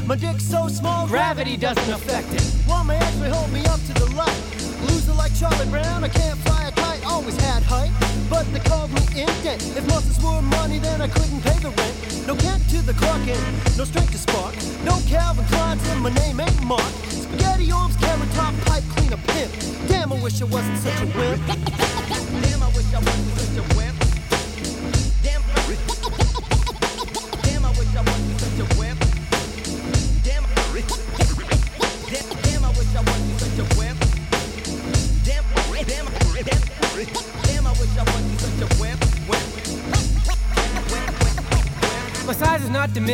My 0.09 0.15
dick's 0.15 0.43
so 0.43 0.67
small, 0.67 1.05
Gravity 1.05 1.55
doesn't 1.55 1.93
affect 1.93 2.33
it. 2.33 2.41
While 2.65 2.83
my 2.83 2.95
ex 2.95 3.15
may 3.17 3.29
hold 3.29 3.53
me 3.53 3.63
up 3.65 3.79
to 3.85 3.93
the 3.93 4.09
light. 4.15 4.41
Loser 4.89 5.13
like 5.13 5.31
Charlie 5.37 5.69
Brown, 5.69 6.03
I 6.03 6.09
can't 6.09 6.35
fly 6.39 6.65
a 6.67 6.71
kite. 6.71 7.05
Always 7.05 7.39
had 7.41 7.61
height, 7.61 7.91
but 8.27 8.51
they 8.51 8.57
called 8.57 8.89
me 8.89 9.01
indent. 9.21 9.61
If 9.77 9.85
muscles 9.85 10.17
were 10.17 10.41
money, 10.41 10.79
then 10.79 10.99
I 10.99 11.07
couldn't 11.09 11.41
pay 11.41 11.59
the 11.61 11.69
rent. 11.69 12.25
No 12.25 12.35
Kent 12.35 12.67
to 12.71 12.81
the 12.81 12.93
clock 12.93 13.21
and 13.27 13.77
no 13.77 13.83
strength 13.83 14.09
to 14.13 14.17
spark. 14.17 14.55
No 14.83 14.97
Calvin 15.05 15.45
Klein's 15.45 15.87
and 15.89 16.01
my 16.01 16.09
name 16.09 16.39
ain't 16.39 16.63
Mark. 16.63 16.91
Spaghetti 17.13 17.71
arms, 17.71 17.95
carrot 17.97 18.31
top, 18.33 18.55
pipe 18.65 18.83
cleaner, 18.97 19.21
pimp. 19.27 19.51
Damn, 19.87 20.11
I 20.11 20.23
wish 20.23 20.41
I 20.41 20.45
wasn't 20.45 20.79
such 20.79 21.01
a 21.03 21.05
wimp. 21.05 21.45
Damn, 22.41 22.63
I 22.63 22.69
wish 22.73 22.89
I 22.95 22.97
wasn't 22.97 23.37
such 23.37 23.57
a 23.61 23.77
wimp. 23.77 23.78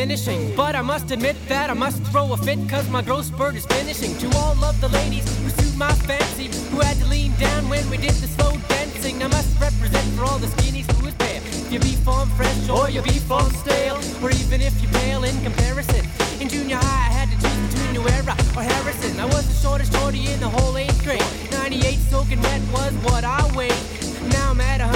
Diminishing, 0.05 0.55
but 0.55 0.75
I 0.75 0.81
must 0.83 1.09
admit 1.09 1.35
that 1.47 1.71
I 1.71 1.73
must 1.73 2.03
throw 2.11 2.31
a 2.31 2.37
fit 2.37 2.59
cause 2.69 2.87
my 2.89 3.01
growth 3.01 3.25
spurt 3.25 3.55
is 3.55 3.65
finishing. 3.65 4.15
To 4.19 4.37
all 4.37 4.63
of 4.63 4.79
the 4.79 4.89
ladies 4.89 5.25
who 5.39 5.49
suit 5.49 5.75
my 5.77 5.91
fancy, 6.05 6.47
who 6.69 6.79
had 6.79 6.95
to 6.97 7.05
lean 7.07 7.33
down 7.39 7.67
when 7.69 7.89
we 7.89 7.97
did 7.97 8.13
the 8.21 8.27
slow 8.27 8.51
dancing, 8.69 9.23
I 9.23 9.27
must 9.27 9.59
represent 9.59 10.05
for 10.13 10.25
all 10.25 10.37
the 10.37 10.47
skinnies 10.47 10.85
who 10.97 11.07
is 11.07 11.15
bare. 11.15 11.41
If 11.41 11.71
you 11.71 11.79
be 11.79 11.95
farm 12.05 12.29
fresh 12.37 12.69
or 12.69 12.87
you 12.87 13.01
be 13.01 13.17
farm 13.17 13.51
stale, 13.53 13.97
or 14.21 14.29
even 14.29 14.61
if 14.61 14.79
you 14.79 14.87
pale 14.89 15.23
in 15.23 15.35
comparison. 15.41 16.05
In 16.39 16.49
junior 16.49 16.77
high, 16.77 17.09
I 17.09 17.13
had 17.17 17.29
to 17.33 17.37
choose 17.41 17.73
between 17.73 17.95
Era 18.13 18.35
or 18.55 18.61
Harrison. 18.61 19.19
I 19.19 19.25
was 19.25 19.47
the 19.47 19.57
shortest 19.67 19.91
shorty 19.93 20.31
in 20.31 20.39
the 20.39 20.49
whole 20.49 20.77
eighth 20.77 21.03
grade. 21.03 21.25
98 21.51 21.97
soaking 22.11 22.41
wet 22.43 22.61
was 22.71 22.93
what 23.05 23.23
I 23.23 23.41
weighed. 23.57 23.94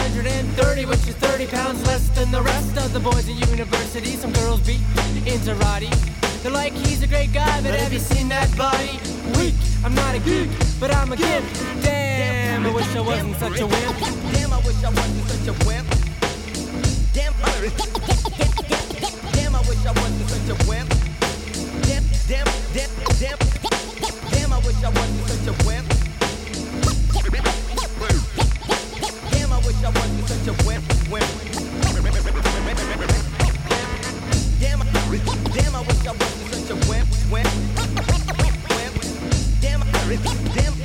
Now 0.09 0.21
I'm 0.21 0.27
at 0.27 0.45
130, 0.57 0.85
which 0.85 1.07
is 1.07 1.15
30 1.15 1.47
pounds 1.47 1.85
less 1.85 2.09
than 2.09 2.31
the 2.31 2.41
rest 2.41 2.77
of 2.77 2.93
the 2.93 2.99
boys 2.99 3.29
at 3.29 3.49
university. 3.49 4.15
Some 4.15 4.31
girls 4.33 4.59
be 4.61 4.79
into 5.25 5.53
Roddy. 5.55 5.89
They're 6.41 6.51
like, 6.51 6.73
he's 6.73 7.03
a 7.03 7.07
great 7.07 7.31
guy, 7.31 7.61
but 7.61 7.77
have 7.79 7.93
you 7.93 7.99
seen 7.99 8.27
that 8.29 8.49
body? 8.57 8.99
Weak, 9.37 9.55
I'm 9.83 9.93
not 9.93 10.15
a 10.15 10.19
geek, 10.19 10.49
but 10.79 10.93
I'm 10.95 11.11
a 11.11 11.15
gimp. 11.15 11.45
Damn, 11.81 12.65
I 12.65 12.73
wish 12.73 12.95
I 12.95 13.01
wasn't 13.01 13.35
such 13.37 13.59
a 13.59 13.67
wimp. 13.67 13.99
Damn, 14.33 14.53
I 14.53 14.57
wish 14.59 14.83
I 14.83 14.89
wasn't 14.89 15.27
such 15.29 15.47
a 15.47 15.53
wimp. 15.67 15.87
Damn, 17.13 17.33
damn, 19.33 19.55
I 19.55 19.61
wish 19.69 19.85
I 19.85 19.91
wasn't 19.91 20.29
such 20.29 20.49
a 20.49 20.55
wimp. 20.69 20.89
Damn, 21.83 22.03
damn, 22.27 22.47
damn, 22.73 22.89
damn, 23.19 23.37
damn, 24.31 24.53
I 24.53 24.59
wish 24.65 24.83
I 24.83 24.89
wasn't 24.89 25.27
such 25.27 25.47
a 25.47 25.67
wimp. 25.67 25.99
Such 29.79 30.47
a 30.47 30.53
wimp, 30.67 30.83
wimp. 31.09 31.25
Damn, 34.59 34.81
I- 34.81 34.85
damn, 35.53 35.75
I 35.75 35.81
wish 35.81 36.05
I 36.05 36.11
wasn't 36.11 36.51
such 36.51 36.69
a 36.69 36.75
wimp, 36.89 37.07
wimp. 37.31 37.47
Wimp. 38.75 38.95
Damn, 39.61 39.81
I- 39.81 39.85
damn, 40.53 40.75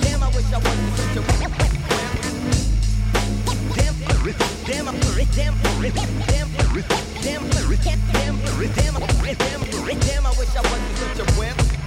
damn, 0.00 0.22
I 0.22 0.28
wish 0.28 0.52
I 0.52 0.58
wasn't 0.58 0.96
such 0.96 1.16
a 1.16 1.20
wimp, 1.20 1.54
wimp. 1.90 2.12
Damn, 3.76 3.96
damn, 4.64 4.88
I- 4.88 4.94
damn, 5.36 5.56
damn, 5.84 6.08
damn, 6.26 6.50
damn, 7.20 7.42
damn, 7.50 7.50
damn, 9.36 10.00
damn, 10.00 10.26
I 10.26 10.30
wish 10.38 10.56
I 10.56 10.60
wasn't 10.62 10.98
such 10.98 11.18
a 11.18 11.38
wimp. 11.38 11.79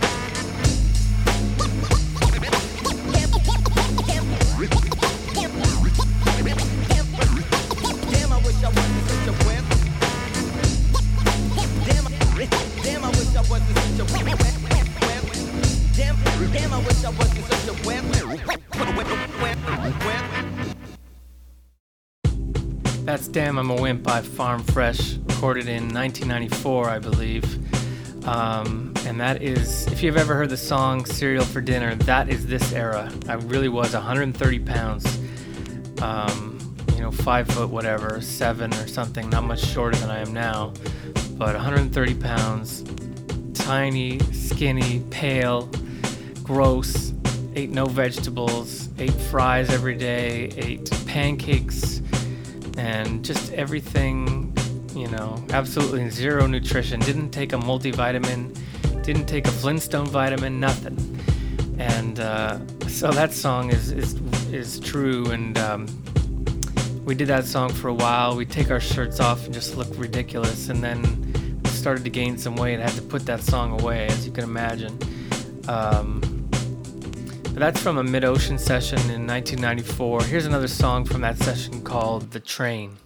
Damn 23.33 23.57
I'm 23.57 23.71
a 23.71 23.81
Wimp 23.81 24.03
by 24.03 24.21
Farm 24.21 24.61
Fresh, 24.61 25.15
recorded 25.15 25.67
in 25.67 25.91
1994, 25.91 26.87
I 26.87 26.99
believe. 26.99 28.27
Um, 28.27 28.93
and 29.07 29.19
that 29.19 29.41
is, 29.41 29.87
if 29.87 30.03
you've 30.03 30.17
ever 30.17 30.35
heard 30.35 30.51
the 30.51 30.57
song 30.57 31.03
Cereal 31.05 31.43
for 31.43 31.59
Dinner, 31.59 31.95
that 31.95 32.29
is 32.29 32.45
this 32.45 32.73
era. 32.73 33.11
I 33.27 33.33
really 33.33 33.69
was 33.69 33.95
130 33.95 34.59
pounds. 34.59 35.19
Um, 35.99 36.75
you 36.93 37.01
know, 37.01 37.09
five 37.09 37.47
foot 37.47 37.69
whatever, 37.69 38.21
seven 38.21 38.71
or 38.75 38.85
something, 38.85 39.27
not 39.31 39.45
much 39.45 39.65
shorter 39.65 39.97
than 39.97 40.11
I 40.11 40.19
am 40.19 40.31
now. 40.31 40.71
But 41.35 41.55
130 41.55 42.13
pounds, 42.13 42.83
tiny, 43.55 44.19
skinny, 44.31 45.03
pale, 45.09 45.71
gross, 46.43 47.13
ate 47.55 47.71
no 47.71 47.87
vegetables, 47.87 48.89
ate 48.99 49.11
fries 49.11 49.71
every 49.71 49.95
day, 49.95 50.51
ate 50.55 50.91
pancakes, 51.07 51.92
and 52.77 53.23
just 53.23 53.53
everything, 53.53 54.55
you 54.95 55.07
know, 55.07 55.43
absolutely 55.51 56.09
zero 56.09 56.47
nutrition. 56.47 56.99
Didn't 56.99 57.31
take 57.31 57.53
a 57.53 57.57
multivitamin, 57.57 58.57
didn't 59.03 59.25
take 59.25 59.47
a 59.47 59.51
Flintstone 59.51 60.07
vitamin, 60.07 60.59
nothing. 60.59 60.97
And 61.77 62.19
uh, 62.19 62.59
so 62.87 63.11
that 63.11 63.33
song 63.33 63.71
is 63.71 63.91
is 63.91 64.13
is 64.51 64.79
true. 64.79 65.29
And 65.31 65.57
um, 65.57 65.87
we 67.05 67.15
did 67.15 67.27
that 67.27 67.45
song 67.45 67.69
for 67.69 67.89
a 67.89 67.93
while. 67.93 68.35
We 68.35 68.45
take 68.45 68.71
our 68.71 68.79
shirts 68.79 69.19
off 69.19 69.45
and 69.45 69.53
just 69.53 69.75
look 69.75 69.89
ridiculous, 69.97 70.69
and 70.69 70.83
then 70.83 71.61
started 71.65 72.03
to 72.05 72.09
gain 72.09 72.37
some 72.37 72.55
weight. 72.55 72.79
I 72.79 72.83
had 72.83 72.93
to 72.93 73.01
put 73.01 73.25
that 73.25 73.41
song 73.41 73.79
away, 73.81 74.07
as 74.07 74.25
you 74.25 74.31
can 74.31 74.43
imagine. 74.43 74.97
Um, 75.67 76.21
that's 77.59 77.81
from 77.81 77.97
a 77.97 78.03
mid 78.03 78.23
ocean 78.25 78.57
session 78.57 78.97
in 79.11 79.27
1994. 79.27 80.23
Here's 80.23 80.45
another 80.45 80.67
song 80.67 81.05
from 81.05 81.21
that 81.21 81.37
session 81.37 81.81
called 81.83 82.31
The 82.31 82.39
Train. 82.39 82.97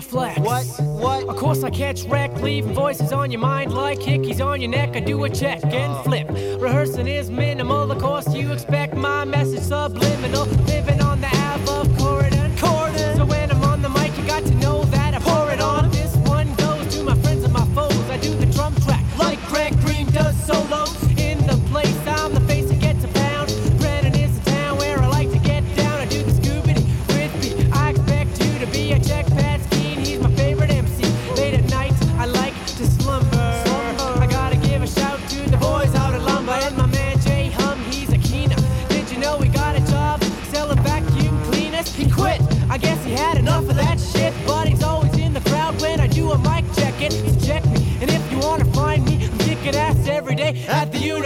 To 0.00 0.08
flex. 0.08 0.38
What? 0.38 0.64
What? 0.80 1.24
Of 1.28 1.36
course 1.36 1.64
I 1.64 1.70
catch 1.70 2.04
wreck, 2.04 2.32
leaving 2.40 2.72
voices 2.72 3.12
on 3.12 3.30
your 3.30 3.40
mind 3.40 3.72
like 3.72 3.98
hickeys 3.98 4.44
on 4.44 4.60
your 4.60 4.70
neck. 4.70 4.94
I 4.94 5.00
do 5.00 5.24
a 5.24 5.30
check 5.30 5.64
and 5.64 6.04
flip. 6.04 6.28
Rehearsing 6.60 7.08
is 7.08 7.30
minimal, 7.30 7.90
of 7.90 7.98
course 7.98 8.32
you 8.34 8.52
expect 8.52 8.94
my 8.94 9.24
message 9.24 9.60
subliminal. 9.60 10.46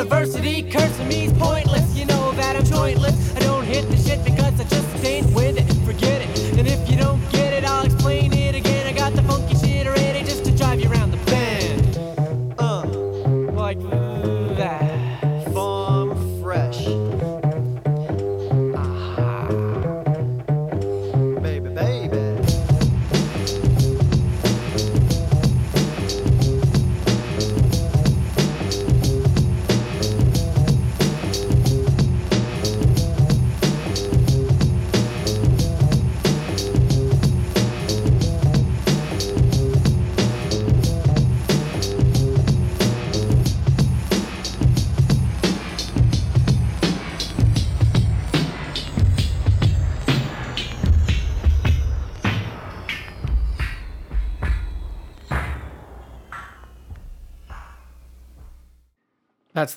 University. 0.02 0.62
Cursing 0.62 1.08
me's 1.08 1.32
pointless. 1.34 1.71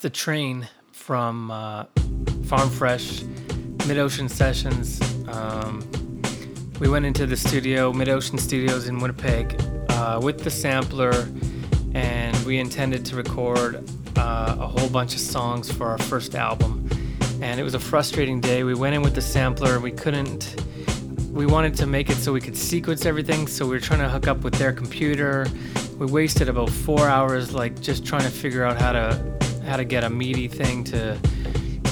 The 0.05 0.09
train 0.11 0.69
from 0.91 1.49
uh, 1.49 1.83
Farm 2.45 2.69
Fresh, 2.69 3.23
Mid 3.87 3.97
Ocean 3.97 4.29
Sessions. 4.29 5.01
Um, 5.27 5.83
we 6.79 6.87
went 6.87 7.07
into 7.07 7.25
the 7.25 7.35
studio, 7.35 7.91
Mid 7.91 8.07
Ocean 8.07 8.37
Studios 8.37 8.87
in 8.87 8.99
Winnipeg, 8.99 9.59
uh, 9.89 10.19
with 10.21 10.43
the 10.43 10.51
sampler, 10.51 11.27
and 11.95 12.37
we 12.45 12.59
intended 12.59 13.03
to 13.07 13.15
record 13.15 13.83
uh, 14.15 14.55
a 14.59 14.67
whole 14.67 14.89
bunch 14.89 15.15
of 15.15 15.19
songs 15.19 15.71
for 15.71 15.87
our 15.87 15.97
first 15.97 16.35
album. 16.35 16.87
And 17.41 17.59
it 17.59 17.63
was 17.63 17.73
a 17.73 17.79
frustrating 17.79 18.39
day. 18.39 18.63
We 18.63 18.75
went 18.75 18.93
in 18.93 19.01
with 19.01 19.15
the 19.15 19.23
sampler, 19.23 19.79
we 19.79 19.91
couldn't. 19.91 20.55
We 21.31 21.47
wanted 21.47 21.73
to 21.77 21.87
make 21.87 22.11
it 22.11 22.17
so 22.17 22.31
we 22.31 22.41
could 22.41 22.55
sequence 22.55 23.07
everything, 23.07 23.47
so 23.47 23.65
we 23.65 23.71
were 23.71 23.79
trying 23.79 24.01
to 24.01 24.09
hook 24.09 24.27
up 24.27 24.43
with 24.43 24.53
their 24.53 24.71
computer. 24.71 25.47
We 25.97 26.05
wasted 26.05 26.47
about 26.47 26.69
four 26.69 27.09
hours, 27.09 27.55
like 27.55 27.81
just 27.81 28.05
trying 28.05 28.21
to 28.21 28.29
figure 28.29 28.63
out 28.63 28.79
how 28.79 28.91
to 28.91 29.34
how 29.65 29.77
to 29.77 29.83
get 29.83 30.03
a 30.03 30.09
MIDI 30.09 30.47
thing 30.47 30.83
to 30.85 31.19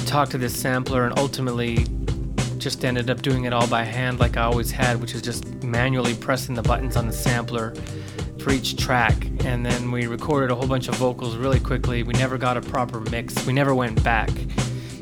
talk 0.06 0.28
to 0.30 0.38
this 0.38 0.58
sampler, 0.58 1.04
and 1.04 1.18
ultimately 1.18 1.86
just 2.58 2.84
ended 2.84 3.10
up 3.10 3.20
doing 3.20 3.44
it 3.44 3.52
all 3.52 3.66
by 3.66 3.82
hand, 3.82 4.20
like 4.20 4.36
I 4.36 4.42
always 4.42 4.70
had, 4.70 5.00
which 5.00 5.14
is 5.14 5.20
just 5.20 5.62
manually 5.62 6.14
pressing 6.14 6.54
the 6.54 6.62
buttons 6.62 6.96
on 6.96 7.06
the 7.06 7.12
sampler 7.12 7.74
for 8.38 8.52
each 8.52 8.76
track. 8.76 9.26
And 9.44 9.66
then 9.66 9.90
we 9.90 10.06
recorded 10.06 10.50
a 10.50 10.54
whole 10.54 10.66
bunch 10.66 10.88
of 10.88 10.94
vocals 10.94 11.36
really 11.36 11.60
quickly. 11.60 12.02
We 12.02 12.14
never 12.14 12.38
got 12.38 12.56
a 12.56 12.60
proper 12.60 13.00
mix. 13.00 13.44
We 13.46 13.52
never 13.52 13.74
went 13.74 14.02
back. 14.02 14.30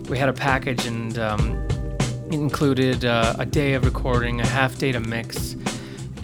We 0.08 0.18
had 0.18 0.28
a 0.28 0.32
package, 0.32 0.86
and 0.86 1.18
um, 1.18 1.68
included 2.30 3.04
uh, 3.04 3.36
a 3.38 3.46
day 3.46 3.74
of 3.74 3.84
recording, 3.84 4.40
a 4.40 4.46
half 4.46 4.78
day 4.78 4.92
to 4.92 5.00
mix, 5.00 5.54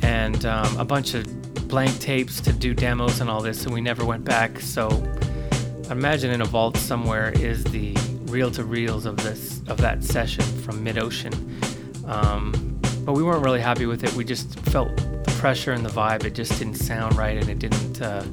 and 0.02 0.44
um, 0.44 0.76
a 0.78 0.84
bunch 0.84 1.14
of 1.14 1.68
blank 1.68 1.98
tapes 2.00 2.40
to 2.40 2.52
do 2.52 2.74
demos 2.74 3.20
and 3.20 3.28
all 3.28 3.42
this. 3.42 3.64
And 3.64 3.74
we 3.74 3.80
never 3.80 4.04
went 4.04 4.24
back. 4.24 4.58
So 4.60 4.88
imagine 5.90 6.30
in 6.30 6.40
a 6.40 6.44
vault 6.44 6.76
somewhere 6.76 7.32
is 7.32 7.64
the 7.64 7.96
reel 8.26 8.50
to 8.50 8.64
reels 8.64 9.06
of 9.06 9.16
this 9.16 9.62
of 9.68 9.78
that 9.78 10.04
session 10.04 10.44
from 10.62 10.82
Mid 10.82 10.98
Ocean. 10.98 11.60
Um, 12.06 12.78
but 13.04 13.14
we 13.14 13.22
weren't 13.22 13.42
really 13.42 13.60
happy 13.60 13.86
with 13.86 14.04
it. 14.04 14.12
We 14.12 14.24
just 14.24 14.58
felt 14.60 14.94
the 14.96 15.34
pressure 15.38 15.72
and 15.72 15.84
the 15.84 15.90
vibe. 15.90 16.24
It 16.24 16.34
just 16.34 16.58
didn't 16.58 16.74
sound 16.74 17.16
right, 17.16 17.36
and 17.38 17.48
it 17.48 17.58
didn't. 17.58 18.02
Uh, 18.02 18.24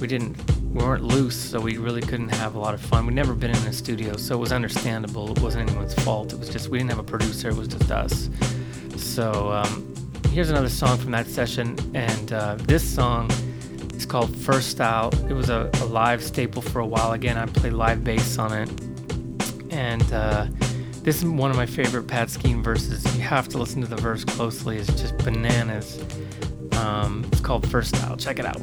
we 0.00 0.06
didn't. 0.06 0.36
We 0.72 0.82
weren't 0.82 1.04
loose, 1.04 1.36
so 1.36 1.60
we 1.60 1.76
really 1.76 2.00
couldn't 2.00 2.30
have 2.30 2.54
a 2.54 2.58
lot 2.58 2.74
of 2.74 2.80
fun. 2.80 3.06
We'd 3.06 3.14
never 3.14 3.34
been 3.34 3.50
in 3.50 3.56
a 3.66 3.72
studio, 3.72 4.16
so 4.16 4.34
it 4.34 4.38
was 4.38 4.52
understandable. 4.52 5.30
It 5.30 5.40
wasn't 5.40 5.68
anyone's 5.68 5.94
fault. 5.94 6.32
It 6.32 6.38
was 6.38 6.48
just 6.48 6.68
we 6.68 6.78
didn't 6.78 6.90
have 6.90 6.98
a 6.98 7.04
producer. 7.04 7.50
It 7.50 7.56
was 7.56 7.68
just 7.68 7.90
us. 7.90 8.30
So 8.96 9.52
um, 9.52 9.94
here's 10.30 10.50
another 10.50 10.70
song 10.70 10.96
from 10.98 11.12
that 11.12 11.26
session, 11.26 11.76
and 11.94 12.32
uh, 12.32 12.56
this 12.56 12.82
song 12.82 13.30
called 14.12 14.36
First 14.36 14.68
Style. 14.68 15.08
It 15.30 15.32
was 15.32 15.48
a, 15.48 15.70
a, 15.80 15.86
live 15.86 16.22
staple 16.22 16.60
for 16.60 16.80
a 16.80 16.86
while. 16.86 17.12
Again, 17.12 17.38
I 17.38 17.46
played 17.46 17.72
live 17.72 18.04
bass 18.04 18.36
on 18.36 18.52
it, 18.52 18.68
and 19.70 20.12
uh, 20.12 20.48
this 21.02 21.16
is 21.16 21.24
one 21.24 21.50
of 21.50 21.56
my 21.56 21.64
favorite 21.64 22.02
Pat 22.02 22.28
Skeen 22.28 22.62
verses. 22.62 23.02
You 23.16 23.22
have 23.22 23.48
to 23.48 23.58
listen 23.58 23.80
to 23.80 23.88
the 23.88 23.96
verse 23.96 24.22
closely. 24.22 24.76
It's 24.76 25.00
just 25.00 25.16
bananas. 25.16 26.04
Um, 26.72 27.24
it's 27.32 27.40
called 27.40 27.66
First 27.70 27.96
Style. 27.96 28.18
Check 28.18 28.38
it 28.38 28.44
out. 28.44 28.60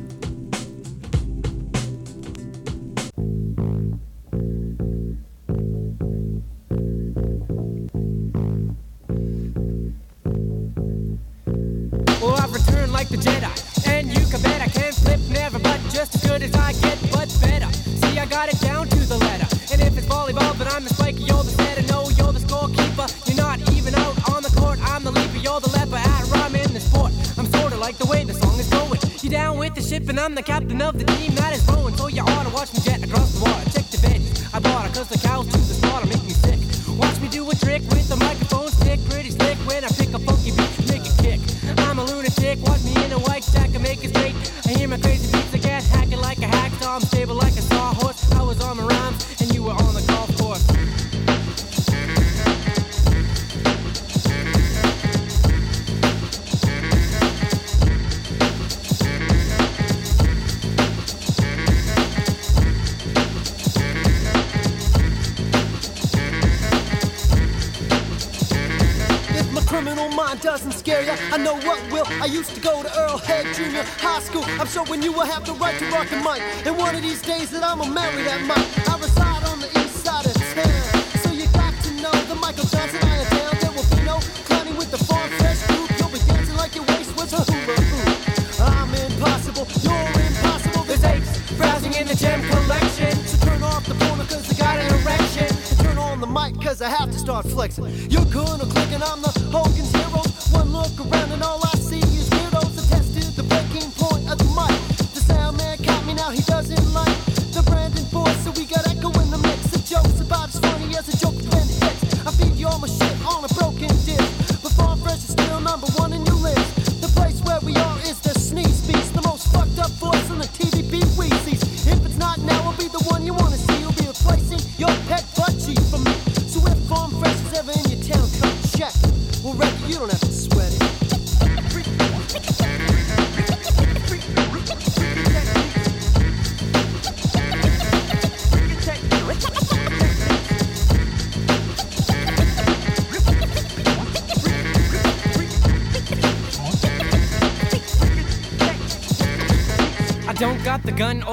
It 18.47 18.59
down 18.61 18.87
to 18.87 18.99
the 18.99 19.17
letter, 19.17 19.47
and 19.73 19.81
if 19.81 19.97
it's 19.97 20.07
volleyball, 20.07 20.57
then 20.57 20.69
I'm 20.69 20.85
the 20.85 20.93
spiker, 20.93 21.19
you're 21.19 21.43
the 21.43 21.51
setter, 21.51 21.81
no, 21.91 22.07
you're 22.15 22.31
the 22.31 22.39
scorekeeper. 22.39 23.07
You're 23.27 23.35
not 23.35 23.59
even 23.73 23.93
out 23.95 24.15
on 24.31 24.41
the 24.41 24.53
court, 24.55 24.79
I'm 24.81 25.03
the 25.03 25.11
leaper, 25.11 25.37
you're 25.37 25.59
the 25.59 25.69
leper 25.71 25.97
at 25.97 26.23
rhyme 26.31 26.55
in 26.55 26.73
the 26.73 26.79
sport. 26.79 27.11
I'm 27.37 27.47
sorta 27.51 27.75
like 27.75 27.97
the 27.97 28.05
way 28.05 28.23
the 28.23 28.33
song 28.33 28.57
is 28.57 28.69
going. 28.69 29.01
You're 29.21 29.31
down 29.31 29.57
with 29.57 29.75
the 29.75 29.81
ship, 29.81 30.07
and 30.07 30.17
I'm 30.17 30.35
the 30.35 30.43
captain 30.43 30.81
of 30.81 30.97
the 30.97 31.03
team 31.03 31.35
that 31.35 31.53
is 31.53 31.67
rowing, 31.67 31.97
so 31.97 32.07
you 32.07 32.21
oughta 32.21 32.49
watch 32.51 32.73
me 32.73 32.79
jet 32.79 33.03
across 33.03 33.33
the 33.33 33.43
water. 33.43 33.69
Check 33.71 33.85
the 33.91 33.97
veggies, 33.97 34.53
I 34.53 34.59
bought 34.59 34.87
her, 34.87 34.93
cause 34.93 35.09
the 35.09 35.17
cows 35.17 35.45
to 35.47 35.57
the 35.57 35.73
slaughter 35.73 36.07
make 36.07 36.23
me 36.23 36.31
sick. 36.31 36.58
School. 74.89 75.03
You 75.03 75.11
will 75.11 75.25
have 75.25 75.45
the 75.45 75.53
right 75.53 75.77
to 75.79 75.85
rock 75.91 76.09
the 76.09 76.17
mic. 76.17 76.41
And 76.65 76.77
one 76.77 76.95
of 76.95 77.01
these 77.01 77.21
days 77.21 77.51
that 77.51 77.63
I'ma 77.63 77.85
marry 77.85 78.23
that 78.23 78.41
mic. 78.41 78.89
I 78.89 78.97
reside 78.97 79.43
on 79.45 79.59
the 79.59 79.67
east 79.79 80.03
side 80.03 80.25
of 80.25 80.33
town. 80.33 81.21
So 81.23 81.31
you 81.31 81.47
got 81.53 81.73
to 81.83 81.91
know 82.01 82.11
the 82.27 82.35
Michael 82.35 82.65
Johnson 82.65 82.99
I 83.03 83.17
am 83.17 83.29
down. 83.29 83.53
There 83.61 83.71
will 83.71 83.89
be 83.95 84.01
no 84.03 84.17
clowning 84.49 84.77
with 84.77 84.91
the 84.91 84.97
farm 85.05 85.29
fresh 85.37 85.61
group. 85.67 85.89
You'll 85.99 86.09
be 86.09 86.19
dancing 86.25 86.57
like 86.57 86.75
your 86.75 86.85
waist 86.85 87.15
was 87.15 87.33
a 87.33 87.41
hula 87.45 87.75
hoop. 87.77 88.61
I'm 88.61 88.93
impossible, 88.93 89.67
you're 89.85 90.25
impossible. 90.25 90.83
There's 90.83 91.03
apes 91.03 91.51
browsing 91.53 91.93
in 91.93 92.07
the 92.07 92.15
gem 92.15 92.41
collection. 92.49 93.13
So 93.29 93.37
turn 93.45 93.63
off 93.63 93.85
the 93.85 93.95
porno 93.95 94.25
cause 94.25 94.49
I 94.49 94.55
got 94.57 94.79
an 94.79 94.89
erection. 95.01 95.47
And 95.47 95.77
turn 95.85 95.97
on 95.97 96.19
the 96.19 96.27
mic 96.27 96.59
cause 96.61 96.81
I 96.81 96.89
have 96.89 97.11
to 97.11 97.19
start 97.19 97.45
flexing. 97.45 97.85
You're 98.09 98.18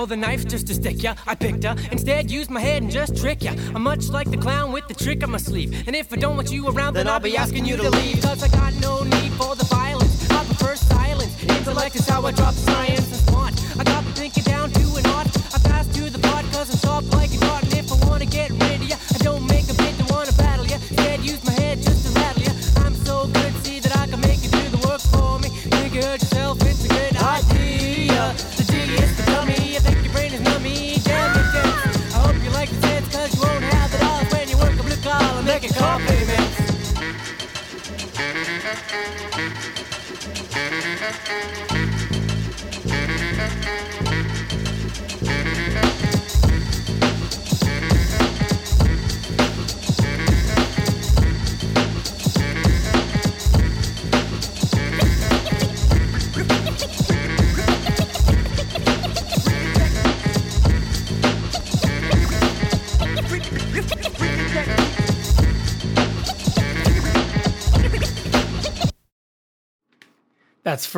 the 0.09 0.17
the 0.17 0.27
knife 0.27 0.47
just 0.47 0.67
to 0.69 0.75
stick 0.75 1.03
ya. 1.03 1.15
I 1.27 1.35
picked 1.35 1.65
her, 1.65 1.77
instead 1.93 2.31
used 2.31 2.51
my 2.51 2.61
head 2.61 2.83
and 2.83 2.91
just 2.91 3.17
trick 3.17 3.43
ya. 3.43 3.53
I'm 3.75 3.83
much 3.83 4.09
like 4.09 4.31
the 4.31 4.37
clown 4.37 4.73
with 4.73 4.87
the 4.89 4.95
trick 4.95 5.23
on 5.23 5.31
my 5.31 5.39
sleeve. 5.39 5.87
And 5.87 5.95
if 5.95 6.13
I 6.13 6.17
don't 6.17 6.37
want 6.37 6.51
you 6.51 6.69
around, 6.69 6.95
then, 6.95 7.07
I'll 7.09 7.21
be 7.21 7.37
asking 7.37 7.67
you 7.67 7.77
to 7.77 7.91
leave. 7.91 8.23
Cause 8.23 8.43
I 8.43 8.49
got 8.49 8.75
no 8.81 9.03
need 9.05 9.33
for 9.33 9.55
the 9.55 9.65
violence. 9.65 10.31
I 10.31 10.45
prefer 10.45 10.77
silence. 10.77 11.33
Intellect 11.45 11.95
is 11.97 12.09
how 12.09 12.25
I 12.25 12.33
drop 12.33 12.55
science 12.55 12.96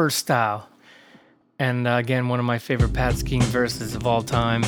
Style. 0.08 0.68
And 1.58 1.88
uh, 1.88 1.96
again, 1.96 2.28
one 2.28 2.38
of 2.38 2.46
my 2.46 2.58
favorite 2.58 2.92
Pat 2.92 3.14
Skeen 3.14 3.42
verses 3.42 3.96
of 3.96 4.06
all 4.06 4.22
time. 4.22 4.62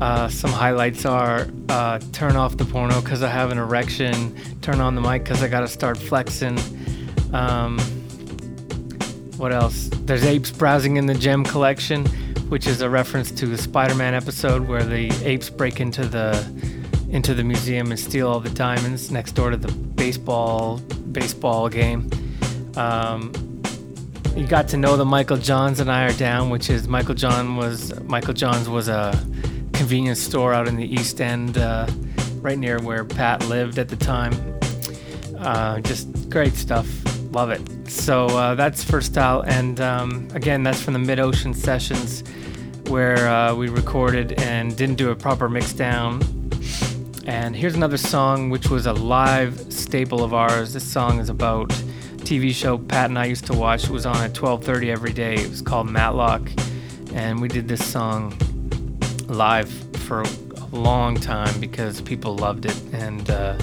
Uh, 0.00 0.28
some 0.28 0.50
highlights 0.50 1.06
are 1.06 1.48
uh, 1.70 1.98
turn 2.12 2.36
off 2.36 2.56
the 2.56 2.64
porno 2.64 3.00
because 3.00 3.22
I 3.22 3.28
have 3.28 3.50
an 3.50 3.58
erection, 3.58 4.34
turn 4.60 4.80
on 4.80 4.94
the 4.94 5.00
mic 5.00 5.24
because 5.24 5.42
I 5.42 5.48
got 5.48 5.60
to 5.60 5.68
start 5.68 5.96
flexing. 5.96 6.58
Um, 7.32 7.78
what 9.38 9.52
else? 9.52 9.88
There's 10.04 10.24
apes 10.24 10.50
browsing 10.50 10.96
in 10.96 11.06
the 11.06 11.14
gem 11.14 11.44
collection, 11.44 12.04
which 12.50 12.66
is 12.66 12.82
a 12.82 12.90
reference 12.90 13.30
to 13.32 13.46
the 13.46 13.56
Spider-Man 13.56 14.12
episode 14.12 14.68
where 14.68 14.84
the 14.84 15.10
apes 15.24 15.48
break 15.48 15.80
into 15.80 16.06
the 16.06 16.32
into 17.10 17.34
the 17.34 17.42
museum 17.42 17.90
and 17.90 17.98
steal 17.98 18.28
all 18.28 18.40
the 18.40 18.50
diamonds 18.50 19.10
next 19.10 19.32
door 19.32 19.50
to 19.50 19.56
the 19.56 19.72
baseball 19.72 20.78
baseball 21.12 21.68
game. 21.68 22.10
Um, 22.76 23.32
you 24.36 24.46
got 24.46 24.68
to 24.68 24.76
know 24.76 24.96
the 24.96 25.04
Michael 25.04 25.36
Johns 25.36 25.80
and 25.80 25.90
I 25.90 26.04
are 26.04 26.12
down, 26.12 26.50
which 26.50 26.70
is 26.70 26.86
Michael 26.86 27.14
John 27.14 27.56
was 27.56 27.98
Michael 28.04 28.34
Johns 28.34 28.68
was 28.68 28.88
a 28.88 29.12
convenience 29.72 30.20
store 30.20 30.54
out 30.54 30.68
in 30.68 30.76
the 30.76 30.86
East 30.86 31.20
End, 31.20 31.58
uh, 31.58 31.86
right 32.36 32.58
near 32.58 32.80
where 32.80 33.04
Pat 33.04 33.44
lived 33.48 33.78
at 33.78 33.88
the 33.88 33.96
time. 33.96 34.32
Uh, 35.38 35.80
just 35.80 36.30
great 36.30 36.54
stuff. 36.54 36.86
Love 37.32 37.50
it. 37.50 37.60
So 37.88 38.26
uh, 38.26 38.54
that's 38.54 38.84
First 38.84 39.12
Style, 39.12 39.42
and 39.46 39.80
um, 39.80 40.28
again, 40.32 40.62
that's 40.62 40.80
from 40.80 40.92
the 40.92 41.00
Mid 41.00 41.18
Ocean 41.18 41.52
Sessions, 41.52 42.22
where 42.88 43.28
uh, 43.28 43.54
we 43.54 43.68
recorded 43.68 44.32
and 44.40 44.76
didn't 44.76 44.96
do 44.96 45.10
a 45.10 45.16
proper 45.16 45.48
mix 45.48 45.72
down. 45.72 46.20
And 47.26 47.54
here's 47.54 47.74
another 47.74 47.96
song 47.96 48.50
which 48.50 48.70
was 48.70 48.86
a 48.86 48.92
live 48.92 49.72
staple 49.72 50.22
of 50.22 50.34
ours. 50.34 50.72
This 50.72 50.84
song 50.84 51.20
is 51.20 51.28
about 51.28 51.72
TV 52.30 52.54
show 52.54 52.78
Pat 52.78 53.10
and 53.10 53.18
I 53.18 53.24
used 53.24 53.46
to 53.46 53.52
watch. 53.54 53.88
Was 53.88 54.06
on 54.06 54.14
at 54.18 54.34
12:30 54.34 54.88
every 54.88 55.12
day. 55.12 55.34
It 55.34 55.50
was 55.50 55.60
called 55.60 55.90
Matlock, 55.90 56.48
and 57.12 57.40
we 57.40 57.48
did 57.48 57.66
this 57.66 57.84
song 57.84 58.38
live 59.26 59.68
for 60.06 60.22
a 60.22 60.66
long 60.70 61.16
time 61.16 61.60
because 61.60 62.00
people 62.00 62.36
loved 62.36 62.66
it. 62.66 62.80
And 62.92 63.28
uh, 63.28 63.54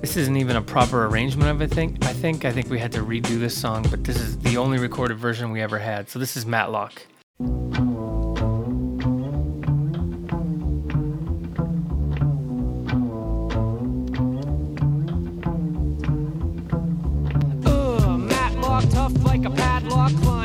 this 0.00 0.16
isn't 0.16 0.36
even 0.36 0.54
a 0.54 0.62
proper 0.62 1.06
arrangement 1.06 1.50
of 1.50 1.60
it. 1.60 1.72
Think 1.72 2.04
I 2.04 2.12
think 2.12 2.44
I 2.44 2.52
think 2.52 2.70
we 2.70 2.78
had 2.78 2.92
to 2.92 3.00
redo 3.00 3.36
this 3.40 3.58
song, 3.58 3.84
but 3.90 4.04
this 4.04 4.20
is 4.20 4.38
the 4.38 4.58
only 4.58 4.78
recorded 4.78 5.18
version 5.18 5.50
we 5.50 5.60
ever 5.60 5.80
had. 5.80 6.08
So 6.08 6.20
this 6.20 6.36
is 6.36 6.46
Matlock. 6.46 7.02
Like 19.24 19.44
a 19.44 19.50
padlock. 19.50 20.37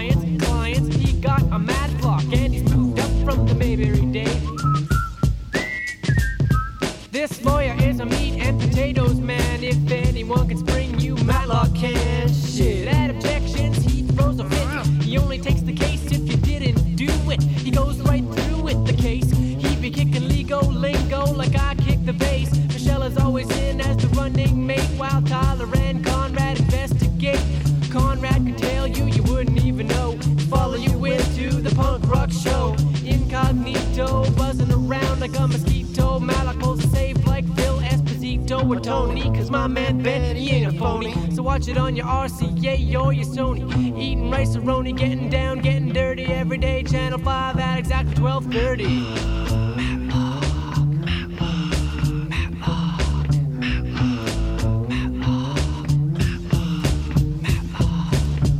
Tony. 38.83 39.23
Cause 39.35 39.49
my 39.49 39.65
man 39.65 40.03
Ben, 40.03 40.35
he 40.35 40.51
ain't 40.51 40.75
a 40.75 40.77
phony. 40.77 41.13
So 41.33 41.41
watch 41.41 41.69
it 41.69 41.77
on 41.77 41.95
your 41.95 42.05
RCA 42.05 43.01
or 43.01 43.13
your 43.13 43.25
Sony. 43.25 43.97
Eating 43.97 44.29
rice 44.29 44.55
a 44.55 44.59
roni, 44.59 44.95
getting 44.95 45.29
down, 45.29 45.59
getting 45.59 45.93
dirty 45.93 46.25
every 46.25 46.57
day. 46.57 46.83
Channel 46.83 47.19
5 47.19 47.59
at 47.59 47.79
exactly 47.79 48.21
1230. 48.21 48.83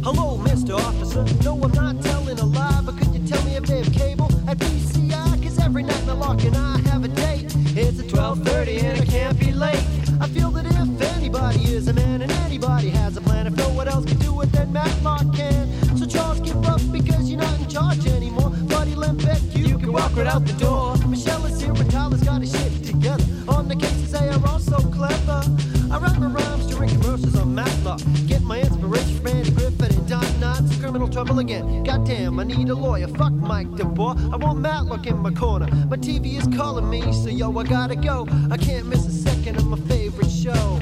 Hello, 0.03 0.38
Mr. 0.38 0.78
Officer. 0.78 1.26
No, 1.43 1.61
I'm 1.61 1.71
not 1.71 2.01
telling 2.01 2.39
a 2.39 2.45
lie, 2.45 2.82
but 2.86 2.97
could 2.97 3.13
you 3.13 3.28
tell 3.28 3.43
me 3.43 3.57
if 3.57 3.63
they 3.65 3.84
have 3.84 3.93
cable 3.93 4.32
at 4.47 4.57
PCI? 4.57 5.43
Cause 5.43 5.59
every 5.59 5.84
night 5.84 6.05
Malak 6.05 6.43
and 6.45 6.55
I 6.55 6.83
out 20.34 20.46
the 20.46 20.54
door. 20.54 20.98
Michelle 21.08 21.46
is 21.46 21.62
here, 21.62 21.74
but 21.74 21.90
Tyler's 21.92 22.24
got 22.24 22.42
his 22.42 22.52
shit 22.52 22.84
together. 22.84 23.24
On 23.48 23.68
the 23.68 23.76
cases, 23.76 24.12
they 24.12 24.30
are 24.30 24.48
all 24.48 24.60
so 24.60 24.78
clever. 24.78 25.44
I 25.92 26.00
write 26.00 26.18
my 26.20 26.26
rhymes 26.26 26.66
during 26.68 26.90
commercials 26.90 27.36
on 27.36 27.54
Matlock. 27.54 28.02
Get 28.26 28.42
my 28.42 28.60
inspiration 28.60 29.18
from 29.18 29.28
Andy 29.28 29.52
Griffith 29.52 29.96
and 29.96 30.10
Don 30.10 30.26
Knotts 30.42 30.74
in 30.74 30.80
criminal 30.80 31.08
trouble 31.08 31.38
again. 31.38 31.84
Goddamn, 31.84 32.40
I 32.40 32.46
need 32.46 32.70
a 32.70 32.76
lawyer. 32.76 33.08
Fuck 33.10 33.34
Mike 33.34 33.68
DeBoer. 33.68 34.34
I 34.34 34.38
want 34.38 34.60
Matlock 34.60 35.06
in 35.06 35.20
my 35.20 35.32
corner. 35.32 35.68
My 35.86 35.98
TV 35.98 36.38
is 36.40 36.48
calling 36.58 36.90
me, 36.90 37.02
so 37.14 37.30
yo, 37.30 37.56
I 37.56 37.64
gotta 37.64 37.96
go. 37.96 38.28
I 38.50 38.58
can't 38.58 38.88
miss 38.88 39.06
a 39.06 39.12
second 39.12 39.58
of 39.58 39.68
my 39.68 39.78
favorite 39.82 40.32
show. 40.32 40.72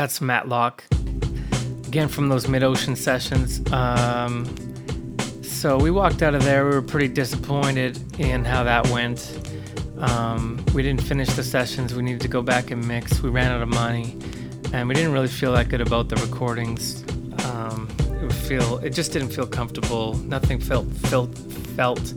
That's 0.00 0.22
Matlock. 0.22 0.82
Again, 1.86 2.08
from 2.08 2.30
those 2.30 2.48
mid 2.48 2.62
ocean 2.62 2.96
sessions. 2.96 3.60
Um, 3.70 4.46
so 5.42 5.76
we 5.76 5.90
walked 5.90 6.22
out 6.22 6.34
of 6.34 6.42
there. 6.42 6.64
We 6.64 6.70
were 6.70 6.80
pretty 6.80 7.08
disappointed 7.08 8.00
in 8.18 8.42
how 8.42 8.64
that 8.64 8.88
went. 8.88 9.20
Um, 9.98 10.64
we 10.72 10.82
didn't 10.82 11.02
finish 11.02 11.28
the 11.34 11.42
sessions. 11.42 11.94
We 11.94 12.00
needed 12.00 12.22
to 12.22 12.28
go 12.28 12.40
back 12.40 12.70
and 12.70 12.88
mix. 12.88 13.22
We 13.22 13.28
ran 13.28 13.52
out 13.52 13.60
of 13.60 13.68
money, 13.68 14.16
and 14.72 14.88
we 14.88 14.94
didn't 14.94 15.12
really 15.12 15.28
feel 15.28 15.52
that 15.52 15.68
good 15.68 15.82
about 15.82 16.08
the 16.08 16.16
recordings. 16.16 17.04
Um, 17.44 17.86
it 18.22 18.32
feel 18.32 18.78
it 18.78 18.94
just 18.94 19.12
didn't 19.12 19.32
feel 19.32 19.46
comfortable. 19.46 20.14
Nothing 20.14 20.60
felt 20.60 20.86
felt 21.10 21.36
felt 21.76 22.14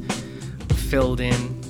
filled 0.69 1.19
in. 1.19 1.61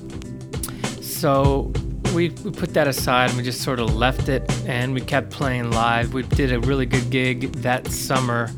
So 1.01 1.73
we, 2.13 2.29
we 2.29 2.51
put 2.51 2.73
that 2.75 2.87
aside 2.87 3.29
and 3.29 3.37
we 3.37 3.43
just 3.43 3.61
sort 3.61 3.79
of 3.79 3.95
left 3.95 4.29
it 4.29 4.49
and 4.67 4.93
we 4.93 5.01
kept 5.01 5.31
playing 5.31 5.71
live. 5.71 6.13
We 6.13 6.23
did 6.23 6.51
a 6.51 6.59
really 6.59 6.85
good 6.85 7.09
gig 7.09 7.51
that 7.53 7.87
summer 7.87 8.51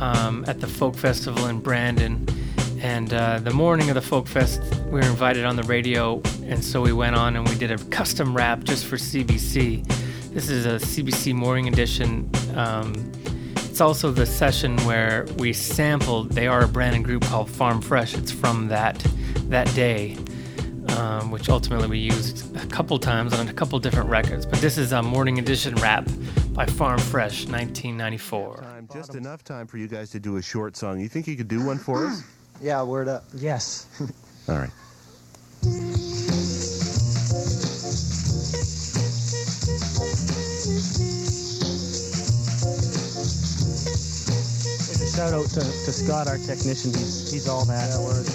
um, 0.00 0.44
at 0.48 0.60
the 0.60 0.66
Folk 0.66 0.96
Festival 0.96 1.46
in 1.46 1.60
Brandon. 1.60 2.26
And 2.80 3.12
uh, 3.12 3.38
the 3.38 3.52
morning 3.52 3.90
of 3.90 3.94
the 3.94 4.00
Folk 4.00 4.26
Fest, 4.26 4.62
we 4.86 4.92
were 4.92 5.00
invited 5.02 5.44
on 5.44 5.54
the 5.54 5.62
radio, 5.64 6.22
and 6.44 6.64
so 6.64 6.80
we 6.80 6.92
went 6.92 7.14
on 7.14 7.36
and 7.36 7.46
we 7.46 7.54
did 7.54 7.70
a 7.70 7.78
custom 7.90 8.34
rap 8.34 8.64
just 8.64 8.86
for 8.86 8.96
CBC. 8.96 9.86
This 10.32 10.48
is 10.48 10.64
a 10.64 10.84
CBC 10.84 11.34
Morning 11.34 11.68
Edition. 11.68 12.30
Um, 12.54 12.94
it's 13.56 13.80
also 13.80 14.10
the 14.10 14.26
session 14.26 14.76
where 14.78 15.26
we 15.36 15.52
sampled. 15.52 16.32
They 16.32 16.46
are 16.46 16.64
a 16.64 16.68
Brandon 16.68 17.02
group 17.02 17.22
called 17.24 17.50
Farm 17.50 17.82
Fresh. 17.82 18.14
It's 18.14 18.32
from 18.32 18.68
that 18.68 18.98
that 19.48 19.66
day 19.74 20.16
um, 21.00 21.30
which 21.30 21.48
ultimately 21.48 21.88
we 21.88 21.98
used 21.98 22.54
a 22.56 22.66
couple 22.66 22.98
times 22.98 23.32
on 23.32 23.48
a 23.48 23.52
couple 23.52 23.78
different 23.78 24.10
records. 24.10 24.44
But 24.44 24.60
this 24.60 24.76
is 24.76 24.92
a 24.92 25.02
morning 25.02 25.38
edition 25.38 25.74
rap 25.76 26.06
by 26.52 26.66
Farm 26.66 26.98
Fresh, 26.98 27.46
1994. 27.46 28.56
Time, 28.56 28.88
just 28.92 29.14
enough 29.14 29.42
time 29.42 29.66
for 29.66 29.78
you 29.78 29.88
guys 29.88 30.10
to 30.10 30.20
do 30.20 30.36
a 30.36 30.42
short 30.42 30.76
song. 30.76 31.00
You 31.00 31.08
think 31.08 31.26
you 31.26 31.36
could 31.36 31.48
do 31.48 31.64
one 31.64 31.78
for 31.78 32.06
us? 32.06 32.22
Yeah, 32.62 32.82
word 32.82 33.08
up. 33.08 33.24
Yes. 33.34 33.86
All 34.48 34.58
right. 34.58 34.68
There's 43.72 45.00
a 45.00 45.16
shout 45.16 45.32
out 45.32 45.46
to, 45.46 45.60
to 45.60 45.92
Scott, 45.92 46.26
our 46.28 46.36
technician. 46.36 46.90
He's, 46.90 47.32
he's 47.32 47.48
all 47.48 47.64
that. 47.64 47.88
Yeah, 47.88 48.04
word. 48.04 48.26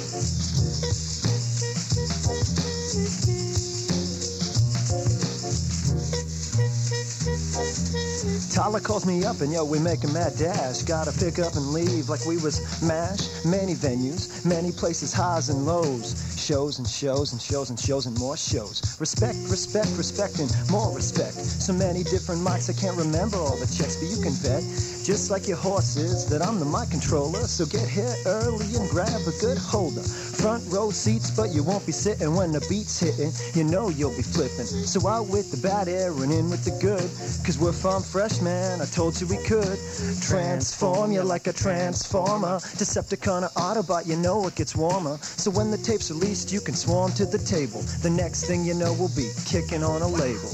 Tyler 8.56 8.80
calls 8.80 9.06
me 9.06 9.26
up 9.26 9.42
and 9.42 9.52
yo, 9.52 9.66
we 9.66 9.80
make 9.80 10.06
a 10.06 10.08
mad 10.08 10.32
dash. 10.38 10.82
Gotta 10.84 11.12
pick 11.12 11.40
up 11.40 11.56
and 11.56 11.74
leave 11.74 12.08
like 12.08 12.26
we 12.26 12.38
was 12.38 12.64
MASH. 12.82 13.44
Many 13.44 13.76
venues, 13.76 14.46
many 14.46 14.72
places, 14.72 15.12
highs 15.12 15.50
and 15.50 15.66
lows. 15.66 16.16
Shows 16.40 16.80
and 16.80 16.88
shows 16.88 17.34
and 17.34 17.42
shows 17.42 17.70
and 17.70 17.78
shows 17.78 18.06
and 18.06 18.18
more 18.18 18.38
shows. 18.38 18.82
Respect, 18.98 19.36
respect, 19.50 19.90
respect, 19.98 20.40
and 20.40 20.50
more 20.72 20.96
respect. 20.96 21.34
So 21.34 21.74
many 21.74 22.04
different 22.04 22.40
mics, 22.42 22.70
I 22.70 22.80
can't 22.80 22.96
remember 22.96 23.36
all 23.36 23.58
the 23.58 23.68
checks, 23.68 23.98
but 23.98 24.08
you 24.08 24.24
can 24.24 24.34
bet. 24.42 24.64
Just 25.06 25.30
like 25.30 25.48
your 25.48 25.58
horses, 25.58 26.26
that 26.32 26.42
I'm 26.42 26.58
the 26.58 26.66
mic 26.66 26.90
controller. 26.90 27.46
So 27.46 27.64
get 27.68 27.88
here 27.88 28.16
early 28.26 28.66
and 28.74 28.90
grab 28.90 29.22
a 29.28 29.40
good 29.40 29.56
holder. 29.56 30.02
Front 30.02 30.64
row 30.74 30.90
seats, 30.90 31.30
but 31.30 31.54
you 31.54 31.62
won't 31.62 31.86
be 31.86 31.92
sitting 31.92 32.34
when 32.34 32.52
the 32.52 32.66
beat's 32.68 33.00
hitting. 33.00 33.32
You 33.54 33.70
know 33.70 33.90
you'll 33.90 34.18
be 34.18 34.24
flipping. 34.24 34.66
So 34.66 35.08
out 35.08 35.28
with 35.28 35.52
the 35.52 35.58
bad 35.58 35.88
air 35.88 36.12
and 36.12 36.34
in 36.34 36.50
with 36.50 36.66
the 36.66 36.76
good. 36.82 37.06
Cause 37.46 37.60
we're 37.60 37.72
farm 37.72 38.02
fresh, 38.02 38.42
man. 38.42 38.82
I 38.82 38.86
told 38.86 39.22
you 39.22 39.28
we 39.28 39.38
could. 39.46 39.78
Transform 40.22 41.12
you 41.12 41.22
like 41.22 41.46
a 41.46 41.54
transformer. 41.54 42.58
Decepticon 42.82 43.44
or 43.44 43.50
Autobot, 43.62 44.08
you 44.08 44.16
know 44.16 44.48
it 44.48 44.56
gets 44.56 44.76
warmer. 44.76 45.20
So 45.22 45.52
when 45.52 45.70
the 45.70 45.78
tape's 45.78 46.10
released, 46.10 46.52
you 46.52 46.62
can 46.62 46.74
swarm 46.74 47.12
to 47.12 47.28
the 47.28 47.38
table. 47.38 47.82
The 48.02 48.10
next 48.10 48.46
thing 48.46 48.66
you 48.66 48.74
know, 48.74 48.92
we'll 48.94 49.16
be 49.16 49.30
kicking 49.46 49.84
on 49.84 50.02
a 50.02 50.08
label. 50.08 50.50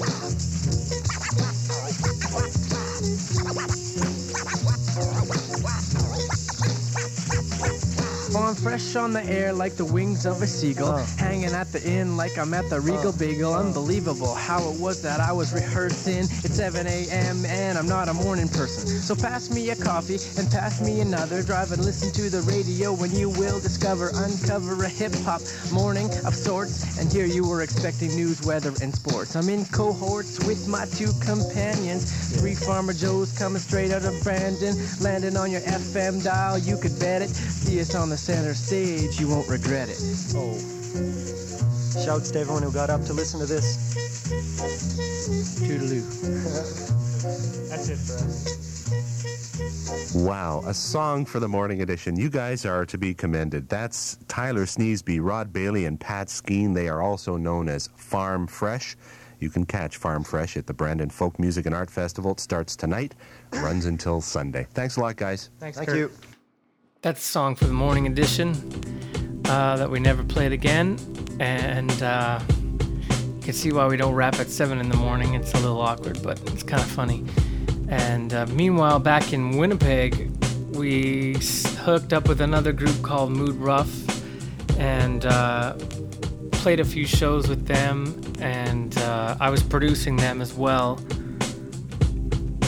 Wow. 0.00 0.19
Farm 8.50 8.62
fresh 8.62 8.96
on 8.96 9.12
the 9.12 9.22
air 9.26 9.52
like 9.52 9.76
the 9.76 9.84
wings 9.84 10.26
of 10.26 10.42
a 10.42 10.46
seagull. 10.46 10.96
Hanging 11.18 11.52
at 11.52 11.70
the 11.70 11.80
inn 11.88 12.16
like 12.16 12.36
I'm 12.36 12.52
at 12.52 12.68
the 12.68 12.80
Regal 12.80 13.12
Bagel. 13.12 13.54
Unbelievable 13.54 14.34
how 14.34 14.58
it 14.72 14.80
was 14.80 15.00
that 15.02 15.20
I 15.20 15.30
was 15.30 15.52
rehearsing. 15.52 16.24
It's 16.42 16.56
7 16.56 16.84
a.m. 16.84 17.44
and 17.44 17.78
I'm 17.78 17.86
not 17.86 18.08
a 18.08 18.14
morning 18.14 18.48
person. 18.48 18.88
So 18.88 19.14
pass 19.14 19.50
me 19.50 19.70
a 19.70 19.76
coffee 19.76 20.18
and 20.36 20.50
pass 20.50 20.80
me 20.80 21.00
another. 21.00 21.44
Drive 21.44 21.70
and 21.70 21.84
listen 21.84 22.10
to 22.12 22.28
the 22.28 22.40
radio 22.42 22.92
when 22.92 23.14
you 23.14 23.30
will 23.30 23.60
discover, 23.60 24.10
uncover 24.14 24.82
a 24.82 24.88
hip 24.88 25.14
hop 25.22 25.42
morning 25.72 26.10
of 26.24 26.34
sorts. 26.34 26.98
And 26.98 27.12
here 27.12 27.26
you 27.26 27.46
were 27.46 27.62
expecting 27.62 28.16
news, 28.16 28.42
weather, 28.42 28.72
and 28.82 28.92
sports. 28.92 29.36
I'm 29.36 29.48
in 29.48 29.64
cohorts 29.66 30.44
with 30.44 30.66
my 30.66 30.86
two 30.86 31.12
companions. 31.20 32.10
Three 32.40 32.56
Farmer 32.56 32.94
Joes 32.94 33.30
coming 33.38 33.60
straight 33.60 33.92
out 33.92 34.04
of 34.04 34.20
Brandon. 34.24 34.74
Landing 35.00 35.36
on 35.36 35.52
your 35.52 35.60
FM 35.60 36.24
dial, 36.24 36.58
you 36.58 36.76
could 36.76 36.98
bet 36.98 37.22
it. 37.22 37.30
See 37.30 37.80
us 37.80 37.94
on 37.94 38.10
the 38.10 38.18
center 38.40 38.54
stage, 38.54 39.20
you 39.20 39.28
won't 39.28 39.46
regret 39.48 39.90
it. 39.90 39.98
Oh. 40.34 40.56
Shouts 42.02 42.30
to 42.30 42.40
everyone 42.40 42.62
who 42.62 42.72
got 42.72 42.88
up 42.88 43.04
to 43.04 43.12
listen 43.12 43.38
to 43.38 43.44
this. 43.44 43.76
Toodaloo. 45.60 46.00
That's 47.68 47.90
it 47.90 47.98
for 47.98 48.14
us. 48.14 50.14
Wow, 50.14 50.62
a 50.66 50.72
song 50.72 51.26
for 51.26 51.38
the 51.38 51.48
morning 51.48 51.82
edition. 51.82 52.18
You 52.18 52.30
guys 52.30 52.64
are 52.64 52.86
to 52.86 52.96
be 52.96 53.12
commended. 53.12 53.68
That's 53.68 54.16
Tyler 54.26 54.64
Sneesby, 54.64 55.18
Rod 55.20 55.52
Bailey, 55.52 55.84
and 55.84 56.00
Pat 56.00 56.28
Skeen. 56.28 56.74
They 56.74 56.88
are 56.88 57.02
also 57.02 57.36
known 57.36 57.68
as 57.68 57.90
Farm 57.96 58.46
Fresh. 58.46 58.96
You 59.38 59.50
can 59.50 59.66
catch 59.66 59.98
Farm 59.98 60.24
Fresh 60.24 60.56
at 60.56 60.66
the 60.66 60.72
Brandon 60.72 61.10
Folk 61.10 61.38
Music 61.38 61.66
and 61.66 61.74
Art 61.74 61.90
Festival. 61.90 62.32
It 62.32 62.40
starts 62.40 62.74
tonight, 62.74 63.14
runs 63.52 63.84
until 63.84 64.22
Sunday. 64.22 64.66
Thanks 64.72 64.96
a 64.96 65.00
lot, 65.00 65.16
guys. 65.16 65.50
Thanks, 65.58 65.76
Thank 65.76 65.90
Kurt. 65.90 65.98
you. 65.98 66.10
That's 67.02 67.20
a 67.20 67.32
song 67.32 67.54
for 67.54 67.64
the 67.64 67.72
morning 67.72 68.06
edition 68.06 68.52
uh, 69.46 69.74
that 69.78 69.90
we 69.90 70.00
never 70.00 70.22
played 70.22 70.52
again. 70.52 70.98
And 71.40 71.90
uh, 72.02 72.40
you 72.50 73.40
can 73.40 73.54
see 73.54 73.72
why 73.72 73.86
we 73.86 73.96
don't 73.96 74.12
rap 74.12 74.38
at 74.38 74.50
7 74.50 74.78
in 74.78 74.90
the 74.90 74.98
morning. 74.98 75.32
It's 75.32 75.54
a 75.54 75.60
little 75.60 75.80
awkward, 75.80 76.22
but 76.22 76.38
it's 76.52 76.62
kind 76.62 76.82
of 76.82 76.90
funny. 76.90 77.24
And 77.88 78.34
uh, 78.34 78.44
meanwhile, 78.48 78.98
back 78.98 79.32
in 79.32 79.56
Winnipeg, 79.56 80.30
we 80.72 81.38
hooked 81.78 82.12
up 82.12 82.28
with 82.28 82.42
another 82.42 82.70
group 82.70 83.00
called 83.00 83.30
Mood 83.30 83.56
Rough 83.56 83.90
and 84.78 85.24
uh, 85.24 85.76
played 86.52 86.80
a 86.80 86.84
few 86.84 87.06
shows 87.06 87.48
with 87.48 87.66
them. 87.66 88.20
And 88.40 88.94
uh, 88.98 89.38
I 89.40 89.48
was 89.48 89.62
producing 89.62 90.16
them 90.16 90.42
as 90.42 90.52
well. 90.52 91.00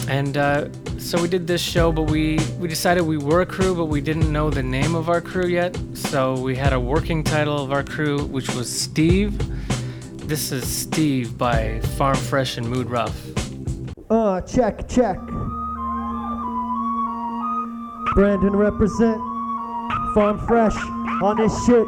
And 0.08 0.36
uh, 0.36 0.68
so 0.98 1.20
we 1.20 1.28
did 1.28 1.46
this 1.46 1.60
show, 1.60 1.92
but 1.92 2.10
we, 2.10 2.38
we 2.58 2.68
decided 2.68 3.02
we 3.02 3.18
were 3.18 3.42
a 3.42 3.46
crew, 3.46 3.74
but 3.74 3.86
we 3.86 4.00
didn't 4.00 4.30
know 4.32 4.50
the 4.50 4.62
name 4.62 4.94
of 4.94 5.08
our 5.08 5.20
crew 5.20 5.46
yet. 5.46 5.76
So 5.94 6.38
we 6.38 6.56
had 6.56 6.72
a 6.72 6.80
working 6.80 7.24
title 7.24 7.58
of 7.62 7.72
our 7.72 7.82
crew, 7.82 8.24
which 8.26 8.54
was 8.54 8.68
Steve. 8.68 9.38
This 10.28 10.52
is 10.52 10.66
Steve 10.66 11.36
by 11.36 11.80
Farm 11.96 12.16
Fresh 12.16 12.58
and 12.58 12.68
Mood 12.68 12.88
Rough. 12.88 13.18
Uh, 14.10 14.40
check, 14.42 14.88
check. 14.88 15.18
Brandon 18.14 18.54
represent. 18.54 19.18
Farm 20.14 20.38
fresh 20.46 20.76
on 21.22 21.36
this 21.38 21.52
shit. 21.64 21.86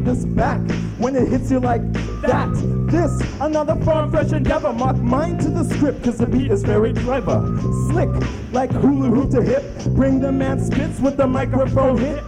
Wind 0.00 0.16
us 0.16 0.24
back 0.24 0.60
when 0.98 1.14
it 1.14 1.28
hits 1.28 1.50
you 1.50 1.60
like 1.60 1.82
that. 2.22 2.48
This, 2.90 3.20
another 3.38 3.76
farm 3.84 4.10
fresh 4.10 4.32
endeavor. 4.32 4.72
Mark 4.72 4.96
mine 4.96 5.36
to 5.38 5.50
the 5.50 5.62
script, 5.62 6.02
cause 6.02 6.16
the 6.16 6.26
beat 6.26 6.50
is 6.50 6.62
very 6.62 6.94
clever. 6.94 7.38
Slick, 7.90 8.08
like 8.50 8.70
hula 8.70 9.08
hoop 9.08 9.30
to 9.32 9.42
hip. 9.42 9.62
Bring 9.94 10.18
the 10.18 10.32
man 10.32 10.58
spits 10.58 11.00
with 11.00 11.18
the 11.18 11.26
microphone 11.26 11.98
hit. 11.98 12.24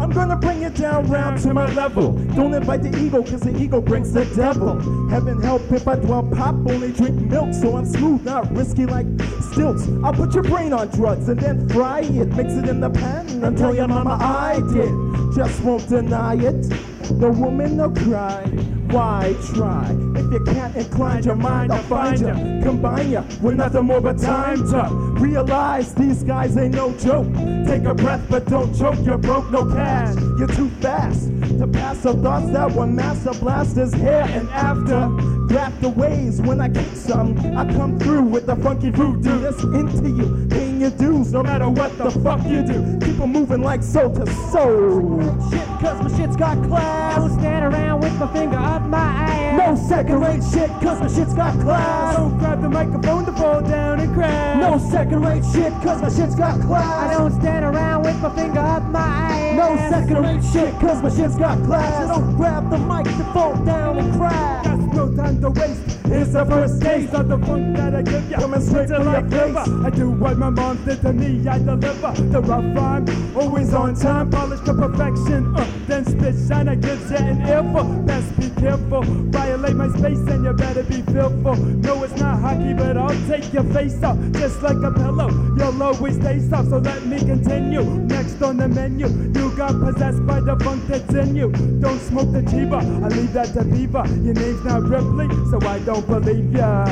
I'm 0.00 0.10
gonna 0.10 0.36
bring 0.36 0.62
it 0.62 0.74
down 0.74 1.08
round 1.08 1.42
to 1.42 1.52
my 1.52 1.70
level. 1.74 2.12
Don't 2.34 2.54
invite 2.54 2.82
the 2.82 2.98
ego, 2.98 3.22
cause 3.22 3.40
the 3.40 3.54
ego 3.54 3.82
brings 3.82 4.14
the 4.14 4.24
devil. 4.34 4.80
Heaven 5.10 5.42
help 5.42 5.70
if 5.70 5.86
I 5.86 5.96
dwell 5.96 6.22
pop, 6.22 6.54
only 6.54 6.90
drink 6.90 7.20
milk, 7.30 7.52
so 7.52 7.76
I'm 7.76 7.84
smooth, 7.84 8.24
not 8.24 8.50
risky 8.50 8.86
like 8.86 9.06
stilts. 9.52 9.86
I'll 10.02 10.14
put 10.14 10.32
your 10.32 10.44
brain 10.44 10.72
on 10.72 10.88
drugs 10.88 11.28
and 11.28 11.38
then 11.38 11.68
fry 11.68 12.00
it. 12.00 12.28
Mix 12.28 12.54
it 12.54 12.66
in 12.66 12.80
the 12.80 12.88
pan 12.88 13.44
until 13.44 13.74
your 13.74 13.88
mama 13.88 14.16
I 14.18 14.62
did. 14.72 14.90
Just 15.34 15.62
won't 15.62 15.86
deny 15.86 16.36
it. 16.36 16.79
The 17.20 17.30
woman 17.30 17.76
will 17.76 17.90
cry. 17.90 18.46
Why 18.90 19.36
try? 19.52 19.94
If 20.16 20.32
you 20.32 20.42
can't 20.42 20.74
incline 20.74 21.22
your 21.22 21.36
mind, 21.36 21.70
I'll 21.70 21.82
find 21.82 22.18
ya. 22.18 22.32
Combine 22.62 23.10
ya 23.10 23.22
with 23.42 23.56
nothing 23.56 23.84
more 23.84 24.00
but 24.00 24.18
time 24.18 24.56
to 24.70 24.88
realize 25.20 25.94
these 25.94 26.22
guys 26.22 26.56
ain't 26.56 26.74
no 26.74 26.96
joke. 26.96 27.26
Take 27.66 27.84
a 27.84 27.94
breath, 27.94 28.24
but 28.30 28.46
don't 28.46 28.74
choke. 28.74 29.04
You're 29.04 29.18
broke, 29.18 29.50
no 29.50 29.70
cash. 29.70 30.16
You're 30.38 30.48
too 30.48 30.70
fast 30.80 31.28
to 31.58 31.68
pass 31.68 31.98
the 31.98 32.14
thoughts 32.14 32.50
that 32.52 32.72
one 32.72 32.96
master 32.96 33.32
blast 33.34 33.76
his 33.76 33.92
hair 33.92 34.24
and 34.24 34.48
after. 34.48 35.29
Grab 35.50 35.76
the 35.80 35.88
waves 35.88 36.40
when 36.40 36.60
I 36.60 36.68
kick 36.68 36.94
some. 36.94 37.36
I 37.56 37.64
come 37.72 37.98
through 37.98 38.22
with 38.22 38.46
the 38.46 38.54
funky 38.54 38.90
voodoo 38.90 39.40
that's 39.40 39.60
into 39.64 40.08
you. 40.08 40.46
Paying 40.48 40.80
your 40.80 40.90
dues 40.90 41.32
no 41.32 41.42
matter 41.42 41.68
what 41.68 41.98
the 41.98 42.08
fuck 42.08 42.46
you 42.46 42.62
do. 42.62 42.96
Keep 43.04 43.18
'em 43.20 43.32
moving 43.32 43.60
like 43.60 43.82
soul 43.82 44.10
to 44.10 44.24
soul. 44.52 45.20
Shit, 45.50 45.66
cause 45.82 46.00
my 46.04 46.16
shit's 46.16 46.36
got 46.36 46.56
class. 46.68 47.16
I 47.16 47.18
don't 47.18 47.40
stand 47.40 47.64
around 47.64 48.00
with 48.00 48.16
my 48.20 48.28
finger 48.28 48.58
up 48.58 48.82
my 48.82 48.98
ass. 48.98 49.58
No 49.58 49.88
second 49.88 50.20
rate 50.20 50.44
shit, 50.52 50.70
cause 50.80 51.00
my 51.00 51.08
shit's 51.08 51.34
got 51.34 51.58
class. 51.58 52.16
Don't 52.16 52.38
grab 52.38 52.62
the 52.62 52.68
microphone 52.68 53.24
to 53.26 53.32
fall 53.32 53.60
down 53.60 53.98
and 53.98 54.14
crash. 54.14 54.56
No 54.60 54.78
second 54.78 55.20
rate 55.20 55.44
shit, 55.52 55.72
cause 55.82 56.00
my 56.00 56.10
shit's 56.10 56.36
got 56.36 56.60
class. 56.60 57.10
I 57.10 57.18
don't 57.18 57.40
stand 57.40 57.64
around 57.64 58.04
with 58.04 58.22
my 58.22 58.30
finger 58.36 58.60
up 58.60 58.84
my 58.84 59.00
ass. 59.00 59.56
No 59.56 59.68
second 59.90 60.22
rate 60.22 60.44
shit, 60.52 60.78
cause 60.78 61.02
my 61.02 61.10
shit's 61.10 61.34
got 61.34 61.60
class. 61.64 62.08
I 62.08 62.14
don't 62.14 62.36
grab 62.36 62.70
the 62.70 62.78
mic 62.78 63.04
to 63.18 63.24
fall 63.34 63.56
down 63.64 63.98
and 63.98 64.16
crash. 64.16 64.89
No 65.00 65.16
time 65.16 65.40
to 65.40 65.48
waste. 65.48 65.80
Here's 66.04 66.32
the 66.32 66.44
first 66.44 66.82
taste 66.82 67.14
of 67.14 67.28
the 67.28 67.38
funk 67.38 67.74
that 67.76 67.94
I 67.94 68.02
give 68.02 68.30
ya. 68.30 68.40
Coming 68.40 68.60
straight 68.60 68.88
to 68.88 68.98
like 68.98 69.24
liver. 69.30 69.64
I 69.86 69.88
do 69.88 70.10
what 70.10 70.36
my 70.36 70.50
mom 70.50 70.84
did 70.84 71.00
to 71.00 71.12
me, 71.14 71.48
I 71.48 71.56
deliver 71.58 72.12
the 72.32 72.40
rough 72.42 72.76
rhyme. 72.76 73.06
Always 73.34 73.72
on 73.72 73.94
time, 73.94 74.30
polished 74.30 74.66
to 74.66 74.74
perfection. 74.74 75.56
Uh, 75.56 75.66
then 75.86 76.04
spit 76.04 76.34
shine, 76.46 76.68
I 76.68 76.74
gives 76.74 77.10
ya 77.10 77.16
an 77.16 77.40
earful. 77.48 77.84
Best 78.02 78.38
be 78.38 78.50
careful, 78.60 79.02
violate 79.30 79.76
my 79.76 79.88
space 79.96 80.18
and 80.18 80.44
you 80.44 80.52
better 80.52 80.82
be 80.82 81.00
fearful. 81.00 81.56
No, 81.56 82.04
it's 82.04 82.16
not 82.16 82.40
hockey, 82.40 82.74
but 82.74 82.98
I'll 82.98 83.26
take 83.26 83.50
your 83.54 83.64
face 83.72 84.02
off 84.02 84.18
just 84.32 84.60
like 84.60 84.82
a 84.82 84.90
pillow. 84.92 85.30
You'll 85.56 85.82
always 85.82 86.16
stay 86.16 86.40
soft, 86.40 86.68
so 86.68 86.78
let 86.78 87.06
me 87.06 87.20
continue. 87.20 87.84
Next 87.84 88.42
on 88.42 88.58
the 88.58 88.68
menu, 88.68 89.06
you 89.08 89.56
got 89.56 89.80
possessed 89.80 90.26
by 90.26 90.40
the 90.40 90.56
funk 90.56 90.86
that's 90.88 91.14
in 91.14 91.36
you. 91.36 91.50
Don't 91.80 92.00
smoke 92.00 92.32
the 92.32 92.42
chiba, 92.42 92.82
I 93.02 93.08
leave 93.08 93.32
that 93.32 93.54
to 93.54 93.64
Viva. 93.64 94.04
Your 94.22 94.34
name's 94.34 94.64
not 94.64 94.89
Ripley, 94.90 95.28
so 95.48 95.60
I 95.68 95.78
don't 95.80 96.04
believe 96.04 96.52
ya. 96.52 96.84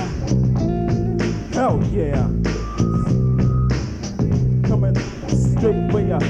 Hell 1.53 1.83
yeah. 1.91 2.23
Coming 4.69 4.95
straight 5.27 5.91
for 5.91 6.01
ya. 6.01 6.21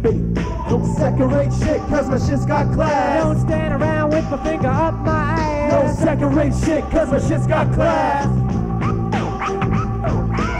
Beat. 0.00 0.16
No 0.70 0.94
second 0.96 1.30
rate 1.30 1.52
shit, 1.52 1.80
cause 1.88 2.08
my 2.08 2.18
shit's 2.18 2.46
got 2.46 2.72
class. 2.72 3.22
Don't 3.22 3.46
stand 3.46 3.74
around 3.74 4.10
with 4.10 4.30
my 4.30 4.42
finger 4.42 4.68
up 4.68 4.94
my 5.04 5.12
ass. 5.12 5.98
No 5.98 6.04
second 6.06 6.34
rate 6.34 6.54
shit, 6.64 6.82
cause 6.84 7.10
my 7.10 7.20
shit's 7.20 7.46
got 7.46 7.70
class. 7.74 8.26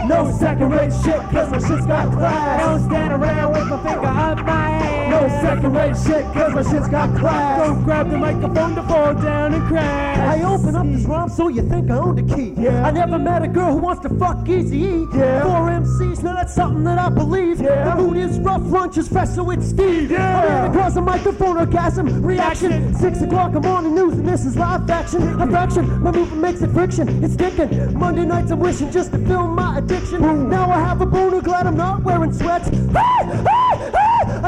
No 0.07 0.31
second 0.37 0.69
rate 0.69 0.93
shit, 1.03 1.21
cause 1.31 1.49
my 1.49 1.59
shit's 1.59 1.87
got 1.87 2.13
class. 2.13 2.61
Don't 2.61 2.87
stand 2.87 3.13
around 3.13 3.53
with 3.53 3.67
my 3.67 3.83
finger 3.83 4.07
up 4.07 4.37
my 4.45 4.53
ass. 4.53 4.68
No 5.19 5.27
second 5.41 5.73
rate 5.73 5.97
shit, 5.97 6.23
cause 6.33 6.53
my 6.53 6.63
shit's 6.63 6.87
got 6.87 7.17
class. 7.19 7.59
Don't 7.59 7.83
grab 7.83 8.09
the 8.09 8.17
microphone 8.17 8.75
to 8.75 8.83
fall 8.83 9.13
down 9.13 9.53
and 9.53 9.67
crash. 9.67 10.17
I 10.17 10.43
open 10.43 10.75
up 10.77 10.85
this 10.85 11.03
rhyme 11.03 11.29
so 11.29 11.49
you 11.49 11.67
think 11.67 11.91
I 11.91 11.97
own 11.97 12.15
the 12.15 12.35
key. 12.35 12.53
Yeah. 12.57 12.87
I 12.87 12.91
never 12.91 13.19
met 13.19 13.43
a 13.43 13.47
girl 13.49 13.73
who 13.73 13.79
wants 13.79 14.01
to 14.03 14.09
fuck 14.17 14.47
Easy. 14.47 15.05
Yeah. 15.13 15.43
Four 15.43 15.69
MCs, 15.69 16.23
now 16.23 16.33
that's 16.35 16.55
something 16.55 16.83
that 16.85 16.97
I 16.97 17.09
believe. 17.09 17.59
Yeah. 17.59 17.95
The 17.95 18.01
mood 18.01 18.17
is 18.17 18.39
rough, 18.39 18.61
lunch 18.63 18.97
is 18.97 19.09
fresh, 19.09 19.29
so 19.29 19.51
it's 19.51 19.67
Steve. 19.67 20.09
Yeah. 20.09 20.41
I 20.41 20.45
ran 20.45 20.69
across 20.71 20.95
a 20.95 21.01
microphone 21.01 21.57
orgasm 21.57 22.23
reaction. 22.23 22.95
Six 22.95 23.21
o'clock, 23.21 23.53
I'm 23.55 23.65
on 23.65 23.83
the 23.83 23.89
news, 23.89 24.13
and 24.13 24.27
this 24.27 24.45
is 24.45 24.55
live 24.55 24.89
action. 24.89 25.41
A 25.41 25.47
fraction, 25.47 26.01
my 26.01 26.11
movement 26.11 26.41
makes 26.41 26.61
it 26.61 26.71
friction. 26.71 27.23
It's 27.23 27.33
sticking. 27.33 27.93
Monday 27.99 28.25
nights, 28.25 28.51
I'm 28.51 28.59
wishing 28.59 28.89
just 28.89 29.11
to 29.11 29.17
film 29.27 29.55
my 29.55 29.79
addiction. 29.79 30.49
Now 30.49 30.71
I 30.71 30.79
have 30.79 31.01
a 31.01 31.05
boner, 31.05 31.41
glad 31.41 31.67
I'm 31.67 31.77
not 31.77 32.03
wearing 32.03 32.31
sweats. 32.33 32.69
Ah, 32.95 33.43
ah, 33.47 33.98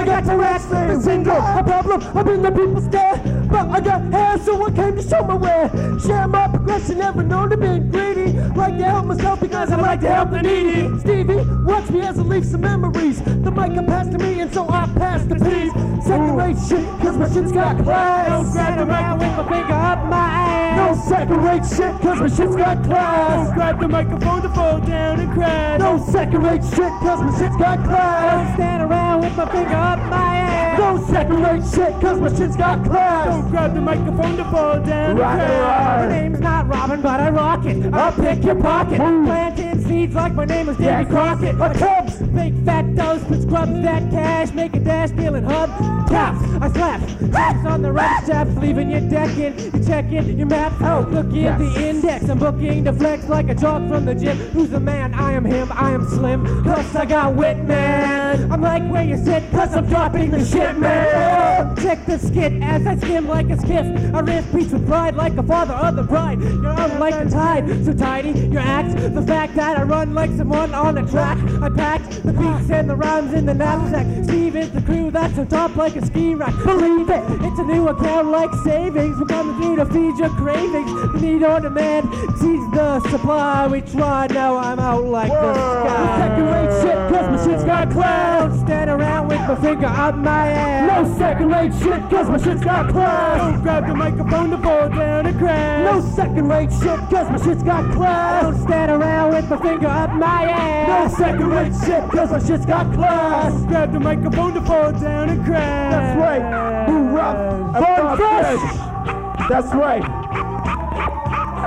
I 0.02 0.06
got 0.06 0.26
Tourette's, 0.26 0.66
the 0.66 1.00
single, 1.00 1.38
a 1.38 1.64
problem. 1.64 2.02
I've 2.18 2.26
been 2.26 2.42
the 2.42 2.50
people's 2.50 2.86
stare, 2.86 3.22
but 3.52 3.70
I 3.70 3.80
got 3.80 4.02
hair, 4.12 4.40
so 4.40 4.66
I 4.66 4.72
came 4.72 4.96
to 4.96 5.04
show 5.04 5.24
my 5.24 5.36
wear. 5.36 5.70
Share 6.00 6.28
my 6.28 6.48
progression, 6.48 6.98
never 6.98 7.22
known 7.22 7.52
to 7.52 7.58
be 7.58 7.78
greedy. 7.78 8.32
Like 8.56 8.80
to 8.80 8.84
help 8.84 9.06
myself 9.06 9.42
because 9.42 9.72
I 9.72 9.76
like 9.76 10.02
to 10.02 10.10
help 10.10 10.32
the 10.32 10.42
needy. 10.42 11.00
Stevie, 11.02 11.46
watch 11.66 11.88
me 11.92 12.02
as 12.02 12.18
I 12.18 12.24
leave 12.24 12.48
some 12.48 12.62
memories. 12.62 13.22
The 13.22 13.52
mic 13.52 13.76
got 13.76 13.86
passed 13.86 14.12
to 14.14 14.18
me, 14.18 14.40
and 14.40 14.52
so 14.52 14.68
I 14.68 14.88
pass 14.98 15.24
the 15.26 15.36
piece. 15.36 15.72
Second 16.04 16.36
rate 16.36 16.58
shit, 16.68 16.86
cause 17.00 17.18
my 17.18 17.32
shit's 17.32 17.52
got 17.52 17.84
class. 17.84 18.28
Don't 18.28 18.52
grab 18.54 18.80
the 18.80 18.86
mic 18.88 19.20
with 19.22 19.38
my 19.38 19.54
finger 19.54 19.74
up 19.74 20.06
my 20.10 20.18
ass. 20.18 20.78
No 20.78 21.16
second 21.16 21.44
rate 21.44 21.66
shit, 21.66 22.02
cause 22.02 22.20
my 22.20 22.28
shit's 22.28 22.56
got 22.56 22.84
class. 22.84 23.46
Don't 23.46 23.56
grab 23.56 23.80
the 23.80 23.88
microphone 23.88 24.42
to 24.42 24.50
fall 24.50 24.80
down 24.80 25.20
and 25.20 25.32
crash. 25.32 25.80
No 25.80 26.04
second 26.12 26.42
rate 26.42 26.64
shit, 26.64 26.92
cause 27.06 27.22
my 27.22 27.38
shit's 27.38 27.56
got 27.58 27.78
class. 27.86 28.48
Don't 28.48 28.56
stand 28.56 28.82
around 28.82 29.11
with 29.22 29.36
my 29.38 29.46
finger 29.52 29.76
up 29.76 30.00
my 30.10 30.38
ass. 30.38 30.80
No 30.80 31.06
second 31.08 31.44
rate 31.44 31.64
shit, 31.74 32.02
cause 32.02 32.20
my 32.20 32.30
shit's 32.36 32.56
got 32.56 32.84
class. 32.84 33.28
Don't 33.28 33.50
grab 33.50 33.74
the 33.74 33.82
microphone 33.82 34.38
to 34.38 34.44
fall 34.46 34.80
down 34.82 35.18
Right, 35.18 35.36
crash. 35.36 36.10
My 36.10 36.20
name's 36.20 36.40
not 36.40 36.68
Robin, 36.68 37.02
but 37.02 37.20
I 37.20 37.30
rock 37.30 37.66
it. 37.66 37.94
I'll 37.94 38.12
pick 38.14 38.44
your 38.44 38.56
pocket. 38.56 38.98
Planting 38.98 39.71
like 39.92 40.34
my 40.34 40.46
name 40.46 40.70
is 40.70 40.78
Davy 40.78 41.06
Crockett. 41.10 41.56
A 41.56 41.74
Cubs. 41.78 42.18
Big 42.22 42.54
fat 42.64 42.96
dose, 42.96 43.24
put 43.26 43.42
scrubs 43.42 43.72
that 43.82 44.10
cash, 44.10 44.52
make 44.54 44.74
a 44.76 44.80
dash, 44.80 45.12
feeling 45.12 45.44
hub. 45.44 45.70
Taps, 46.08 46.42
I 46.62 46.72
slap. 46.72 47.02
Taps 47.32 47.66
on 47.66 47.82
the 47.82 47.92
right 47.92 48.24
straps, 48.24 48.56
leaving 48.58 48.90
your 48.90 49.02
you 49.02 49.10
decking. 49.10 49.60
You 49.60 49.84
checking 49.86 50.38
your 50.38 50.48
maps. 50.48 50.76
Oh, 50.80 51.08
look 51.10 51.36
at 51.36 51.60
the 51.60 51.90
index. 51.90 52.30
I'm 52.30 52.40
booking 52.40 52.84
the 52.84 52.94
flex 52.94 53.28
like 53.28 53.50
a 53.50 53.56
jock 53.56 53.88
from 53.90 54.06
the 54.06 54.16
gym. 54.16 54.38
Who's 54.54 54.70
the 54.70 54.80
man? 54.80 55.14
I 55.14 55.34
am 55.34 55.44
him. 55.44 55.72
I 55.72 55.92
am 55.92 56.08
slim. 56.08 56.46
Cause 56.64 56.96
I 56.96 57.06
got 57.06 57.36
wit, 57.36 57.58
man. 57.66 58.52
I'm 58.52 58.62
like 58.62 58.90
where 58.90 59.04
you 59.04 59.18
sit, 59.18 59.50
cause 59.52 59.76
I'm 59.76 59.88
dropping 59.88 60.32
the 60.32 60.46
shit, 60.46 60.78
man. 60.78 61.76
Check 61.78 62.06
the 62.06 62.18
skit 62.18 62.54
as 62.62 62.88
I 62.88 62.96
skim 62.98 63.28
like 63.28 63.50
a 63.50 63.58
skiff. 63.58 63.86
I 64.14 64.20
riff 64.22 64.54
beats 64.54 64.72
with 64.72 64.88
pride 64.88 65.16
like 65.16 65.38
a 65.38 65.44
father 65.44 65.74
of 65.74 65.96
the 65.96 66.04
bride. 66.04 66.42
You're 66.42 66.68
on 66.68 67.00
like 67.00 67.24
the 67.24 67.30
tide, 67.30 67.86
so 67.86 67.94
tidy 67.94 68.40
your 68.48 68.62
acts. 68.62 68.94
The 68.94 69.22
fact 69.22 69.56
that 69.56 69.78
I 69.78 69.81
run 69.84 70.14
like 70.14 70.32
someone 70.32 70.74
on 70.74 70.98
a 70.98 71.08
track. 71.08 71.38
I 71.62 71.70
packed 71.70 72.24
the 72.24 72.34
beats 72.34 72.70
and 72.70 72.90
the 72.90 72.96
rhymes 72.96 73.34
in 73.34 73.46
the 73.46 73.54
knapsack. 73.54 74.06
Steve 74.26 74.56
is 74.56 74.72
the 74.72 74.82
crew 74.82 75.12
that's 75.12 75.38
on 75.38 75.48
top 75.48 75.76
like 75.76 75.96
a 75.96 76.06
ski 76.06 76.36
rack. 76.36 76.54
Believe 76.64 77.10
it, 77.10 77.24
it's 77.42 77.60
a 77.60 77.64
new 77.64 77.88
account 77.88 78.28
like 78.28 78.52
savings. 78.64 79.18
We're 79.20 79.26
coming 79.26 79.56
through 79.62 79.78
to 79.78 79.86
feed 79.86 80.18
your 80.18 80.30
cravings. 80.30 80.92
We 81.14 81.22
need 81.22 81.44
on 81.44 81.64
demand, 81.64 82.10
seize 82.38 82.72
the 82.72 83.00
supply. 83.10 83.68
We 83.68 83.82
try, 83.82 84.28
now 84.28 84.58
I'm 84.58 84.80
out 84.80 85.04
like 85.06 85.32
the 85.32 85.54
sky. 85.54 86.18
Second 86.20 86.46
rate 86.46 86.82
shit, 86.82 86.96
cause 87.12 87.28
my 87.30 87.46
shit's 87.46 87.64
got 87.64 87.92
class. 87.92 88.52
Don't 88.52 88.66
stand 88.66 88.90
around 88.90 89.31
with 89.42 89.60
my 89.60 89.68
finger 89.68 89.86
up 89.88 90.16
my 90.16 90.48
ass. 90.48 90.90
No 90.90 91.18
second 91.18 91.50
rate 91.50 91.74
shit, 91.74 92.10
cause 92.10 92.30
my 92.30 92.38
shit's 92.38 92.64
got 92.64 92.90
class. 92.90 93.38
Don't 93.38 93.62
grab 93.62 93.88
the 93.88 93.96
microphone 93.96 94.50
to 94.52 94.58
fall 94.58 94.90
down 94.90 95.26
and 95.26 95.40
crash. 95.40 95.84
No 95.94 96.16
second 96.16 96.50
rate 96.50 96.72
shit, 96.72 97.00
cause 97.10 97.30
my 97.30 97.38
shit's 97.46 97.64
got 97.64 97.92
class. 97.94 98.44
Don't 98.44 98.68
stand 98.68 98.92
around 98.92 99.34
with 99.34 99.50
my 99.50 99.58
finger 99.62 99.88
up 99.88 100.12
my 100.12 100.44
ass. 100.50 101.12
No 101.12 101.18
second 101.18 101.48
rate 101.48 101.74
shit, 101.86 102.10
cause 102.12 102.32
my 102.32 102.40
shit's 102.40 102.66
got 102.66 102.94
class. 102.94 103.66
Grab 103.66 103.92
the 103.92 104.00
microphone 104.00 104.54
to 104.54 104.62
fall 104.62 104.92
down 104.92 105.30
and 105.30 105.46
crash. 105.46 105.92
That's 105.92 106.20
right. 106.20 106.88
Who 106.90 107.10
rough? 107.10 107.74
Fun 107.74 108.18
fresh. 108.18 109.50
That's 109.50 109.74
right. 109.74 110.04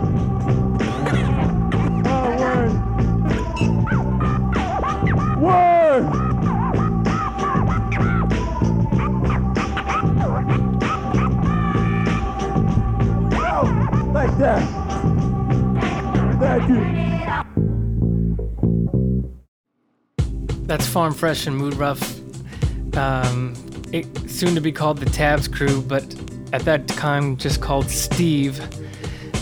oh, 2.07 2.33
word. 2.33 2.73
Word. 5.39 6.13
Oh, 13.33 14.11
like 14.13 14.37
that. 14.39 14.91
Thank 16.41 16.69
you. 16.69 17.12
That's 20.73 20.87
Farm 20.87 21.13
Fresh 21.13 21.47
and 21.47 21.55
Mood 21.55 21.75
Rough. 21.75 22.19
Um, 22.97 23.53
it, 23.93 24.07
soon 24.31 24.55
to 24.55 24.61
be 24.63 24.73
called 24.73 24.97
the 24.97 25.05
Tabs 25.05 25.47
Crew, 25.47 25.83
but 25.83 26.03
at 26.55 26.63
that 26.63 26.89
time 26.89 27.37
just 27.37 27.61
called 27.61 27.91
Steve. 27.91 28.59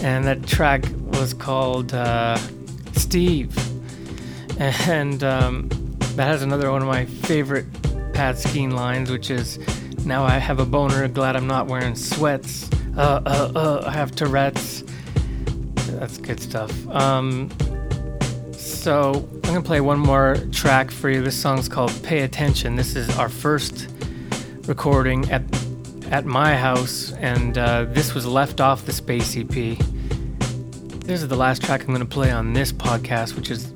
And 0.02 0.24
that 0.24 0.44
track 0.48 0.82
was 1.12 1.32
called 1.32 1.94
uh, 1.94 2.36
Steve. 2.94 3.56
And 4.58 5.22
um, 5.22 5.68
that 6.16 6.26
has 6.26 6.42
another 6.42 6.68
one 6.72 6.82
of 6.82 6.88
my 6.88 7.04
favorite 7.04 7.66
Pat 8.12 8.34
Skeen 8.34 8.72
lines, 8.72 9.08
which 9.08 9.30
is 9.30 9.60
Now 10.04 10.24
I 10.24 10.36
have 10.36 10.58
a 10.58 10.66
boner, 10.66 11.06
glad 11.06 11.36
I'm 11.36 11.46
not 11.46 11.68
wearing 11.68 11.94
sweats. 11.94 12.68
Uh, 12.96 13.22
uh, 13.24 13.52
uh, 13.54 13.84
I 13.86 13.92
have 13.92 14.16
Tourette's. 14.16 14.82
That's 15.92 16.18
good 16.18 16.40
stuff. 16.40 16.88
Um, 16.88 17.50
so 18.80 19.28
I'm 19.34 19.40
gonna 19.40 19.60
play 19.60 19.82
one 19.82 19.98
more 19.98 20.36
track 20.52 20.90
for 20.90 21.10
you. 21.10 21.22
This 21.22 21.36
song's 21.36 21.68
called 21.68 21.92
"Pay 22.02 22.20
Attention." 22.20 22.76
This 22.76 22.96
is 22.96 23.14
our 23.18 23.28
first 23.28 23.88
recording 24.66 25.30
at 25.30 25.42
at 26.10 26.24
my 26.24 26.56
house, 26.56 27.12
and 27.12 27.58
uh, 27.58 27.84
this 27.84 28.14
was 28.14 28.24
left 28.24 28.58
off 28.58 28.86
the 28.86 28.92
Space 28.92 29.36
EP. 29.36 29.76
This 31.04 31.20
is 31.20 31.28
the 31.28 31.36
last 31.36 31.62
track 31.62 31.82
I'm 31.82 31.92
gonna 31.92 32.06
play 32.06 32.30
on 32.30 32.54
this 32.54 32.72
podcast, 32.72 33.36
which 33.36 33.50
is 33.50 33.70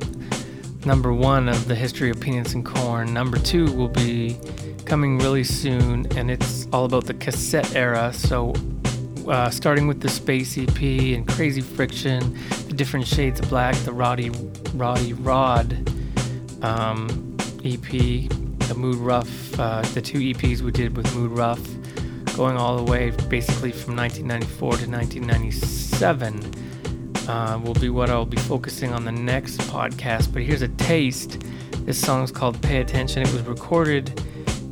number 0.87 1.13
one 1.13 1.51
of 1.51 1.69
the 1.69 1.75
history 1.75 2.09
of 2.09 2.19
peanuts 2.19 2.55
and 2.55 2.65
corn. 2.65 3.13
Number 3.13 3.37
two 3.39 3.71
will 3.73 3.89
be 3.89 4.39
coming 4.87 5.19
really 5.19 5.45
soon, 5.45 6.07
and 6.17 6.31
it's 6.31 6.67
all 6.73 6.87
about 6.87 7.05
the 7.05 7.15
cassette 7.15 7.77
era. 7.77 8.11
So 8.15 8.55
uh, 9.29 9.51
starting 9.51 9.87
with 9.87 10.01
the 10.01 10.09
Space 10.09 10.57
EP 10.57 10.81
and 10.81 11.29
Crazy 11.29 11.61
Friction, 11.61 12.39
different 12.75 13.07
shades 13.07 13.41
of 13.41 13.49
black, 13.49 13.75
the 13.77 13.93
Roddy 13.93 14.31
Roddy 14.75 15.13
Rod 15.13 15.73
um, 16.63 17.37
EP, 17.65 17.81
the 17.83 18.75
Mood 18.77 18.97
Rough, 18.97 19.59
uh, 19.59 19.83
the 19.95 20.03
two 20.03 20.19
EPs 20.19 20.61
we 20.61 20.73
did 20.73 20.97
with 20.97 21.15
Mood 21.15 21.33
Rough, 21.33 21.63
going 22.37 22.57
all 22.57 22.77
the 22.77 22.91
way 22.91 23.11
basically 23.29 23.73
from 23.73 23.97
1994 23.97 24.59
to 24.79 24.91
1997 24.91 26.65
uh, 27.29 27.61
will 27.63 27.75
be 27.75 27.89
what 27.89 28.11
I'll 28.11 28.27
be 28.27 28.37
focusing 28.37 28.93
on 28.93 29.05
the 29.05 29.13
next 29.13 29.61
podcast. 29.63 30.33
But 30.33 30.43
here's 30.43 30.63
a 30.63 30.69
taste. 30.69 31.43
This 31.85 32.01
song 32.01 32.25
is 32.25 32.31
called 32.31 32.61
Pay 32.63 32.81
Attention. 32.81 33.23
It 33.23 33.33
was 33.33 33.43
recorded 33.43 34.09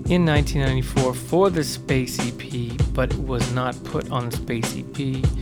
in 0.09 0.27
1994 0.27 1.15
for 1.15 1.51
the 1.51 1.65
Space 1.65 2.19
EP, 2.21 2.77
but 2.93 3.15
was 3.17 3.53
not 3.53 3.83
put 3.85 4.11
on 4.11 4.29
the 4.29 4.37
Space 4.37 4.77
EP. 4.77 5.42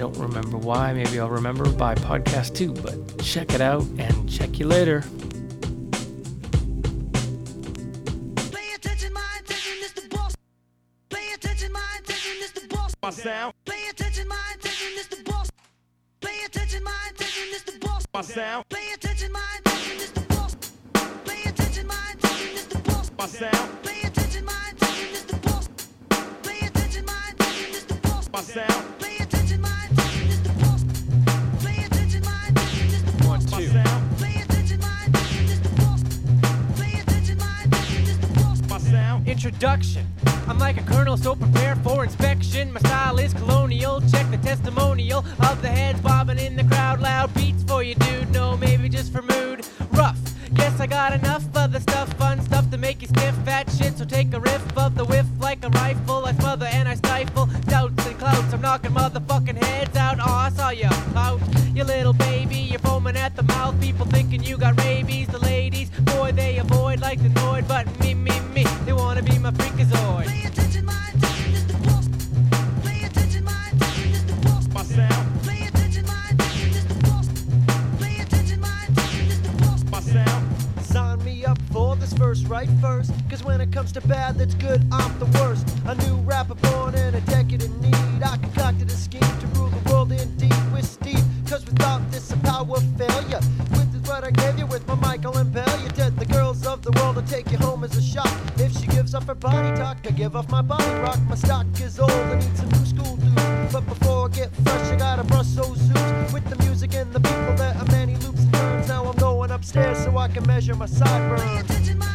I 0.00 0.04
don't 0.04 0.16
remember 0.16 0.56
why. 0.56 0.94
Maybe 0.94 1.20
I'll 1.20 1.28
remember 1.28 1.70
by 1.70 1.94
podcast 1.94 2.54
two, 2.54 2.72
but 2.72 3.22
check 3.22 3.52
it 3.52 3.60
out 3.60 3.82
and 3.98 4.30
check 4.30 4.58
you 4.58 4.66
later. 4.66 5.04
My 13.02 13.10
sound. 13.10 13.52
Pay 13.66 13.88
attention, 13.90 14.26
my 14.26 14.54
attention, 14.54 14.88
Mr. 14.96 15.24
Boss. 15.26 15.50
Pay 16.20 16.44
attention, 16.46 16.84
my 16.86 17.00
attention, 17.12 17.42
Mr. 17.52 17.80
Boss. 17.80 18.06
My 18.14 18.20
sound. 18.22 18.64
Pay 18.70 18.92
attention, 18.94 19.32
my 19.32 19.58
attention, 19.58 19.98
Mr. 19.98 20.28
Boss. 20.28 20.56
Pay 21.26 21.48
attention, 21.50 21.86
my 21.86 22.12
attention, 22.14 22.56
Mr. 22.56 22.84
Boss. 22.86 23.10
My 23.18 23.26
sound. 23.26 23.69
Introduction. 39.42 40.06
I'm 40.48 40.58
like 40.58 40.76
a 40.76 40.82
colonel, 40.82 41.16
so 41.16 41.34
prepare 41.34 41.74
for 41.76 42.04
inspection. 42.04 42.74
My 42.74 42.80
style 42.80 43.18
is 43.18 43.32
colonial. 43.32 44.02
Check 44.02 44.30
the 44.30 44.36
testimonial 44.36 45.24
of 45.48 45.62
the 45.62 45.68
heads 45.68 45.98
bobbing 46.02 46.38
in 46.38 46.56
the 46.56 46.64
crowd. 46.64 47.00
Loud 47.00 47.32
beats 47.32 47.62
for 47.62 47.82
you, 47.82 47.94
dude. 47.94 48.30
No, 48.32 48.58
maybe 48.58 48.90
just 48.90 49.10
for 49.10 49.22
mood. 49.22 49.66
Rough. 49.92 50.18
Guess 50.52 50.78
I 50.78 50.86
got 50.86 51.14
enough 51.14 51.42
of 51.56 51.72
the 51.72 51.80
stuff, 51.80 52.12
fun 52.18 52.42
stuff 52.42 52.70
to 52.70 52.76
make 52.76 53.00
you 53.00 53.08
stiff. 53.08 53.34
Fat 53.46 53.70
shit, 53.70 53.96
so 53.96 54.04
take 54.04 54.34
a 54.34 54.40
riff 54.40 54.76
of 54.76 54.94
the 54.94 55.06
whiff 55.06 55.24
like 55.40 55.64
a 55.64 55.70
rifle. 55.70 56.26
I 56.26 56.32
smother 56.34 56.66
and 56.66 56.86
I 56.86 56.96
stifle 56.96 57.46
doubts 57.64 58.06
and 58.06 58.18
clouds. 58.18 58.52
I'm 58.52 58.60
knocking 58.60 58.90
motherfucking 58.90 59.56
heads 59.64 59.96
out. 59.96 60.20
Aw, 60.20 60.46
I 60.46 60.50
saw 60.50 60.68
you 60.68 60.90
out. 61.16 61.40
You 61.74 61.84
little 61.84 62.12
baby, 62.12 62.56
you're 62.56 62.80
foaming 62.80 63.16
at 63.16 63.36
the 63.36 63.44
mouth. 63.44 63.80
People 63.80 64.04
thinking 64.04 64.42
you 64.42 64.58
got 64.58 64.78
rabies. 64.84 65.28
The 65.28 65.38
right 82.60 82.80
first. 82.80 83.12
Cause 83.30 83.42
when 83.42 83.60
it 83.60 83.72
comes 83.72 83.92
to 83.92 84.00
bad 84.02 84.36
that's 84.36 84.54
good, 84.54 84.82
I'm 84.92 85.18
the 85.18 85.26
worst. 85.38 85.66
A 85.86 85.94
new 86.06 86.16
rapper 86.16 86.54
born 86.54 86.94
in 86.94 87.14
a 87.14 87.20
decadent 87.22 87.80
need. 87.80 88.22
I 88.22 88.36
concocted 88.36 88.88
a 88.88 88.96
scheme 89.06 89.20
to 89.40 89.46
rule 89.54 89.68
the 89.68 89.90
world 89.90 90.12
indeed 90.12 90.62
with 90.72 90.84
Steve. 90.84 91.24
Cause 91.48 91.64
without 91.64 92.02
this, 92.10 92.30
a 92.32 92.36
power 92.38 92.80
failure. 92.98 93.40
With 93.70 93.94
is 93.94 94.02
what 94.08 94.24
I 94.24 94.30
gave 94.30 94.58
you 94.58 94.66
with 94.66 94.86
my 94.86 94.94
Michael 94.94 95.36
and 95.38 95.52
Bell. 95.52 95.80
you 95.82 95.88
dead. 95.90 96.16
the 96.16 96.26
girls 96.26 96.66
of 96.66 96.82
the 96.82 96.92
world 96.98 97.16
will 97.16 97.22
take 97.22 97.50
you 97.50 97.58
home 97.58 97.82
as 97.84 97.96
a 97.96 98.02
shock. 98.02 98.32
If 98.56 98.72
she 98.78 98.86
gives 98.86 99.14
up 99.14 99.24
her 99.24 99.34
body 99.34 99.74
talk, 99.76 99.98
I 100.06 100.10
give 100.10 100.36
off 100.36 100.50
my 100.50 100.62
body 100.62 100.92
rock. 101.00 101.18
My 101.28 101.36
stock 101.36 101.66
is 101.80 101.98
old, 101.98 102.10
I 102.10 102.34
need 102.34 102.56
some 102.56 102.68
new 102.68 102.84
school 102.84 103.16
dudes. 103.16 103.72
But 103.72 103.86
before 103.86 104.28
I 104.28 104.28
get 104.32 104.50
fresh, 104.64 104.86
I 104.92 104.96
gotta 104.96 105.24
brush 105.24 105.50
those 105.60 105.80
suits. 105.80 106.32
With 106.32 106.44
the 106.50 106.56
music 106.64 106.94
and 106.94 107.12
the 107.12 107.20
people, 107.20 107.54
there 107.56 107.74
are 107.74 107.86
many 107.86 108.16
loops 108.16 108.42
and 108.42 108.52
turns. 108.52 108.88
Now 108.88 109.04
I'm 109.06 109.16
going 109.16 109.50
upstairs 109.50 109.98
so 110.04 110.18
I 110.18 110.28
can 110.28 110.46
measure 110.46 110.74
my 110.74 110.86
sideburns. 110.86 112.09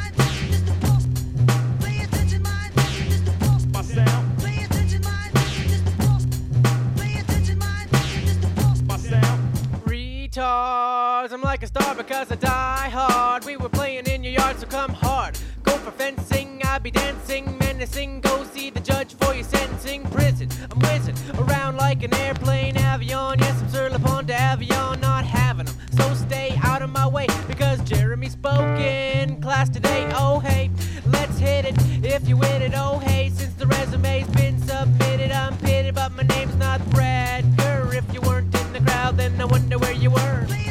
I'm 11.35 11.41
like 11.41 11.63
a 11.63 11.67
star 11.67 11.93
because 11.93 12.31
I 12.31 12.35
die 12.35 12.87
hard. 12.87 13.43
We 13.43 13.57
were 13.57 13.67
playing 13.67 14.05
in 14.05 14.23
your 14.23 14.31
yard, 14.31 14.57
so 14.57 14.67
come 14.67 14.93
hard. 14.93 15.37
Go 15.63 15.73
for 15.79 15.91
fencing, 15.91 16.61
I 16.63 16.79
be 16.79 16.91
dancing, 16.91 17.57
menacing. 17.57 18.21
Go 18.21 18.45
see 18.45 18.69
the 18.69 18.79
judge 18.79 19.15
for 19.15 19.33
your 19.33 19.43
sentencing. 19.43 20.03
Prison, 20.11 20.47
I'm 20.71 20.79
whizzing 20.79 21.17
around 21.37 21.75
like 21.75 22.03
an 22.03 22.13
airplane 22.13 22.75
avion. 22.75 23.41
Yes, 23.41 23.61
I'm 23.61 23.67
Sir 23.67 23.89
LePont 23.89 24.29
Avion, 24.29 25.01
not 25.01 25.25
having 25.25 25.65
them. 25.65 25.75
So 25.97 26.13
stay 26.13 26.57
out 26.63 26.81
of 26.81 26.89
my 26.89 27.05
way 27.05 27.27
because 27.49 27.81
Jeremy 27.81 28.29
spoke 28.29 28.79
in 28.79 29.41
class 29.41 29.67
today. 29.67 30.09
Oh, 30.13 30.39
hey, 30.39 30.71
let's 31.05 31.37
hit 31.37 31.65
it 31.65 31.75
if 32.01 32.29
you 32.29 32.37
win 32.37 32.61
it. 32.61 32.71
Oh, 32.77 32.99
hey, 32.99 33.29
since 33.29 33.53
the 33.55 33.67
resume's 33.67 34.29
been 34.37 34.57
submitted, 34.61 35.33
I'm 35.33 35.57
pitted, 35.57 35.95
but 35.95 36.13
my 36.13 36.23
name's 36.23 36.55
not 36.55 36.79
Brad 36.91 37.43
If 37.91 38.13
you 38.13 38.21
weren't 38.21 38.55
in 38.55 38.71
the 38.71 38.79
crowd, 38.79 39.17
then 39.17 39.41
I 39.41 39.43
wonder 39.43 39.77
where 39.77 39.91
you 39.91 40.11
were. 40.11 40.45
Pay 40.47 40.64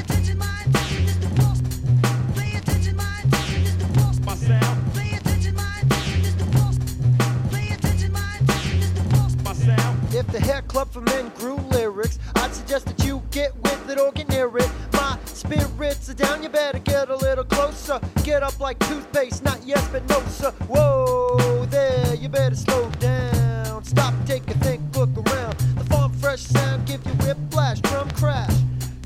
the 10.35 10.41
hair 10.41 10.63
club 10.63 10.91
for 10.91 11.01
men 11.01 11.29
grew 11.37 11.55
lyrics, 11.71 12.19
I'd 12.35 12.53
suggest 12.53 12.87
that 12.87 13.05
you 13.05 13.23
get 13.31 13.55
with 13.55 13.89
it 13.89 14.01
or 14.01 14.11
get 14.11 14.29
near 14.31 14.49
it. 14.59 14.69
My 14.93 15.17
spirits 15.27 16.11
are 16.11 16.15
down, 16.15 16.43
you 16.43 16.49
better 16.49 16.81
get 16.81 17.09
a 17.09 17.15
little 17.15 17.45
closer. 17.45 18.01
Get 18.25 18.43
up 18.43 18.59
like 18.59 18.77
toothpaste, 18.81 19.45
not 19.45 19.61
yes 19.65 19.87
but 19.93 20.05
no, 20.09 20.21
sir. 20.27 20.51
Whoa, 20.67 21.67
there, 21.67 22.17
you 22.17 22.29
better 22.29 22.57
slow 22.57 22.91
down. 22.99 23.85
Stop, 23.85 24.13
take 24.27 24.51
a 24.51 24.55
think, 24.55 24.83
look 24.97 25.11
around. 25.15 25.55
The 25.79 25.85
farm 25.85 26.13
fresh 26.15 26.41
sound 26.41 26.85
give 26.85 27.07
you 27.07 27.13
whiplash, 27.25 27.79
drum 27.83 28.11
crash. 28.11 28.57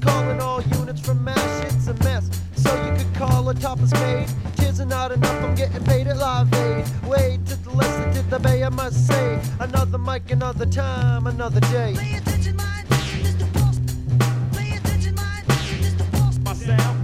Calling 0.01 0.41
all 0.41 0.63
units 0.63 1.01
from 1.01 1.23
MASH, 1.23 1.65
it's 1.67 1.89
a 1.89 1.95
mess. 2.05 2.31
So 2.57 2.75
you 2.87 2.97
could 2.97 3.15
call 3.15 3.47
a 3.51 3.55
topless 3.55 3.93
maid. 3.93 4.31
Tears 4.79 4.93
are 4.93 4.95
not 4.95 5.11
enough, 5.11 5.45
I'm 5.45 5.55
getting 5.57 5.83
paid 5.85 6.07
at 6.07 6.19
Live 6.19 6.55
Aid. 6.55 6.85
Wait 7.05 7.45
to 7.47 7.57
the 7.57 7.71
lesson, 7.71 8.15
to 8.15 8.23
the 8.31 8.39
bay, 8.39 8.63
I 8.63 8.69
must 8.69 9.09
say. 9.09 9.41
Another 9.59 9.99
mic, 9.99 10.31
another 10.31 10.67
time, 10.67 11.27
another 11.27 11.61
day. 11.61 11.95
Pay 11.97 12.17
attention, 12.17 12.55
my 12.55 12.83
attention, 12.85 13.21
Mr. 13.25 13.53
Boss. 13.55 13.81
Pay 14.57 14.77
attention, 14.77 15.15
my 15.17 15.41
attention, 15.43 15.79
Mr. 15.79 16.13
Boss. 16.13 16.39
My 16.39 16.53
sound. 16.55 16.98